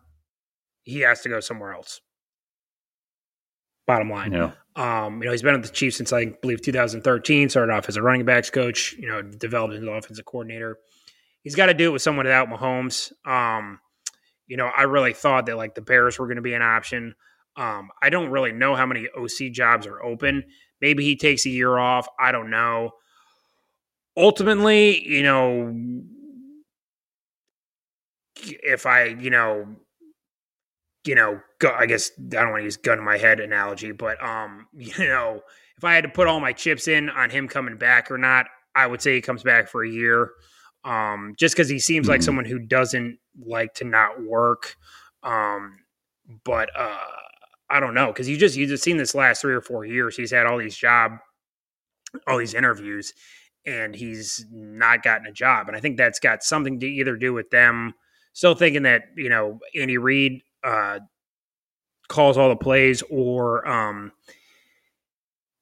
he 0.83 0.99
has 1.01 1.21
to 1.21 1.29
go 1.29 1.39
somewhere 1.39 1.73
else. 1.73 2.01
Bottom 3.85 4.09
line, 4.09 4.33
yeah. 4.33 4.51
Um, 4.75 5.21
you 5.21 5.25
know, 5.25 5.31
he's 5.31 5.41
been 5.41 5.55
at 5.55 5.63
the 5.63 5.69
Chiefs 5.69 5.97
since 5.97 6.11
I 6.11 6.25
believe 6.41 6.61
2013. 6.61 7.49
Started 7.49 7.71
off 7.71 7.87
as 7.87 7.95
a 7.95 8.01
running 8.01 8.25
backs 8.25 8.49
coach. 8.49 8.93
You 8.99 9.07
know, 9.07 9.21
developed 9.21 9.75
into 9.75 9.89
offensive 9.91 10.25
coordinator. 10.25 10.77
He's 11.43 11.55
got 11.55 11.67
to 11.67 11.73
do 11.73 11.89
it 11.89 11.93
with 11.93 12.01
someone 12.01 12.25
without 12.25 12.49
Mahomes. 12.49 13.13
Um, 13.25 13.79
you 14.47 14.57
know, 14.57 14.69
I 14.75 14.83
really 14.83 15.13
thought 15.13 15.45
that 15.45 15.57
like 15.57 15.75
the 15.75 15.81
Bears 15.81 16.17
were 16.17 16.25
going 16.27 16.37
to 16.37 16.41
be 16.41 16.53
an 16.53 16.61
option. 16.61 17.15
Um, 17.55 17.89
I 18.01 18.09
don't 18.09 18.29
really 18.29 18.51
know 18.51 18.75
how 18.75 18.85
many 18.85 19.07
OC 19.17 19.51
jobs 19.51 19.87
are 19.87 20.01
open. 20.01 20.43
Maybe 20.81 21.03
he 21.03 21.15
takes 21.15 21.45
a 21.45 21.49
year 21.49 21.77
off. 21.77 22.07
I 22.19 22.31
don't 22.31 22.49
know. 22.49 22.91
Ultimately, 24.15 25.07
you 25.07 25.23
know, 25.23 25.75
if 28.41 28.85
I, 28.85 29.05
you 29.05 29.29
know, 29.29 29.75
you 31.05 31.15
know, 31.15 31.39
go, 31.59 31.71
I 31.71 31.85
guess 31.85 32.11
I 32.17 32.21
don't 32.41 32.51
want 32.51 32.61
to 32.61 32.65
use 32.65 32.77
gun 32.77 32.99
in 32.99 33.05
my 33.05 33.17
head 33.17 33.39
analogy, 33.39 33.91
but 33.91 34.23
um, 34.23 34.67
you 34.73 35.07
know, 35.07 35.41
if 35.77 35.83
I 35.83 35.95
had 35.95 36.03
to 36.03 36.09
put 36.09 36.27
all 36.27 36.39
my 36.39 36.53
chips 36.53 36.87
in 36.87 37.09
on 37.09 37.29
him 37.29 37.47
coming 37.47 37.77
back 37.77 38.11
or 38.11 38.17
not, 38.17 38.47
I 38.75 38.87
would 38.87 39.01
say 39.01 39.15
he 39.15 39.21
comes 39.21 39.43
back 39.43 39.67
for 39.67 39.83
a 39.83 39.89
year. 39.89 40.31
Um, 40.83 41.33
just 41.37 41.55
because 41.55 41.67
he 41.67 41.79
seems 41.79 42.07
like 42.07 42.21
someone 42.21 42.45
who 42.45 42.59
doesn't 42.59 43.17
like 43.43 43.73
to 43.75 43.85
not 43.85 44.21
work. 44.23 44.75
Um, 45.23 45.77
but 46.43 46.69
uh, 46.75 46.97
I 47.69 47.79
don't 47.79 47.93
know 47.93 48.07
because 48.07 48.29
you 48.29 48.37
just 48.37 48.55
you 48.55 48.67
just 48.67 48.83
seen 48.83 48.97
this 48.97 49.15
last 49.15 49.41
three 49.41 49.53
or 49.53 49.61
four 49.61 49.85
years. 49.85 50.15
He's 50.15 50.31
had 50.31 50.45
all 50.45 50.57
these 50.57 50.77
job, 50.77 51.13
all 52.27 52.37
these 52.37 52.53
interviews, 52.53 53.13
and 53.65 53.95
he's 53.95 54.45
not 54.51 55.03
gotten 55.03 55.27
a 55.27 55.31
job. 55.31 55.67
And 55.67 55.77
I 55.77 55.79
think 55.79 55.97
that's 55.97 56.19
got 56.19 56.43
something 56.43 56.79
to 56.79 56.87
either 56.87 57.15
do 57.15 57.33
with 57.33 57.49
them 57.49 57.93
still 58.37 58.53
thinking 58.53 58.83
that 58.83 59.05
you 59.15 59.29
know 59.29 59.59
Andy 59.75 59.97
Reid 59.97 60.41
uh, 60.63 60.99
calls 62.07 62.37
all 62.37 62.49
the 62.49 62.55
plays, 62.55 63.03
or 63.09 63.67
um, 63.67 64.11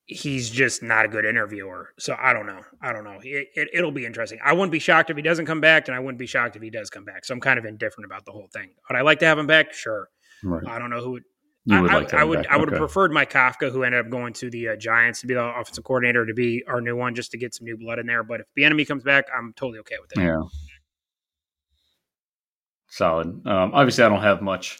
he's 0.05 0.49
just 0.49 0.83
not 0.83 1.05
a 1.05 1.07
good 1.07 1.25
interviewer. 1.25 1.89
So 1.97 2.15
I 2.19 2.33
don't 2.33 2.45
know. 2.45 2.61
I 2.81 2.93
don't 2.93 3.03
know. 3.03 3.19
It, 3.21 3.69
it, 3.73 3.83
will 3.83 3.91
be 3.91 4.05
interesting. 4.05 4.39
I 4.43 4.53
wouldn't 4.53 4.71
be 4.71 4.79
shocked 4.79 5.09
if 5.09 5.17
he 5.17 5.23
doesn't 5.23 5.45
come 5.45 5.61
back, 5.61 5.87
and 5.87 5.95
I 5.95 5.99
wouldn't 5.99 6.19
be 6.19 6.27
shocked 6.27 6.55
if 6.55 6.61
he 6.61 6.69
does 6.69 6.89
come 6.89 7.05
back. 7.05 7.25
So 7.25 7.33
I'm 7.33 7.41
kind 7.41 7.57
of 7.57 7.65
indifferent 7.65 8.05
about 8.05 8.25
the 8.25 8.31
whole 8.31 8.47
thing. 8.53 8.69
Would 8.89 8.97
I 8.97 9.01
like 9.01 9.19
to 9.19 9.25
have 9.25 9.39
him 9.39 9.47
back? 9.47 9.73
Sure. 9.73 10.09
Right. 10.43 10.67
I 10.67 10.79
don't 10.79 10.89
know 10.89 11.01
who 11.01 11.11
would. 11.11 11.23
You 11.67 11.81
would 11.81 11.89
I, 11.89 11.95
like 11.95 12.13
I, 12.13 12.21
I 12.21 12.23
would. 12.23 12.43
Back. 12.43 12.51
I 12.51 12.57
would 12.57 12.69
okay. 12.69 12.75
have 12.75 12.79
preferred 12.79 13.11
Mike 13.11 13.31
Kafka, 13.31 13.71
who 13.71 13.83
ended 13.83 14.05
up 14.05 14.11
going 14.11 14.33
to 14.33 14.51
the 14.51 14.69
uh, 14.69 14.75
Giants 14.75 15.21
to 15.21 15.27
be 15.27 15.33
the 15.33 15.43
offensive 15.43 15.83
coordinator, 15.83 16.23
to 16.23 16.33
be 16.33 16.63
our 16.67 16.79
new 16.79 16.95
one, 16.95 17.15
just 17.15 17.31
to 17.31 17.39
get 17.39 17.55
some 17.55 17.65
new 17.65 17.75
blood 17.75 17.97
in 17.97 18.05
there. 18.05 18.23
But 18.23 18.41
if 18.41 18.45
the 18.55 18.61
Bieniemy 18.61 18.87
comes 18.87 19.03
back, 19.03 19.25
I'm 19.35 19.53
totally 19.53 19.79
okay 19.79 19.95
with 19.99 20.15
it. 20.15 20.21
Yeah. 20.21 20.41
Solid. 22.87 23.27
Um, 23.47 23.71
obviously, 23.73 24.03
I 24.03 24.09
don't 24.09 24.21
have 24.21 24.43
much 24.43 24.79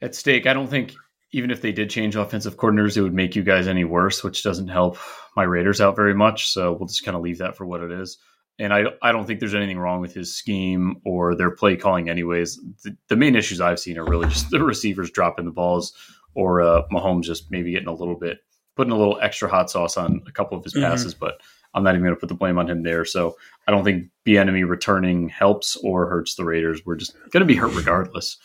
at 0.00 0.14
stake. 0.14 0.46
I 0.46 0.54
don't 0.54 0.68
think 0.68 0.94
even 1.32 1.50
if 1.50 1.62
they 1.62 1.72
did 1.72 1.90
change 1.90 2.16
offensive 2.16 2.56
coordinators, 2.56 2.96
it 2.96 3.02
would 3.02 3.14
make 3.14 3.36
you 3.36 3.42
guys 3.42 3.68
any 3.68 3.84
worse, 3.84 4.24
which 4.24 4.42
doesn't 4.42 4.68
help 4.68 4.98
my 5.36 5.44
Raiders 5.44 5.80
out 5.80 5.96
very 5.96 6.14
much. 6.14 6.50
So 6.50 6.72
we'll 6.72 6.88
just 6.88 7.04
kind 7.04 7.16
of 7.16 7.22
leave 7.22 7.38
that 7.38 7.56
for 7.56 7.66
what 7.66 7.82
it 7.82 7.92
is. 7.92 8.18
and 8.60 8.74
I 8.74 8.84
I 9.02 9.10
don't 9.10 9.26
think 9.26 9.40
there's 9.40 9.54
anything 9.54 9.78
wrong 9.78 10.00
with 10.00 10.14
his 10.14 10.36
scheme 10.36 10.96
or 11.04 11.34
their 11.34 11.50
play 11.50 11.76
calling. 11.76 12.08
Anyways, 12.10 12.60
the, 12.84 12.96
the 13.08 13.16
main 13.16 13.34
issues 13.34 13.60
I've 13.60 13.80
seen 13.80 13.98
are 13.98 14.04
really 14.04 14.28
just 14.28 14.50
the 14.50 14.62
receivers 14.62 15.10
dropping 15.10 15.46
the 15.46 15.50
balls 15.50 15.92
or 16.34 16.60
uh, 16.60 16.82
Mahomes 16.92 17.24
just 17.24 17.50
maybe 17.50 17.72
getting 17.72 17.88
a 17.88 17.94
little 17.94 18.16
bit 18.16 18.38
putting 18.76 18.92
a 18.92 18.96
little 18.96 19.18
extra 19.20 19.48
hot 19.48 19.70
sauce 19.70 19.96
on 19.96 20.22
a 20.26 20.32
couple 20.32 20.56
of 20.56 20.64
his 20.64 20.74
mm-hmm. 20.74 20.84
passes, 20.84 21.14
but 21.14 21.40
I'm 21.74 21.82
not 21.82 21.94
even 21.94 22.02
going 22.02 22.14
to 22.14 22.20
put 22.20 22.28
the 22.28 22.34
blame 22.34 22.58
on 22.58 22.68
him 22.68 22.82
there. 22.82 23.04
So 23.04 23.36
I 23.66 23.70
don't 23.70 23.84
think 23.84 24.08
Bieniemy 24.26 24.68
returning 24.68 25.28
helps 25.28 25.76
or 25.76 26.08
hurts 26.08 26.34
the 26.34 26.44
Raiders. 26.44 26.84
We're 26.84 26.96
just 26.96 27.14
going 27.30 27.40
to 27.40 27.46
be 27.46 27.56
hurt 27.56 27.74
regardless. 27.74 28.38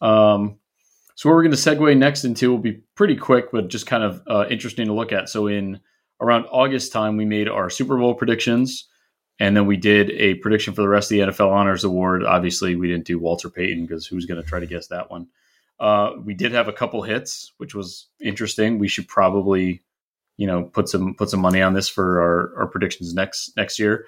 Um, 0.00 0.58
so 1.16 1.30
what 1.30 1.34
we're 1.34 1.44
going 1.44 1.56
to 1.56 1.56
segue 1.56 1.96
next 1.96 2.24
into 2.24 2.50
will 2.50 2.58
be 2.58 2.82
pretty 2.94 3.16
quick, 3.16 3.50
but 3.50 3.68
just 3.68 3.86
kind 3.86 4.04
of 4.04 4.22
uh, 4.28 4.44
interesting 4.50 4.86
to 4.86 4.92
look 4.92 5.12
at. 5.12 5.30
So 5.30 5.46
in 5.46 5.80
around 6.20 6.44
August 6.50 6.92
time, 6.92 7.16
we 7.16 7.24
made 7.24 7.48
our 7.48 7.70
Super 7.70 7.96
Bowl 7.96 8.14
predictions, 8.14 8.86
and 9.40 9.56
then 9.56 9.64
we 9.64 9.78
did 9.78 10.10
a 10.10 10.34
prediction 10.34 10.74
for 10.74 10.82
the 10.82 10.88
rest 10.88 11.10
of 11.10 11.16
the 11.16 11.24
NFL 11.24 11.50
Honors 11.50 11.84
Award. 11.84 12.22
Obviously, 12.22 12.76
we 12.76 12.88
didn't 12.88 13.06
do 13.06 13.18
Walter 13.18 13.48
Payton 13.48 13.86
because 13.86 14.06
who's 14.06 14.26
going 14.26 14.42
to 14.42 14.46
try 14.46 14.60
to 14.60 14.66
guess 14.66 14.88
that 14.88 15.10
one? 15.10 15.28
Uh, 15.80 16.12
we 16.22 16.34
did 16.34 16.52
have 16.52 16.68
a 16.68 16.72
couple 16.72 17.00
hits, 17.00 17.50
which 17.56 17.74
was 17.74 18.08
interesting. 18.20 18.78
We 18.78 18.88
should 18.88 19.08
probably, 19.08 19.82
you 20.36 20.46
know, 20.46 20.64
put 20.64 20.86
some 20.86 21.14
put 21.14 21.30
some 21.30 21.40
money 21.40 21.62
on 21.62 21.72
this 21.72 21.88
for 21.88 22.20
our, 22.20 22.60
our 22.60 22.66
predictions 22.66 23.14
next 23.14 23.56
next 23.56 23.78
year. 23.78 24.04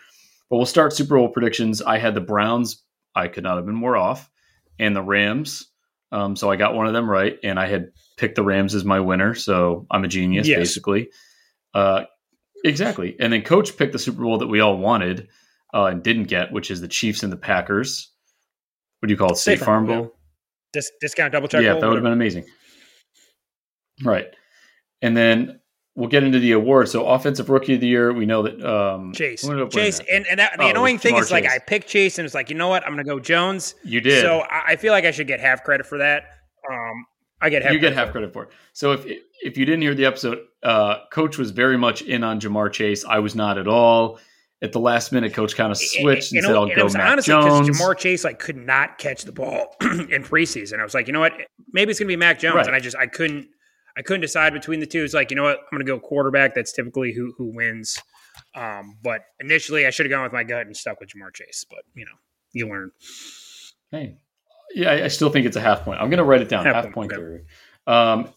But 0.50 0.56
we'll 0.58 0.66
start 0.66 0.92
Super 0.92 1.16
Bowl 1.16 1.30
predictions. 1.30 1.80
I 1.80 1.96
had 1.96 2.14
the 2.14 2.20
Browns. 2.20 2.82
I 3.14 3.28
could 3.28 3.44
not 3.44 3.56
have 3.56 3.64
been 3.64 3.74
more 3.74 3.96
off, 3.96 4.30
and 4.78 4.94
the 4.94 5.02
Rams. 5.02 5.68
Um, 6.10 6.36
so 6.36 6.50
I 6.50 6.56
got 6.56 6.74
one 6.74 6.86
of 6.86 6.92
them 6.92 7.08
right, 7.08 7.38
and 7.42 7.58
I 7.58 7.66
had 7.66 7.90
picked 8.16 8.36
the 8.36 8.42
Rams 8.42 8.74
as 8.74 8.84
my 8.84 9.00
winner. 9.00 9.34
So 9.34 9.86
I'm 9.90 10.04
a 10.04 10.08
genius, 10.08 10.46
yes. 10.46 10.58
basically. 10.58 11.10
Uh, 11.74 12.04
exactly. 12.64 13.16
And 13.20 13.32
then 13.32 13.42
Coach 13.42 13.76
picked 13.76 13.92
the 13.92 13.98
Super 13.98 14.22
Bowl 14.22 14.38
that 14.38 14.46
we 14.46 14.60
all 14.60 14.78
wanted 14.78 15.28
uh, 15.74 15.84
and 15.84 16.02
didn't 16.02 16.24
get, 16.24 16.52
which 16.52 16.70
is 16.70 16.80
the 16.80 16.88
Chiefs 16.88 17.22
and 17.22 17.32
the 17.32 17.36
Packers. 17.36 18.10
What 19.00 19.08
do 19.08 19.12
you 19.12 19.18
call 19.18 19.32
it? 19.32 19.36
State 19.36 19.60
Farm 19.60 19.86
Bowl. 19.86 20.14
Dis- 20.72 20.92
discount 21.00 21.32
double 21.32 21.48
check. 21.48 21.62
Yeah, 21.62 21.74
that 21.74 21.86
would 21.86 21.96
have 21.96 22.02
been 22.02 22.12
amazing. 22.12 22.44
Right, 24.02 24.26
and 25.02 25.16
then 25.16 25.57
we'll 25.98 26.08
get 26.08 26.22
into 26.22 26.38
the 26.38 26.52
award. 26.52 26.88
So, 26.88 27.06
offensive 27.06 27.50
rookie 27.50 27.74
of 27.74 27.80
the 27.80 27.88
year, 27.88 28.12
we 28.12 28.24
know 28.24 28.42
that 28.42 28.64
um, 28.64 29.12
Chase, 29.12 29.42
Chase, 29.70 30.00
and, 30.10 30.26
and 30.28 30.38
that, 30.38 30.56
the 30.56 30.64
oh, 30.64 30.70
annoying 30.70 30.98
thing 30.98 31.16
is 31.16 31.26
Chase. 31.26 31.30
like 31.32 31.46
I 31.46 31.58
picked 31.58 31.88
Chase, 31.88 32.18
and 32.18 32.24
it's 32.24 32.34
like 32.34 32.48
you 32.48 32.56
know 32.56 32.68
what, 32.68 32.86
I'm 32.86 32.94
going 32.94 33.04
to 33.04 33.10
go 33.10 33.18
Jones. 33.18 33.74
You 33.82 34.00
did, 34.00 34.22
so 34.22 34.44
I 34.48 34.76
feel 34.76 34.92
like 34.92 35.04
I 35.04 35.10
should 35.10 35.26
get 35.26 35.40
half 35.40 35.64
credit 35.64 35.86
for 35.86 35.98
that. 35.98 36.22
Um, 36.70 37.06
I 37.40 37.50
get 37.50 37.62
half 37.62 37.72
you 37.72 37.78
get 37.78 37.92
half 37.92 38.12
credit 38.12 38.32
for 38.32 38.44
it. 38.44 38.50
So 38.72 38.92
if 38.92 39.04
if 39.42 39.58
you 39.58 39.66
didn't 39.66 39.82
hear 39.82 39.94
the 39.94 40.06
episode, 40.06 40.38
uh, 40.62 41.06
Coach 41.12 41.36
was 41.36 41.50
very 41.50 41.76
much 41.76 42.02
in 42.02 42.24
on 42.24 42.40
Ja'Marr 42.40 42.72
Chase. 42.72 43.04
I 43.04 43.18
was 43.18 43.34
not 43.34 43.58
at 43.58 43.68
all 43.68 44.18
at 44.60 44.72
the 44.72 44.80
last 44.80 45.12
minute, 45.12 45.32
coach 45.34 45.54
kind 45.54 45.70
of 45.70 45.78
switched 45.78 46.32
and, 46.32 46.38
and, 46.38 46.46
and 46.46 46.46
said, 46.46 46.56
"I'll 46.56 46.88
go 46.90 46.92
Mac 46.98 47.12
honestly, 47.12 47.32
Jones." 47.32 47.68
Ja'Marr 47.68 47.96
Chase 47.96 48.24
like 48.24 48.38
could 48.38 48.56
not 48.56 48.98
catch 48.98 49.24
the 49.24 49.32
ball 49.32 49.76
in 49.80 50.24
preseason. 50.24 50.80
I 50.80 50.84
was 50.84 50.94
like, 50.94 51.06
you 51.06 51.12
know 51.12 51.20
what? 51.20 51.32
Maybe 51.72 51.90
it's 51.90 52.00
going 52.00 52.08
to 52.08 52.12
be 52.12 52.16
Mac 52.16 52.38
Jones, 52.38 52.56
right. 52.56 52.66
and 52.66 52.74
I 52.74 52.80
just 52.80 52.96
I 52.96 53.06
couldn't 53.06 53.48
I 53.98 54.02
couldn't 54.02 54.20
decide 54.20 54.52
between 54.52 54.78
the 54.78 54.86
two. 54.86 55.02
It's 55.02 55.12
like 55.12 55.30
you 55.30 55.36
know 55.36 55.42
what? 55.42 55.58
I'm 55.58 55.76
going 55.76 55.84
to 55.84 55.92
go 55.92 55.98
quarterback. 55.98 56.54
That's 56.54 56.72
typically 56.72 57.12
who 57.12 57.34
who 57.36 57.52
wins. 57.52 57.98
Um, 58.54 58.96
but 59.02 59.22
initially, 59.40 59.86
I 59.86 59.90
should 59.90 60.06
have 60.06 60.10
gone 60.10 60.22
with 60.22 60.32
my 60.32 60.44
gut 60.44 60.66
and 60.66 60.76
stuck 60.76 61.00
with 61.00 61.10
Ja'Marr 61.10 61.34
Chase. 61.34 61.66
But 61.68 61.80
you 61.94 62.04
know, 62.04 62.12
you 62.52 62.68
learn. 62.68 62.92
Hey, 63.90 64.16
yeah, 64.74 64.92
I 64.92 65.08
still 65.08 65.30
think 65.30 65.46
it's 65.46 65.56
a 65.56 65.60
half 65.60 65.82
point. 65.82 66.00
I'm 66.00 66.10
going 66.10 66.18
to 66.18 66.24
write 66.24 66.42
it 66.42 66.48
down. 66.48 66.64
Half, 66.64 66.74
half 66.74 66.84
point, 66.84 66.94
point 66.94 67.12
theory. 67.12 67.44
Um, 67.86 68.28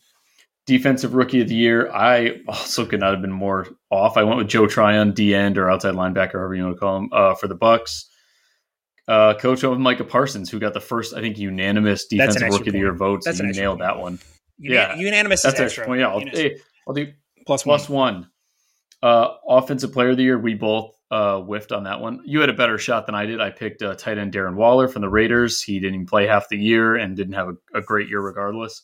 defensive 0.66 1.14
rookie 1.14 1.42
of 1.42 1.50
the 1.50 1.56
year. 1.56 1.92
I 1.92 2.42
also 2.48 2.86
could 2.86 3.00
not 3.00 3.14
have 3.14 3.22
been 3.22 3.32
more 3.32 3.68
off. 3.92 4.18
I 4.18 4.24
went 4.24 4.38
with 4.38 4.48
Joe 4.48 4.68
Tryon, 4.68 5.12
D 5.14 5.36
end 5.36 5.58
or 5.58 5.70
outside 5.70 5.94
linebacker, 5.94 6.34
however 6.34 6.56
you 6.56 6.64
want 6.64 6.76
to 6.76 6.80
call 6.80 6.98
him, 6.98 7.10
uh, 7.12 7.36
for 7.36 7.48
the 7.48 7.56
Bucs. 7.56 8.06
Uh, 9.08 9.34
coach 9.34 9.62
went 9.62 9.72
with 9.72 9.82
Micah 9.82 10.06
Parsons, 10.06 10.50
who 10.50 10.60
got 10.60 10.74
the 10.74 10.80
first, 10.80 11.14
I 11.14 11.22
think, 11.22 11.38
unanimous 11.38 12.06
defensive 12.06 12.44
rookie 12.44 12.58
point. 12.58 12.68
of 12.68 12.74
the 12.74 12.80
year 12.80 12.94
vote. 12.94 13.22
That's 13.26 13.40
you 13.40 13.52
nailed 13.52 13.80
point. 13.80 13.90
that 13.90 14.00
one. 14.00 14.20
Yeah, 14.62 14.96
unanimous. 14.96 15.42
That's 15.42 15.60
extra 15.60 15.86
point. 15.86 16.02
Yeah, 16.02 16.10
I'll, 16.10 16.20
hey, 16.20 16.58
I'll 16.88 16.94
do 16.94 17.12
plus 17.46 17.64
plus 17.64 17.90
one. 17.90 18.14
one. 18.14 18.28
Uh, 19.04 19.34
offensive 19.48 19.92
player 19.92 20.10
of 20.10 20.18
the 20.18 20.24
year, 20.24 20.38
we 20.38 20.54
both 20.54 20.94
uh, 21.10 21.40
whiffed 21.40 21.72
on 21.72 21.86
that 21.86 22.02
one. 22.02 22.22
You 22.24 22.40
had 22.42 22.50
a 22.50 22.54
better 22.54 22.78
shot 22.78 23.08
than 23.08 23.16
I 23.16 23.26
did. 23.26 23.42
I 23.42 23.50
picked 23.50 23.82
uh, 23.82 23.96
tight 23.96 24.20
end 24.20 24.32
Darren 24.32 24.56
Waller 24.56 24.88
from 24.88 25.02
the 25.02 25.10
Raiders. 25.10 25.62
He 25.62 25.80
didn't 25.80 25.96
even 25.96 26.06
play 26.06 26.28
half 26.28 26.50
the 26.50 26.58
year 26.58 26.96
and 26.96 27.18
didn't 27.18 27.34
have 27.34 27.50
a, 27.50 27.80
a 27.80 27.82
great 27.82 28.10
year 28.10 28.22
regardless 28.22 28.84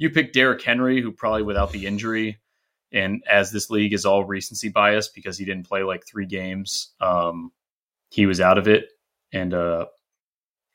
you 0.00 0.08
picked 0.08 0.32
Derrick 0.32 0.62
Henry, 0.62 1.02
who 1.02 1.12
probably 1.12 1.42
without 1.42 1.72
the 1.72 1.86
injury, 1.86 2.40
and 2.90 3.22
as 3.30 3.52
this 3.52 3.68
league 3.68 3.92
is 3.92 4.06
all 4.06 4.24
recency 4.24 4.70
bias 4.70 5.08
because 5.08 5.36
he 5.36 5.44
didn't 5.44 5.68
play 5.68 5.82
like 5.82 6.06
three 6.06 6.24
games, 6.24 6.94
um, 7.02 7.52
he 8.08 8.24
was 8.24 8.40
out 8.40 8.56
of 8.56 8.66
it, 8.66 8.86
and 9.30 9.52
uh, 9.52 9.84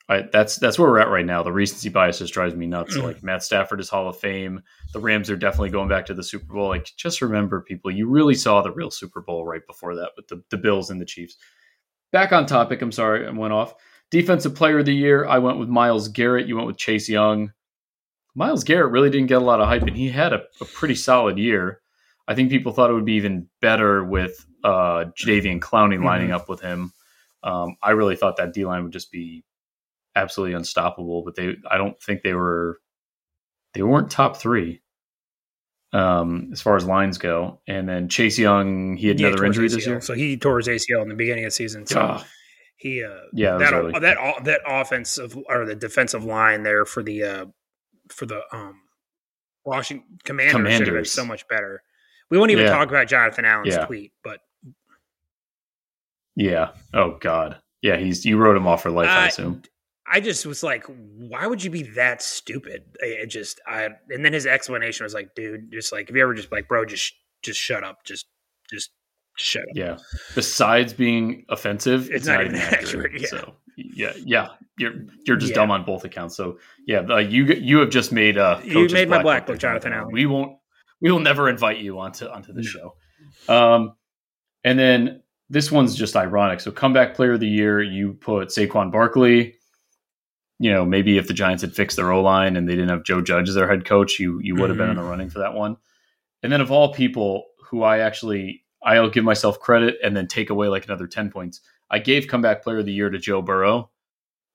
I, 0.08 0.22
that's 0.32 0.56
that's 0.56 0.78
where 0.78 0.88
we're 0.88 1.00
at 1.00 1.10
right 1.10 1.26
now. 1.26 1.42
The 1.42 1.52
recency 1.52 1.88
bias 1.88 2.20
just 2.20 2.32
drives 2.32 2.54
me 2.54 2.66
nuts. 2.66 2.96
like 2.96 3.24
Matt 3.24 3.42
Stafford 3.42 3.80
is 3.80 3.88
Hall 3.88 4.08
of 4.08 4.16
Fame. 4.18 4.62
The 4.92 5.00
Rams 5.00 5.30
are 5.30 5.36
definitely 5.36 5.70
going 5.70 5.88
back 5.88 6.06
to 6.06 6.14
the 6.14 6.22
Super 6.22 6.54
Bowl. 6.54 6.68
Like 6.68 6.88
just 6.96 7.20
remember, 7.20 7.60
people, 7.60 7.90
you 7.90 8.08
really 8.08 8.34
saw 8.34 8.62
the 8.62 8.70
real 8.70 8.90
Super 8.90 9.20
Bowl 9.20 9.44
right 9.44 9.66
before 9.66 9.96
that 9.96 10.10
with 10.16 10.28
the, 10.28 10.42
the 10.50 10.58
Bills 10.58 10.90
and 10.90 11.00
the 11.00 11.06
Chiefs. 11.06 11.36
Back 12.12 12.32
on 12.32 12.46
topic. 12.46 12.82
I'm 12.82 12.92
sorry, 12.92 13.26
I 13.26 13.30
went 13.30 13.52
off. 13.52 13.74
Defensive 14.12 14.54
Player 14.54 14.78
of 14.78 14.86
the 14.86 14.94
Year. 14.94 15.26
I 15.26 15.38
went 15.38 15.58
with 15.58 15.68
Myles 15.68 16.08
Garrett. 16.08 16.46
You 16.46 16.54
went 16.54 16.68
with 16.68 16.78
Chase 16.78 17.08
Young. 17.08 17.52
Myles 18.36 18.62
Garrett 18.62 18.92
really 18.92 19.10
didn't 19.10 19.26
get 19.26 19.42
a 19.42 19.44
lot 19.44 19.60
of 19.60 19.66
hype, 19.66 19.82
and 19.82 19.96
he 19.96 20.08
had 20.08 20.32
a, 20.32 20.42
a 20.60 20.64
pretty 20.66 20.94
solid 20.94 21.36
year. 21.36 21.80
I 22.28 22.34
think 22.34 22.50
people 22.50 22.72
thought 22.72 22.90
it 22.90 22.94
would 22.94 23.04
be 23.04 23.14
even 23.14 23.48
better 23.60 24.04
with 24.04 24.46
uh, 24.62 25.06
Jadeveon 25.18 25.58
Clowney 25.58 25.94
mm-hmm. 25.94 26.04
lining 26.04 26.30
up 26.32 26.48
with 26.48 26.60
him. 26.60 26.92
Um, 27.42 27.76
I 27.82 27.90
really 27.90 28.14
thought 28.14 28.36
that 28.36 28.52
D 28.52 28.64
line 28.64 28.84
would 28.84 28.92
just 28.92 29.10
be 29.10 29.44
absolutely 30.16 30.54
unstoppable, 30.54 31.22
but 31.22 31.36
they 31.36 31.56
I 31.70 31.76
don't 31.76 32.00
think 32.02 32.22
they 32.22 32.34
were 32.34 32.80
they 33.74 33.82
weren't 33.82 34.10
top 34.10 34.38
three 34.38 34.82
um, 35.92 36.50
as 36.52 36.60
far 36.60 36.76
as 36.76 36.84
lines 36.84 37.18
go. 37.18 37.60
And 37.68 37.88
then 37.88 38.08
Chase 38.08 38.38
Young, 38.38 38.96
he 38.96 39.08
had 39.08 39.20
yeah, 39.20 39.28
another 39.28 39.44
injury 39.44 39.68
this 39.68 39.86
year, 39.86 40.00
so 40.00 40.14
he 40.14 40.36
tore 40.36 40.58
his 40.58 40.68
ACL 40.68 41.02
in 41.02 41.08
the 41.08 41.14
beginning 41.14 41.44
of 41.44 41.48
the 41.48 41.54
season. 41.54 41.86
So 41.86 42.00
oh. 42.00 42.24
he 42.76 43.04
uh, 43.04 43.10
yeah 43.32 43.58
that 43.58 44.00
that 44.00 44.44
that 44.44 44.60
offensive 44.66 45.38
or 45.48 45.66
the 45.66 45.76
defensive 45.76 46.24
line 46.24 46.62
there 46.62 46.84
for 46.84 47.02
the 47.02 47.22
uh, 47.22 47.46
for 48.08 48.26
the 48.26 48.42
um 48.52 48.80
Washington 49.64 50.18
Commanders, 50.24 50.52
Commanders. 50.52 50.86
should 50.86 50.96
have 50.96 51.08
so 51.08 51.24
much 51.24 51.46
better. 51.48 51.82
We 52.30 52.38
won't 52.38 52.50
even 52.50 52.64
yeah. 52.64 52.72
talk 52.72 52.88
about 52.88 53.06
Jonathan 53.06 53.44
Allen's 53.44 53.74
yeah. 53.74 53.86
tweet, 53.86 54.12
but 54.24 54.40
yeah. 56.34 56.70
Oh 56.92 57.18
God. 57.20 57.60
Yeah, 57.82 57.96
he's 57.96 58.24
you 58.24 58.36
wrote 58.36 58.56
him 58.56 58.66
off 58.66 58.82
for 58.82 58.90
life. 58.90 59.08
Uh, 59.08 59.12
I 59.12 59.26
assume. 59.28 59.62
I 60.10 60.20
just 60.20 60.46
was 60.46 60.62
like, 60.62 60.84
why 60.86 61.46
would 61.46 61.62
you 61.62 61.70
be 61.70 61.82
that 61.94 62.22
stupid? 62.22 62.84
It 63.00 63.26
just, 63.26 63.60
I, 63.66 63.88
and 64.10 64.24
then 64.24 64.32
his 64.32 64.46
explanation 64.46 65.04
was 65.04 65.14
like, 65.14 65.34
dude, 65.34 65.72
just 65.72 65.92
like, 65.92 66.08
if 66.08 66.14
you 66.16 66.22
ever 66.22 66.34
just 66.34 66.52
like, 66.52 66.68
bro, 66.68 66.84
just, 66.84 67.14
just 67.42 67.60
shut 67.60 67.82
up, 67.82 68.04
just, 68.04 68.26
just 68.70 68.90
shut 69.36 69.62
up. 69.62 69.68
Yeah. 69.74 69.96
Besides 70.34 70.92
being 70.92 71.44
offensive, 71.48 72.02
it's, 72.06 72.10
it's 72.10 72.26
not, 72.26 72.36
not, 72.36 72.44
even 72.46 72.56
accurate. 72.56 72.82
accurate 72.82 73.20
yeah. 73.20 73.28
So 73.28 73.54
yeah, 73.76 74.12
yeah, 74.24 74.48
you're 74.78 74.94
you're 75.26 75.36
just 75.36 75.50
yeah. 75.50 75.56
dumb 75.56 75.70
on 75.70 75.84
both 75.84 76.04
accounts. 76.04 76.36
So 76.36 76.58
yeah, 76.86 77.00
uh, 77.00 77.18
you 77.18 77.44
you 77.44 77.78
have 77.78 77.90
just 77.90 78.10
made 78.10 78.38
uh 78.38 78.58
you 78.64 78.88
made 78.88 79.08
my 79.08 79.22
black 79.22 79.46
book, 79.46 79.58
Jonathan 79.58 79.92
Allen. 79.92 80.12
We 80.12 80.24
won't 80.24 80.56
we 81.00 81.12
will 81.12 81.20
never 81.20 81.48
invite 81.48 81.78
you 81.78 81.98
onto 81.98 82.26
onto 82.26 82.52
the 82.52 82.62
show. 82.62 82.94
Um, 83.48 83.92
and 84.64 84.78
then 84.78 85.22
this 85.50 85.70
one's 85.70 85.94
just 85.94 86.16
ironic. 86.16 86.60
So 86.60 86.70
comeback 86.70 87.14
player 87.14 87.34
of 87.34 87.40
the 87.40 87.48
year, 87.48 87.82
you 87.82 88.14
put 88.14 88.48
Saquon 88.48 88.90
Barkley. 88.90 89.54
You 90.58 90.70
know, 90.70 90.84
maybe 90.86 91.18
if 91.18 91.26
the 91.26 91.34
Giants 91.34 91.62
had 91.62 91.74
fixed 91.74 91.96
their 91.96 92.10
O 92.12 92.22
line 92.22 92.56
and 92.56 92.68
they 92.68 92.74
didn't 92.74 92.88
have 92.88 93.04
Joe 93.04 93.20
Judge 93.20 93.48
as 93.48 93.54
their 93.54 93.68
head 93.68 93.84
coach, 93.84 94.18
you 94.18 94.40
you 94.42 94.54
would 94.54 94.70
have 94.70 94.78
mm-hmm. 94.78 94.88
been 94.88 94.90
in 94.90 94.96
the 94.96 95.02
running 95.02 95.30
for 95.30 95.40
that 95.40 95.54
one. 95.54 95.76
And 96.42 96.52
then 96.52 96.60
of 96.60 96.70
all 96.70 96.92
people 96.92 97.44
who 97.70 97.82
I 97.82 97.98
actually 97.98 98.64
I'll 98.82 99.10
give 99.10 99.24
myself 99.24 99.60
credit 99.60 99.96
and 100.02 100.16
then 100.16 100.28
take 100.28 100.50
away 100.50 100.68
like 100.68 100.86
another 100.86 101.06
ten 101.06 101.30
points. 101.30 101.60
I 101.90 101.98
gave 101.98 102.28
comeback 102.28 102.62
player 102.62 102.78
of 102.78 102.86
the 102.86 102.92
year 102.92 103.10
to 103.10 103.18
Joe 103.18 103.42
Burrow, 103.42 103.90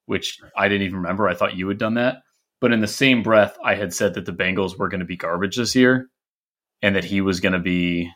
which 0.05 0.39
I 0.57 0.67
didn't 0.67 0.85
even 0.85 0.97
remember. 0.97 1.27
I 1.27 1.35
thought 1.35 1.55
you 1.55 1.67
had 1.67 1.77
done 1.77 1.93
that. 1.95 2.17
But 2.59 2.71
in 2.71 2.81
the 2.81 2.87
same 2.87 3.23
breath, 3.23 3.57
I 3.63 3.75
had 3.75 3.93
said 3.93 4.13
that 4.13 4.25
the 4.25 4.33
Bengals 4.33 4.77
were 4.77 4.89
going 4.89 4.99
to 4.99 5.05
be 5.05 5.17
garbage 5.17 5.55
this 5.55 5.75
year 5.75 6.09
and 6.81 6.95
that 6.95 7.03
he 7.03 7.21
was 7.21 7.39
going 7.39 7.53
to 7.53 7.59
be 7.59 8.11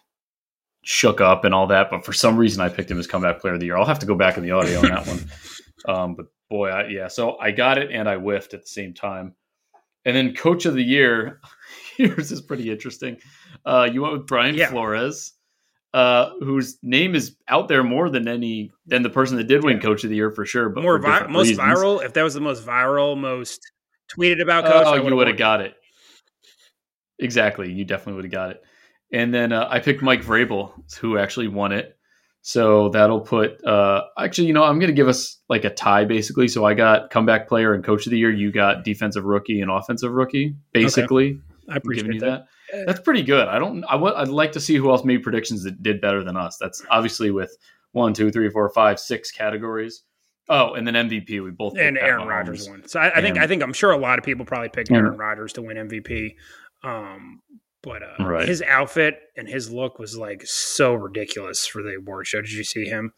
shook 0.84 1.20
up 1.20 1.44
and 1.44 1.54
all 1.54 1.68
that. 1.68 1.90
But 1.90 2.06
for 2.06 2.14
some 2.14 2.38
reason, 2.38 2.62
I 2.62 2.70
picked 2.70 2.90
him 2.90 3.00
as 3.00 3.08
comeback 3.08 3.42
player 3.42 3.56
of 3.56 3.60
the 3.60 3.66
year. 3.66 3.78
I'll 3.78 3.86
have 3.86 4.00
to 4.00 4.06
go 4.06 4.16
back 4.16 4.38
in 4.38 4.44
the 4.44 4.52
audio 4.52 4.80
on 4.80 4.86
that 4.88 5.08
one. 5.08 5.30
Um, 5.88 6.16
but 6.16 6.26
boy, 6.56 6.70
I, 6.70 6.88
yeah. 6.88 7.08
So 7.08 7.38
I 7.38 7.52
got 7.52 7.78
it 7.78 7.92
and 7.92 8.10
I 8.10 8.16
whiffed 8.16 8.54
at 8.54 8.62
the 8.62 8.68
same 8.68 8.94
time. 8.94 9.36
And 10.06 10.16
then 10.16 10.36
coach 10.36 10.66
of 10.66 10.76
the 10.76 10.84
year, 10.84 11.42
yours 11.98 12.32
is 12.32 12.42
pretty 12.42 12.72
interesting. 12.72 13.18
Uh, 13.66 13.90
you 13.92 14.02
went 14.02 14.14
with 14.14 14.28
Brian 14.28 14.56
yeah. 14.56 14.70
Flores 14.70 15.34
uh, 15.96 16.32
whose 16.42 16.78
name 16.84 17.16
is 17.16 17.38
out 17.48 17.70
there 17.70 17.82
more 17.82 18.10
than 18.10 18.28
any 18.28 18.70
than 18.86 19.02
the 19.02 19.10
person 19.10 19.38
that 19.38 19.46
did 19.46 19.64
win 19.64 19.80
Coach 19.80 20.04
of 20.04 20.10
the 20.10 20.16
Year 20.18 20.30
for 20.30 20.46
sure. 20.46 20.68
But 20.68 20.84
more 20.84 21.00
vi- 21.00 21.28
most 21.28 21.48
reasons. 21.48 21.66
viral. 21.66 22.04
If 22.04 22.12
that 22.14 22.24
was 22.24 22.34
the 22.34 22.42
most 22.42 22.66
viral, 22.66 23.18
most 23.18 23.62
tweeted 24.10 24.42
about 24.42 24.66
Coach, 24.66 24.84
oh, 24.86 24.96
you 24.96 25.16
would 25.16 25.28
have 25.30 25.38
got 25.38 25.62
it. 25.62 25.74
Exactly, 27.18 27.72
you 27.72 27.86
definitely 27.86 28.16
would 28.16 28.26
have 28.26 28.34
got 28.34 28.52
it. 28.52 28.62
And 29.14 29.34
then 29.34 29.54
uh, 29.54 29.70
I 29.72 29.80
picked 29.80 30.02
Mike 30.02 30.22
Vrabel, 30.22 30.74
who 31.00 31.18
actually 31.18 31.48
won 31.48 31.72
it. 31.72 31.98
So 32.48 32.90
that'll 32.90 33.22
put 33.22 33.66
uh 33.66 34.04
actually, 34.20 34.46
you 34.48 34.54
know, 34.54 34.64
I'm 34.64 34.78
gonna 34.78 34.92
give 34.92 35.08
us 35.08 35.40
like 35.50 35.64
a 35.64 35.72
tie 35.72 36.06
basically. 36.06 36.48
So 36.48 36.64
I 36.64 36.76
got 36.76 37.10
comeback 37.10 37.48
player 37.48 37.74
and 37.74 37.84
coach 37.84 38.06
of 38.06 38.12
the 38.12 38.20
year. 38.20 38.30
You 38.30 38.52
got 38.52 38.84
defensive 38.84 39.26
rookie 39.26 39.62
and 39.62 39.72
offensive 39.72 40.12
rookie, 40.12 40.56
basically. 40.72 41.32
Okay. 41.32 41.40
I 41.70 41.78
appreciate 41.78 42.14
you 42.14 42.20
that. 42.20 42.46
that. 42.72 42.86
That's 42.86 43.00
pretty 43.00 43.24
good. 43.24 43.48
I 43.48 43.58
don't. 43.58 43.84
I 43.86 43.94
w- 43.94 44.14
I'd 44.14 44.28
like 44.28 44.52
to 44.52 44.60
see 44.60 44.76
who 44.76 44.92
else 44.92 45.04
made 45.04 45.24
predictions 45.24 45.64
that 45.64 45.82
did 45.82 46.00
better 46.00 46.24
than 46.24 46.38
us. 46.38 46.58
That's 46.60 46.86
obviously 46.92 47.32
with 47.32 47.58
one, 47.94 48.14
two, 48.14 48.30
three, 48.30 48.52
four, 48.52 48.70
five, 48.70 49.00
six 49.00 49.32
categories. 49.32 50.04
Oh, 50.48 50.76
and 50.76 50.86
then 50.86 50.94
MVP. 50.94 51.44
We 51.44 51.50
both 51.50 51.76
and 51.76 51.98
Aaron 51.98 52.28
Rodgers 52.28 52.70
won. 52.70 52.88
So 52.88 53.00
I, 53.00 53.18
I 53.18 53.22
think 53.22 53.40
I 53.40 53.48
think 53.48 53.64
I'm 53.64 53.74
sure 53.74 53.90
a 53.90 53.98
lot 53.98 54.20
of 54.20 54.24
people 54.24 54.46
probably 54.46 54.70
picked 54.70 54.92
Aaron 54.92 55.18
Rodgers 55.18 55.54
to 55.54 55.64
win 55.64 55.78
MVP. 55.78 56.36
Um, 56.84 57.42
but 57.86 58.02
uh, 58.04 58.24
Right. 58.26 58.46
his 58.48 58.62
outfit 58.64 59.20
and 59.38 59.48
his 59.48 59.72
look 59.72 59.98
was 60.00 60.18
like 60.18 60.42
so 60.46 60.94
ridiculous 60.94 61.66
for 61.66 61.82
the 61.82 61.96
award 61.96 62.28
show. 62.28 62.42
Did 62.42 62.52
you 62.52 62.64
see 62.66 62.86
him? 62.86 63.14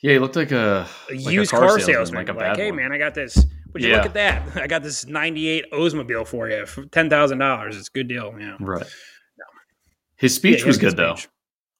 Yeah, 0.00 0.12
he 0.14 0.18
looked 0.18 0.36
like 0.36 0.50
a, 0.52 0.86
A 1.10 1.14
like 1.14 1.26
a 1.26 1.32
used 1.32 1.50
car, 1.50 1.68
salesman, 1.78 1.94
salesman, 1.94 2.18
like, 2.20 2.28
like 2.28 2.36
a 2.36 2.38
bad 2.38 2.56
hey 2.56 2.70
one. 2.70 2.80
man, 2.80 2.92
I 2.92 2.98
got 2.98 3.14
this. 3.14 3.44
Would 3.72 3.82
you 3.82 3.90
Yeah. 3.90 3.96
look 3.98 4.06
at 4.06 4.14
that? 4.14 4.56
I 4.62 4.66
got 4.66 4.82
this 4.82 5.06
'98 5.06 5.70
Oldsmobile 5.72 6.26
for 6.26 6.48
you 6.48 6.66
for 6.66 6.84
ten 6.86 7.08
thousand 7.10 7.38
dollars. 7.38 7.76
It's 7.76 7.88
a 7.88 7.92
good 7.92 8.08
deal. 8.08 8.34
Yeah, 8.38 8.56
Right. 8.60 8.86
His 10.16 10.34
speech 10.34 10.60
Yeah, 10.60 10.66
was 10.66 10.76
had 10.76 10.84
a 10.84 10.86
good 10.90 10.96
though. 10.96 11.14
speech. 11.16 11.28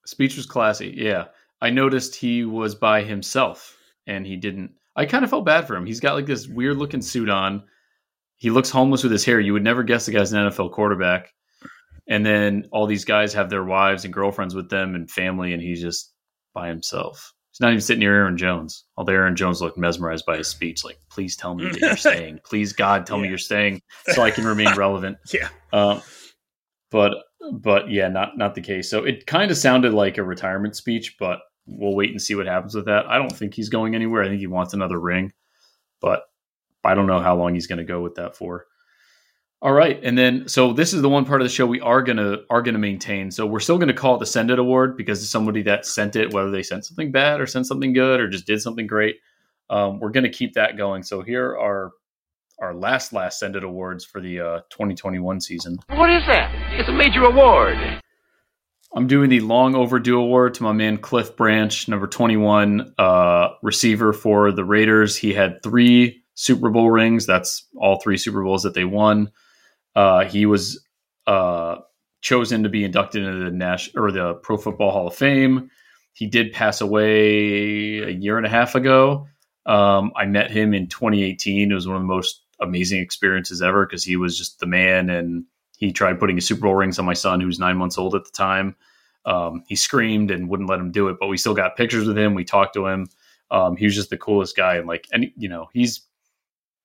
Speech 0.05 0.37
was 0.37 0.45
classy. 0.45 0.93
Yeah, 0.97 1.25
I 1.61 1.69
noticed 1.69 2.15
he 2.15 2.43
was 2.43 2.75
by 2.75 3.01
himself, 3.03 3.77
and 4.05 4.25
he 4.27 4.35
didn't. 4.35 4.71
I 4.97 5.05
kind 5.05 5.23
of 5.23 5.29
felt 5.29 5.45
bad 5.45 5.65
for 5.65 5.75
him. 5.75 5.85
He's 5.85 6.01
got 6.01 6.15
like 6.15 6.25
this 6.25 6.47
weird 6.47 6.77
looking 6.77 7.01
suit 7.01 7.29
on. 7.29 7.63
He 8.43 8.49
looks 8.49 8.69
homeless 8.69 9.03
with 9.03 9.13
his 9.13 9.23
hair. 9.23 9.39
You 9.39 9.53
would 9.53 9.63
never 9.63 9.83
guess 9.83 10.05
the 10.05 10.11
guy's 10.11 10.33
an 10.33 10.49
NFL 10.49 10.73
quarterback. 10.73 11.31
And 12.09 12.25
then 12.25 12.65
all 12.73 12.85
these 12.85 13.05
guys 13.05 13.33
have 13.33 13.49
their 13.49 13.63
wives 13.63 14.03
and 14.03 14.13
girlfriends 14.13 14.53
with 14.53 14.69
them 14.69 14.95
and 14.95 15.09
family, 15.09 15.53
and 15.53 15.63
he's 15.63 15.79
just 15.79 16.11
by 16.53 16.67
himself. 16.67 17.33
He's 17.51 17.61
not 17.61 17.69
even 17.69 17.79
sitting 17.79 18.01
near 18.01 18.13
Aaron 18.17 18.35
Jones. 18.35 18.83
Although 18.97 19.13
Aaron 19.13 19.37
Jones 19.37 19.61
looked 19.61 19.77
mesmerized 19.77 20.25
by 20.25 20.35
his 20.35 20.49
speech, 20.49 20.83
like, 20.83 20.97
"Please 21.09 21.37
tell 21.37 21.55
me 21.55 21.69
that 21.69 21.79
you're 21.79 21.95
staying. 22.11 22.41
Please, 22.43 22.73
God, 22.73 23.05
tell 23.05 23.17
me 23.17 23.29
you're 23.29 23.37
staying, 23.37 23.81
so 24.07 24.21
I 24.21 24.29
can 24.31 24.43
remain 24.43 24.75
relevant." 24.75 25.19
Yeah. 25.33 25.47
Um, 25.71 26.01
but 26.91 27.13
but 27.53 27.89
yeah, 27.89 28.09
not 28.09 28.37
not 28.37 28.55
the 28.55 28.61
case. 28.61 28.89
So 28.89 29.05
it 29.05 29.25
kind 29.25 29.51
of 29.51 29.57
sounded 29.57 29.93
like 29.93 30.17
a 30.17 30.23
retirement 30.23 30.75
speech, 30.75 31.15
but 31.17 31.39
we'll 31.65 31.95
wait 31.95 32.11
and 32.11 32.21
see 32.21 32.35
what 32.35 32.47
happens 32.47 32.75
with 32.75 32.87
that. 32.87 33.05
I 33.05 33.17
don't 33.19 33.31
think 33.31 33.53
he's 33.53 33.69
going 33.69 33.95
anywhere. 33.95 34.21
I 34.21 34.27
think 34.27 34.41
he 34.41 34.47
wants 34.47 34.73
another 34.73 34.99
ring, 34.99 35.31
but 36.01 36.23
I 36.83 36.93
don't 36.93 37.07
know 37.07 37.19
how 37.19 37.35
long 37.35 37.53
he's 37.53 37.67
going 37.67 37.79
to 37.79 37.83
go 37.83 38.01
with 38.01 38.15
that 38.15 38.35
for. 38.35 38.65
All 39.63 39.71
right, 39.71 39.97
and 40.03 40.17
then 40.17 40.49
so 40.49 40.73
this 40.73 40.93
is 40.93 41.01
the 41.01 41.07
one 41.07 41.23
part 41.23 41.39
of 41.39 41.45
the 41.45 41.49
show 41.49 41.65
we 41.65 41.79
are 41.79 42.01
gonna 42.01 42.39
are 42.49 42.61
gonna 42.61 42.79
maintain. 42.79 43.31
So 43.31 43.45
we're 43.45 43.61
still 43.61 43.77
gonna 43.77 43.93
call 43.93 44.15
it 44.15 44.19
the 44.19 44.25
Send 44.25 44.51
It 44.51 44.59
Award 44.59 44.97
because 44.97 45.21
it's 45.21 45.31
somebody 45.31 45.61
that 45.61 45.85
sent 45.85 46.17
it, 46.17 46.33
whether 46.33 46.51
they 46.51 46.63
sent 46.63 46.83
something 46.83 47.13
bad 47.13 47.39
or 47.39 47.47
sent 47.47 47.65
something 47.65 47.93
good 47.93 48.19
or 48.19 48.27
just 48.27 48.45
did 48.45 48.61
something 48.61 48.85
great. 48.85 49.21
Um, 49.69 50.01
we're 50.01 50.09
gonna 50.09 50.29
keep 50.29 50.55
that 50.55 50.75
going. 50.75 51.01
So 51.01 51.21
here 51.21 51.57
are 51.57 51.93
our 52.59 52.73
last 52.73 53.13
last 53.13 53.39
Send 53.39 53.55
It 53.55 53.63
Awards 53.63 54.03
for 54.03 54.19
the 54.19 54.41
uh, 54.41 54.59
2021 54.69 55.39
season. 55.39 55.77
What 55.87 56.09
is 56.09 56.23
that? 56.27 56.53
It's 56.77 56.89
a 56.89 56.91
major 56.91 57.23
award. 57.23 57.77
I'm 58.93 59.07
doing 59.07 59.29
the 59.29 59.39
long 59.39 59.75
overdue 59.75 60.19
award 60.19 60.55
to 60.55 60.63
my 60.63 60.73
man 60.73 60.97
Cliff 60.97 61.37
Branch, 61.37 61.87
number 61.87 62.05
21, 62.05 62.95
uh, 62.97 63.47
receiver 63.61 64.11
for 64.11 64.51
the 64.51 64.65
Raiders. 64.65 65.15
He 65.15 65.33
had 65.33 65.63
three 65.63 66.22
Super 66.35 66.69
Bowl 66.69 66.89
rings. 66.89 67.25
That's 67.25 67.65
all 67.77 67.99
three 67.99 68.17
Super 68.17 68.43
Bowls 68.43 68.63
that 68.63 68.73
they 68.73 68.85
won. 68.85 69.31
Uh, 69.95 70.25
he 70.25 70.45
was 70.45 70.83
uh, 71.27 71.77
chosen 72.21 72.63
to 72.63 72.69
be 72.69 72.83
inducted 72.83 73.23
into 73.23 73.45
the 73.45 73.51
Nash 73.51 73.89
or 73.95 74.11
the 74.11 74.35
Pro 74.35 74.57
Football 74.57 74.91
Hall 74.91 75.07
of 75.07 75.15
Fame. 75.15 75.69
He 76.13 76.27
did 76.27 76.53
pass 76.53 76.81
away 76.81 77.99
a 77.99 78.09
year 78.09 78.37
and 78.37 78.45
a 78.45 78.49
half 78.49 78.75
ago. 78.75 79.27
Um, 79.65 80.11
I 80.15 80.25
met 80.25 80.51
him 80.51 80.73
in 80.73 80.87
2018. 80.87 81.71
It 81.71 81.73
was 81.73 81.87
one 81.87 81.95
of 81.95 82.01
the 82.01 82.07
most 82.07 82.43
amazing 82.59 83.01
experiences 83.01 83.61
ever 83.61 83.85
because 83.85 84.03
he 84.03 84.15
was 84.15 84.37
just 84.37 84.59
the 84.59 84.65
man 84.65 85.09
and 85.09 85.45
he 85.77 85.91
tried 85.91 86.19
putting 86.19 86.37
his 86.37 86.47
Super 86.47 86.61
Bowl 86.61 86.75
rings 86.75 86.99
on 86.99 87.05
my 87.05 87.13
son, 87.13 87.39
who 87.39 87.47
was 87.47 87.59
nine 87.59 87.77
months 87.77 87.97
old 87.97 88.15
at 88.15 88.25
the 88.25 88.31
time. 88.31 88.75
Um, 89.25 89.63
he 89.67 89.75
screamed 89.75 90.31
and 90.31 90.49
wouldn't 90.49 90.69
let 90.69 90.79
him 90.79 90.91
do 90.91 91.07
it, 91.09 91.17
but 91.19 91.27
we 91.27 91.37
still 91.37 91.53
got 91.53 91.77
pictures 91.77 92.07
with 92.07 92.17
him. 92.17 92.35
We 92.35 92.43
talked 92.43 92.73
to 92.75 92.87
him. 92.87 93.07
Um, 93.51 93.75
he 93.75 93.85
was 93.85 93.95
just 93.95 94.09
the 94.09 94.17
coolest 94.17 94.55
guy, 94.55 94.75
and 94.75 94.87
like, 94.87 95.07
and 95.11 95.31
you 95.37 95.47
know, 95.47 95.69
he's 95.73 96.01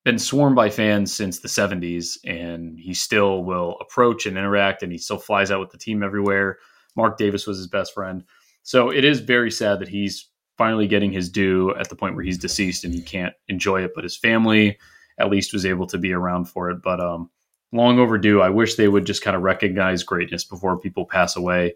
been 0.08 0.18
swarmed 0.18 0.56
by 0.56 0.70
fans 0.70 1.14
since 1.14 1.40
the 1.40 1.48
'70s, 1.48 2.16
and 2.24 2.78
he 2.78 2.94
still 2.94 3.44
will 3.44 3.76
approach 3.80 4.24
and 4.24 4.38
interact, 4.38 4.82
and 4.82 4.90
he 4.90 4.96
still 4.96 5.18
flies 5.18 5.50
out 5.50 5.60
with 5.60 5.70
the 5.70 5.76
team 5.76 6.02
everywhere. 6.02 6.58
Mark 6.96 7.18
Davis 7.18 7.46
was 7.46 7.58
his 7.58 7.66
best 7.66 7.92
friend, 7.92 8.24
so 8.62 8.90
it 8.90 9.04
is 9.04 9.20
very 9.20 9.50
sad 9.50 9.80
that 9.80 9.88
he's 9.88 10.30
finally 10.56 10.86
getting 10.86 11.12
his 11.12 11.28
due 11.28 11.74
at 11.76 11.90
the 11.90 11.94
point 11.94 12.14
where 12.14 12.24
he's 12.24 12.38
deceased 12.38 12.84
and 12.84 12.94
he 12.94 13.02
can't 13.02 13.34
enjoy 13.48 13.84
it, 13.84 13.92
but 13.94 14.02
his 14.02 14.16
family 14.16 14.78
at 15.18 15.28
least 15.28 15.52
was 15.52 15.66
able 15.66 15.86
to 15.86 15.98
be 15.98 16.12
around 16.12 16.46
for 16.46 16.70
it. 16.70 16.80
But 16.82 17.00
um, 17.00 17.30
long 17.70 17.98
overdue. 17.98 18.40
I 18.40 18.48
wish 18.48 18.74
they 18.76 18.88
would 18.88 19.04
just 19.04 19.22
kind 19.22 19.36
of 19.36 19.42
recognize 19.42 20.02
greatness 20.02 20.44
before 20.44 20.78
people 20.78 21.04
pass 21.04 21.36
away. 21.36 21.74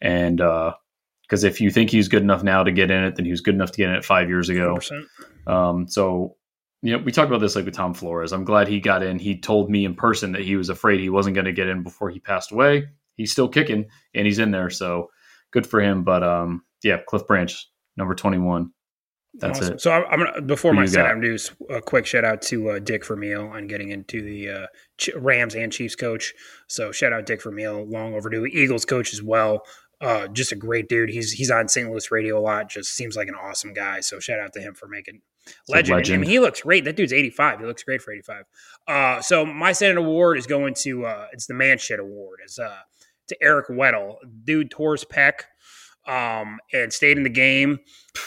And 0.00 0.36
because 0.36 1.42
if 1.42 1.60
you 1.60 1.70
think 1.70 1.90
he's 1.90 2.08
good 2.08 2.22
enough 2.22 2.42
now 2.44 2.62
to 2.62 2.72
get 2.72 2.90
in 2.90 3.02
it, 3.02 3.16
then 3.16 3.24
he 3.24 3.30
was 3.30 3.40
good 3.40 3.54
enough 3.54 3.72
to 3.72 3.78
get 3.78 3.90
in 3.90 3.96
it 3.96 4.04
five 4.04 4.28
years 4.28 4.48
ago. 4.48 4.78
100%. 4.78 5.52
Um, 5.52 5.88
so, 5.88 6.36
you 6.84 6.92
know, 6.92 7.02
we 7.02 7.10
talked 7.12 7.30
about 7.30 7.40
this 7.40 7.56
like 7.56 7.64
with 7.64 7.74
Tom 7.74 7.94
Flores. 7.94 8.30
I'm 8.30 8.44
glad 8.44 8.68
he 8.68 8.78
got 8.78 9.02
in. 9.02 9.18
He 9.18 9.40
told 9.40 9.70
me 9.70 9.86
in 9.86 9.94
person 9.94 10.32
that 10.32 10.42
he 10.42 10.54
was 10.54 10.68
afraid 10.68 11.00
he 11.00 11.08
wasn't 11.08 11.34
going 11.34 11.46
to 11.46 11.52
get 11.52 11.66
in 11.66 11.82
before 11.82 12.10
he 12.10 12.20
passed 12.20 12.52
away. 12.52 12.88
He's 13.16 13.32
still 13.32 13.48
kicking 13.48 13.86
and 14.14 14.26
he's 14.26 14.38
in 14.38 14.50
there. 14.50 14.68
So 14.68 15.08
good 15.50 15.66
for 15.66 15.80
him. 15.80 16.04
But 16.04 16.22
um, 16.22 16.62
yeah, 16.82 16.98
Cliff 17.08 17.26
Branch, 17.26 17.52
number 17.96 18.14
21. 18.14 18.70
That's 19.36 19.60
Awesome. 19.60 19.74
it. 19.74 19.80
So 19.80 19.92
I'm, 19.92 20.04
I'm 20.10 20.18
gonna 20.18 20.42
before 20.42 20.72
Who 20.74 20.80
my 20.80 20.86
set. 20.86 21.06
I'm 21.06 21.22
do 21.22 21.36
a 21.70 21.80
quick 21.80 22.04
shout 22.04 22.24
out 22.24 22.42
to 22.42 22.70
uh, 22.70 22.78
Dick 22.80 23.04
Vermeil 23.04 23.48
on 23.48 23.66
getting 23.66 23.90
into 23.90 24.20
the 24.20 24.48
uh, 24.50 24.66
Ch- 24.98 25.10
Rams 25.16 25.54
and 25.54 25.72
Chiefs 25.72 25.96
coach. 25.96 26.34
So 26.68 26.92
shout 26.92 27.14
out 27.14 27.24
Dick 27.24 27.42
Vermeil, 27.42 27.84
long 27.90 28.14
overdue. 28.14 28.44
Eagles 28.44 28.84
coach 28.84 29.12
as 29.14 29.22
well. 29.22 29.62
Uh, 30.00 30.28
just 30.28 30.52
a 30.52 30.56
great 30.56 30.88
dude. 30.88 31.08
He's 31.08 31.32
he's 31.32 31.50
on 31.50 31.66
St. 31.68 31.90
Louis 31.90 32.10
radio 32.10 32.38
a 32.38 32.42
lot. 32.42 32.68
Just 32.68 32.94
seems 32.94 33.16
like 33.16 33.26
an 33.28 33.34
awesome 33.34 33.72
guy. 33.72 34.00
So 34.00 34.20
shout 34.20 34.38
out 34.38 34.52
to 34.52 34.60
him 34.60 34.74
for 34.74 34.86
making 34.86 35.22
legend. 35.68 35.96
legend. 35.96 36.14
I 36.14 36.20
mean, 36.20 36.30
he 36.30 36.38
looks 36.38 36.62
great. 36.62 36.84
That 36.84 36.96
dude's 36.96 37.12
85. 37.12 37.60
He 37.60 37.66
looks 37.66 37.82
great 37.82 38.02
for 38.02 38.12
85. 38.12 38.44
Uh, 38.86 39.20
so 39.20 39.44
my 39.46 39.72
Send 39.72 39.92
It 39.92 39.98
award 39.98 40.38
is 40.38 40.46
going 40.46 40.74
to 40.82 41.06
uh, 41.06 41.26
it's 41.32 41.46
the 41.46 41.54
man 41.54 41.78
shit 41.78 42.00
award. 42.00 42.40
Is 42.44 42.58
uh, 42.58 42.78
to 43.28 43.36
Eric 43.42 43.68
Weddle. 43.68 44.16
Dude 44.44 44.70
tore 44.70 44.92
his 44.92 45.04
pec 45.04 45.42
um, 46.06 46.58
and 46.72 46.92
stayed 46.92 47.16
in 47.16 47.22
the 47.22 47.30
game 47.30 47.78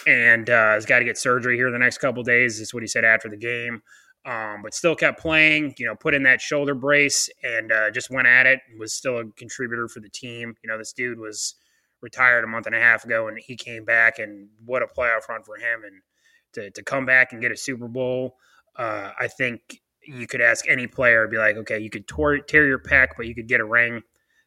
and 0.06 0.50
uh, 0.50 0.74
has 0.74 0.86
got 0.86 1.00
to 1.00 1.06
get 1.06 1.18
surgery 1.18 1.56
here 1.56 1.72
the 1.72 1.80
next 1.80 2.00
couple 2.00 2.24
days. 2.24 2.60
Is 2.60 2.74
what 2.74 2.84
he 2.84 2.88
said 2.88 3.06
after 3.06 3.30
the 3.30 3.38
game. 3.38 3.82
Um, 4.26 4.62
but 4.62 4.74
still 4.74 4.96
kept 4.96 5.22
playing. 5.22 5.76
You 5.78 5.86
know, 5.86 5.96
put 5.96 6.14
in 6.14 6.24
that 6.24 6.42
shoulder 6.42 6.76
brace 6.76 7.30
and 7.44 7.72
uh, 7.72 7.92
just 7.92 8.10
went 8.10 8.28
at 8.28 8.46
it. 8.46 8.60
Was 8.78 8.94
still 8.94 9.20
a 9.20 9.26
contributor 9.38 9.88
for 9.88 10.00
the 10.00 10.10
team. 10.10 10.56
You 10.64 10.70
know, 10.70 10.78
this 10.78 10.94
dude 10.94 11.20
was 11.20 11.56
retired 12.02 12.44
a 12.44 12.48
month 12.48 12.66
and 12.66 12.76
a 12.76 12.80
half 12.80 13.06
ago, 13.06 13.28
and 13.28 13.38
he 13.40 13.56
came 13.56 13.86
back, 13.86 14.20
and 14.20 14.50
what 14.66 14.84
a 14.84 14.88
playoff 14.88 15.28
run 15.30 15.44
for 15.44 15.58
him. 15.58 15.84
And 15.86 16.02
to 16.58 16.72
to 16.72 16.84
come 16.84 17.06
back 17.06 17.32
and 17.34 17.42
get 17.42 17.52
a 17.52 17.58
Super 17.58 17.88
Bowl, 17.88 18.36
uh, 18.76 19.12
I 19.20 19.28
think 19.28 19.82
you 20.04 20.28
could 20.28 20.42
ask 20.42 20.68
any 20.70 20.88
player, 20.88 21.28
be 21.28 21.38
like, 21.38 21.58
okay, 21.58 21.80
you 21.80 21.90
could 21.90 22.08
tor- 22.08 22.40
tear 22.40 22.66
your 22.66 22.80
pack, 22.80 23.18
but 23.18 23.26
you 23.28 23.36
could 23.36 23.48
get 23.48 23.60
a 23.60 23.66
ring. 23.66 24.02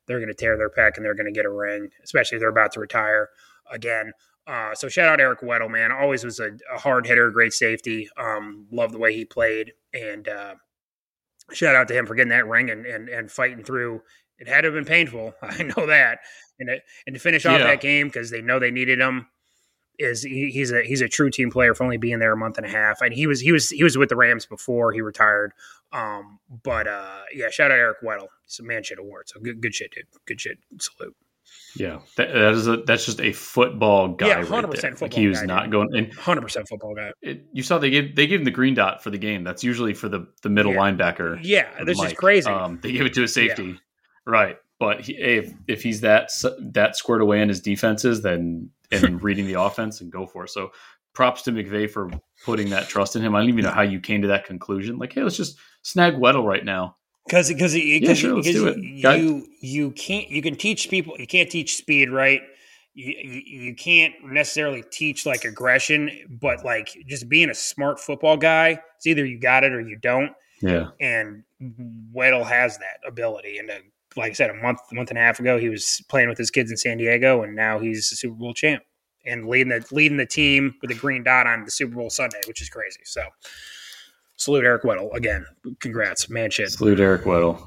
They're 0.06 0.18
going 0.18 0.28
to 0.28 0.34
tear 0.34 0.56
their 0.56 0.70
pack 0.70 0.96
and 0.96 1.04
they're 1.04 1.14
going 1.14 1.26
to 1.32 1.38
get 1.38 1.44
a 1.44 1.50
ring, 1.50 1.88
especially 2.02 2.36
if 2.36 2.40
they're 2.40 2.48
about 2.48 2.72
to 2.72 2.80
retire 2.80 3.28
again. 3.70 4.12
Uh, 4.46 4.74
so 4.74 4.88
shout 4.88 5.08
out 5.08 5.20
Eric 5.20 5.40
Weddle, 5.42 5.70
man. 5.70 5.92
Always 5.92 6.24
was 6.24 6.40
a, 6.40 6.50
a 6.74 6.78
hard 6.78 7.06
hitter, 7.06 7.30
great 7.30 7.52
safety. 7.52 8.08
Um, 8.16 8.66
love 8.72 8.90
the 8.92 8.98
way 8.98 9.14
he 9.14 9.24
played, 9.24 9.72
and 9.92 10.26
uh, 10.28 10.54
shout 11.52 11.76
out 11.76 11.88
to 11.88 11.94
him 11.94 12.06
for 12.06 12.14
getting 12.14 12.30
that 12.30 12.46
ring 12.48 12.70
and 12.70 12.86
and, 12.86 13.08
and 13.08 13.30
fighting 13.30 13.62
through. 13.62 14.02
It 14.38 14.48
had 14.48 14.62
to 14.62 14.68
have 14.68 14.74
been 14.74 14.86
painful, 14.86 15.34
I 15.42 15.62
know 15.62 15.86
that, 15.86 16.20
and 16.58 16.68
to, 16.70 16.78
and 17.06 17.14
to 17.14 17.20
finish 17.20 17.44
off 17.44 17.61
Yeah. 17.61 17.66
that 17.66 17.82
game 17.82 18.06
because 18.08 18.30
they 18.30 18.40
know 18.40 18.58
they 18.58 18.70
needed 18.70 18.98
him 18.98 19.26
is 20.01 20.22
he, 20.22 20.51
he's 20.51 20.72
a 20.72 20.82
he's 20.82 21.01
a 21.01 21.09
true 21.09 21.30
team 21.30 21.51
player 21.51 21.74
for 21.74 21.84
only 21.84 21.96
being 21.98 22.18
there 22.18 22.32
a 22.32 22.36
month 22.36 22.57
and 22.57 22.66
a 22.66 22.70
half, 22.70 23.01
and 23.03 23.12
he 23.14 23.26
was 23.26 23.40
he 23.40 23.53
was 23.53 23.70
he 23.70 23.82
was 23.84 23.96
with 23.98 24.09
the 24.09 24.16
Rams 24.16 24.46
before 24.46 24.92
he 24.92 25.01
retired. 25.01 25.53
Um, 25.92 26.38
but 26.62 26.86
uh, 26.86 27.22
yeah, 27.34 27.51
shout 27.51 27.70
out 27.70 27.78
Eric 27.78 27.98
Weddle. 28.03 28.28
It's 28.44 28.59
a 28.61 28.62
man 28.62 28.82
shit 28.82 28.98
award. 28.98 29.28
So 29.28 29.40
good 29.40 29.61
good 29.61 29.74
shit, 29.74 29.92
dude. 29.92 30.05
Good 30.26 30.40
shit. 30.40 30.59
Salute. 30.78 31.14
Yeah, 31.74 31.98
that, 32.16 32.32
that 32.32 32.53
is 32.53 32.68
a, 32.68 32.76
that's 32.78 33.05
just 33.07 33.20
a 33.20 33.32
football 33.32 34.09
guy. 34.09 34.28
Yeah, 34.28 34.34
right 34.36 34.46
100% 34.46 34.80
there. 34.80 34.90
Like 34.90 34.98
football 34.98 35.18
he 35.20 35.26
was 35.26 35.40
guy, 35.40 35.46
not 35.46 35.62
dude. 35.64 35.72
going. 35.72 35.88
And 35.96 36.12
Hundred 36.14 36.42
percent 36.42 36.68
football 36.68 36.94
guy. 36.94 37.11
it, 37.22 37.44
you 37.53 37.62
saw 37.64 37.78
they 37.78 37.90
gave 37.90 38.14
they 38.14 38.26
gave 38.28 38.38
him 38.40 38.44
the 38.44 38.51
green 38.53 38.74
dot 38.74 39.03
for 39.03 39.11
the 39.11 39.18
game. 39.18 39.42
That's 39.44 39.64
usually 39.64 39.94
for 39.94 40.09
the 40.09 40.26
the 40.42 40.48
middle 40.48 40.72
Yeah. 40.72 40.78
linebacker. 40.78 41.40
Yeah, 41.42 41.82
this 41.84 42.01
is 42.01 42.12
crazy. 42.12 42.48
Um, 42.48 42.78
they 42.82 42.92
gave 42.92 43.07
it 43.07 43.14
to 43.14 43.24
a 43.24 43.28
safety, 43.28 43.78
right? 44.26 44.57
But 44.78 45.01
he, 45.03 45.16
if 45.16 45.53
if 45.66 45.82
he's 45.82 46.03
that 46.03 46.30
that 46.72 46.96
squared 46.96 47.20
away 47.20 47.40
in 47.42 47.48
his 47.48 47.61
defenses, 47.61 48.22
then 48.22 48.70
and 48.91 49.22
reading 49.22 49.47
the 49.47 49.55
offense 49.55 50.01
and 50.01 50.11
go 50.11 50.26
for 50.26 50.45
it. 50.45 50.51
So 50.51 50.70
props 51.14 51.43
to 51.43 51.53
McVay 51.53 51.91
for 51.91 52.11
putting 52.45 52.70
that 52.70 52.88
trust 52.88 53.16
in 53.16 53.22
him. 53.22 53.34
I 53.34 53.41
don't 53.41 53.49
even 53.49 53.64
know 53.64 53.70
how 53.70 53.82
you 53.82 54.01
came 54.01 54.22
to 54.22 54.28
that 54.28 54.45
conclusion. 54.45 54.99
Like, 54.99 55.12
hey, 55.12 55.22
let's 55.22 55.36
just 55.36 55.59
snag 55.82 56.14
Weddle 56.14 56.45
right 56.45 56.64
now. 56.64 56.97
because 57.26 57.49
because 57.49 57.76
Yeah, 57.76 58.14
sure, 58.14 58.36
let's 58.36 58.51
do 58.51 58.68
it. 58.68 58.78
you 58.78 59.11
you 59.11 59.47
you 59.61 59.91
can't 59.93 60.28
you 60.28 60.43
can 60.43 60.57
teach 60.57 60.88
people 60.88 61.16
you 61.18 61.26
can't 61.26 61.51
teach 61.51 61.76
speed 61.76 62.11
right 62.11 62.43
you, 62.95 63.43
you 63.47 63.74
can't 63.74 64.14
necessarily 64.24 64.82
teach 64.91 65.24
like 65.26 65.45
aggression, 65.45 66.11
but 66.41 66.64
like 66.64 66.88
just 67.07 67.28
being 67.28 67.51
a 67.51 67.55
smart 67.55 68.01
football 68.01 68.36
guy, 68.36 68.80
it's 68.97 69.07
either 69.07 69.24
you 69.24 69.38
got 69.38 69.64
it 69.64 69.72
or 69.72 69.80
you 69.80 69.97
don't. 69.97 70.32
Yeah. 70.61 70.88
And 71.01 71.45
Weddle 72.14 72.45
has 72.45 72.78
that 72.78 73.01
ability. 73.07 73.59
And 73.59 73.70
uh, 73.70 73.74
like 74.16 74.30
I 74.30 74.34
said, 74.34 74.50
a 74.50 74.54
month, 74.54 74.80
month 74.92 75.11
and 75.11 75.18
a 75.18 75.22
half 75.22 75.38
ago, 75.40 75.58
he 75.58 75.68
was 75.68 76.02
playing 76.08 76.28
with 76.28 76.38
his 76.38 76.50
kids 76.50 76.70
in 76.70 76.76
San 76.76 76.98
Diego, 76.98 77.42
and 77.42 77.54
now 77.54 77.78
he's 77.78 78.11
a 78.12 78.16
Super 78.16 78.34
Bowl 78.34 78.52
champ 78.54 78.82
and 79.26 79.46
leading 79.48 79.68
the 79.68 79.84
leading 79.92 80.16
the 80.16 80.26
team 80.26 80.74
with 80.82 80.90
a 80.90 80.94
green 80.94 81.22
dot 81.22 81.46
on 81.46 81.64
the 81.64 81.70
Super 81.70 81.94
Bowl 81.96 82.11
Sunday, 82.11 82.40
which 82.48 82.61
is 82.62 82.68
crazy. 82.68 83.00
So 83.04 83.22
salute 84.36 84.64
Eric 84.64 84.82
Weddle 84.82 85.14
again. 85.14 85.44
Congrats, 85.80 86.28
man 86.30 86.50
shit. 86.50 86.70
Salute 86.70 87.00
Eric 87.00 87.22
Weddle. 87.24 87.62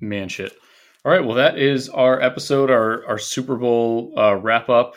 Man 0.00 0.28
shit. 0.28 0.52
All 1.04 1.12
right. 1.12 1.24
Well, 1.24 1.36
that 1.36 1.58
is 1.58 1.88
our 1.88 2.20
episode, 2.20 2.70
our 2.70 3.06
our 3.06 3.18
Super 3.18 3.56
Bowl 3.56 4.12
uh, 4.18 4.34
wrap 4.36 4.68
up. 4.68 4.96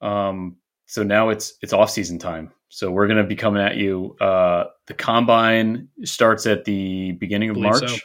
Um, 0.00 0.56
so 0.86 1.02
now 1.02 1.28
it's 1.28 1.54
it's 1.62 1.72
off 1.72 1.90
season 1.90 2.18
time. 2.18 2.50
So 2.70 2.90
we're 2.90 3.06
gonna 3.06 3.24
be 3.24 3.36
coming 3.36 3.62
at 3.62 3.76
you. 3.76 4.16
Uh, 4.20 4.64
the 4.86 4.94
combine 4.94 5.88
starts 6.04 6.46
at 6.46 6.64
the 6.64 7.12
beginning 7.12 7.50
of 7.50 7.56
March, 7.58 7.86
so. 7.88 7.96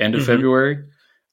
end 0.00 0.14
of 0.14 0.22
Mhm. 0.22 0.26
February. 0.26 0.84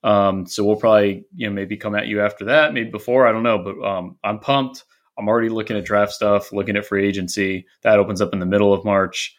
Um, 0.05 0.45
so 0.45 0.63
we'll 0.63 0.75
probably 0.75 1.25
you 1.35 1.47
know 1.47 1.53
maybe 1.53 1.77
come 1.77 1.95
at 1.95 2.07
you 2.07 2.21
after 2.21 2.45
that, 2.45 2.73
maybe 2.73 2.91
before. 2.91 3.27
I 3.27 3.31
don't 3.31 3.43
know, 3.43 3.57
but 3.57 3.83
um, 3.83 4.17
I'm 4.23 4.39
pumped. 4.39 4.83
I'm 5.17 5.27
already 5.27 5.49
looking 5.49 5.77
at 5.77 5.85
draft 5.85 6.11
stuff, 6.11 6.51
looking 6.51 6.75
at 6.77 6.85
free 6.85 7.07
agency. 7.07 7.65
That 7.83 7.99
opens 7.99 8.21
up 8.21 8.31
in 8.33 8.39
the 8.39 8.45
middle 8.45 8.73
of 8.73 8.85
March. 8.85 9.35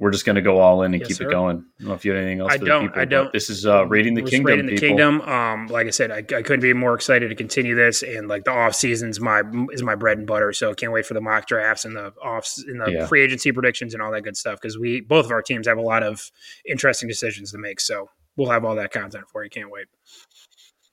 We're 0.00 0.12
just 0.12 0.24
going 0.24 0.36
to 0.36 0.42
go 0.42 0.60
all 0.60 0.82
in 0.82 0.92
and 0.94 1.00
Yes, 1.00 1.08
keep 1.08 1.16
sir. 1.16 1.28
it 1.28 1.32
going. 1.32 1.56
I 1.56 1.60
don't 1.80 1.88
know 1.88 1.94
if 1.94 2.04
you 2.04 2.12
have 2.12 2.20
anything 2.20 2.40
else. 2.40 2.52
I 2.52 2.56
don't, 2.58 2.86
people, 2.86 3.00
I 3.00 3.04
don't. 3.04 3.32
This 3.32 3.50
is 3.50 3.66
uh, 3.66 3.84
raiding 3.86 4.14
the 4.14 4.22
kingdom. 4.22 4.46
raiding 4.46 4.66
the 4.66 4.72
people. 4.74 4.88
kingdom. 4.96 5.20
Um, 5.22 5.66
like 5.68 5.88
I 5.88 5.90
said, 5.90 6.12
I, 6.12 6.18
I 6.18 6.42
couldn't 6.42 6.60
be 6.60 6.72
more 6.72 6.94
excited 6.94 7.30
to 7.30 7.34
continue 7.34 7.74
this, 7.74 8.02
and 8.04 8.28
like 8.28 8.44
the 8.44 8.52
off 8.52 8.74
season's 8.76 9.18
my 9.18 9.42
is 9.72 9.82
my 9.82 9.96
bread 9.96 10.18
and 10.18 10.26
butter. 10.26 10.52
So 10.52 10.70
I 10.70 10.74
can't 10.74 10.92
wait 10.92 11.04
for 11.06 11.14
the 11.14 11.20
mock 11.20 11.46
drafts 11.48 11.84
and 11.84 11.96
the 11.96 12.12
off 12.22 12.48
and 12.68 12.80
the 12.80 12.92
Yeah. 12.92 13.06
free 13.06 13.22
agency 13.22 13.50
predictions 13.50 13.92
and 13.92 14.00
all 14.02 14.12
that 14.12 14.22
good 14.22 14.36
stuff 14.36 14.60
because 14.60 14.78
we 14.78 15.00
both 15.00 15.24
of 15.24 15.32
our 15.32 15.42
teams 15.42 15.66
have 15.66 15.78
a 15.78 15.82
lot 15.82 16.02
of 16.04 16.30
interesting 16.64 17.08
decisions 17.08 17.50
to 17.52 17.58
make. 17.58 17.80
So 17.80 18.08
we'll 18.38 18.48
have 18.50 18.64
all 18.64 18.76
that 18.76 18.90
content 18.92 19.24
for 19.30 19.44
you. 19.44 19.50
Can't 19.50 19.70
wait. 19.70 19.86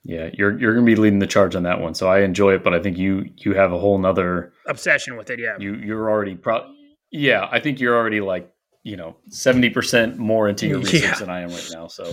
Yeah, 0.04 0.28
you're 0.34 0.56
you're 0.58 0.74
going 0.74 0.84
to 0.86 0.92
be 0.92 0.96
leading 1.00 1.18
the 1.20 1.26
charge 1.26 1.56
on 1.56 1.62
that 1.64 1.80
one. 1.80 1.94
So 1.94 2.08
I 2.08 2.20
enjoy 2.20 2.54
it, 2.54 2.62
but 2.62 2.74
I 2.74 2.80
think 2.80 2.98
you 2.98 3.24
you 3.38 3.54
have 3.54 3.72
a 3.72 3.78
whole 3.78 3.96
nother. 3.98 4.52
Obsession 4.66 5.16
with 5.16 5.30
it, 5.30 5.38
yeah. 5.40 5.56
You 5.58 5.74
you're 5.74 6.10
already 6.10 6.34
pro. 6.34 6.70
Yeah, 7.10 7.48
I 7.50 7.58
think 7.60 7.80
you're 7.80 7.96
already 7.96 8.20
like 8.20 8.52
you 8.84 8.96
know 8.96 9.16
seventy 9.30 9.70
percent 9.70 10.16
more 10.18 10.48
into 10.48 10.66
your 10.68 10.78
research 10.80 11.02
Yeah. 11.02 11.14
than 11.14 11.30
I 11.30 11.40
am 11.40 11.48
right 11.50 11.70
now. 11.72 11.86
So 11.88 12.12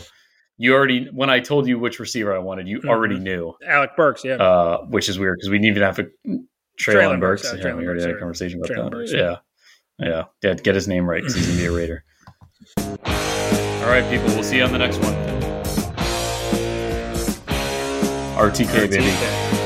you 0.58 0.74
already 0.74 1.08
when 1.14 1.30
I 1.30 1.40
told 1.40 1.68
you 1.68 1.78
which 1.78 2.00
receiver 2.00 2.34
I 2.36 2.40
wanted, 2.40 2.68
you 2.68 2.80
Mhm. 2.80 2.90
already 2.90 3.20
knew, 3.20 3.54
Alec 3.68 3.92
Burks, 3.96 4.24
yeah. 4.24 4.36
uh, 4.36 4.78
which 4.86 5.08
is 5.10 5.20
weird 5.20 5.38
because 5.38 5.50
we 5.52 5.58
didn't 5.60 5.70
even 5.78 5.84
have 5.84 6.00
a 6.00 6.04
Treylon 6.04 6.46
Treylon 6.80 7.20
Burks. 7.20 7.44
Burks, 7.44 7.54
yeah, 7.64 7.68
Yeah, 7.70 7.76
we 7.76 7.86
already 7.86 8.00
Burks, 8.00 8.06
had 8.06 8.16
a 8.16 8.20
conversation 8.20 8.60
about 8.60 8.72
Treylon 8.76 8.84
that. 8.86 8.92
Burks, 8.92 9.14
yeah. 9.14 9.36
yeah, 10.00 10.24
yeah, 10.42 10.54
Get 10.56 10.74
his 10.74 10.88
name 10.88 11.08
right 11.08 11.22
because 11.22 11.36
he's 11.36 11.46
gonna 11.48 11.60
be 11.60 11.66
a 11.66 11.72
Raider. 11.72 12.04
All 13.84 13.90
right, 13.90 14.10
people. 14.10 14.28
We'll 14.28 14.44
see 14.44 14.58
you 14.58 14.64
on 14.64 14.72
the 14.72 14.78
next 14.78 14.98
one. 15.00 15.14
RTK, 18.38 18.90
baby. 18.90 19.04
RTK. 19.04 19.63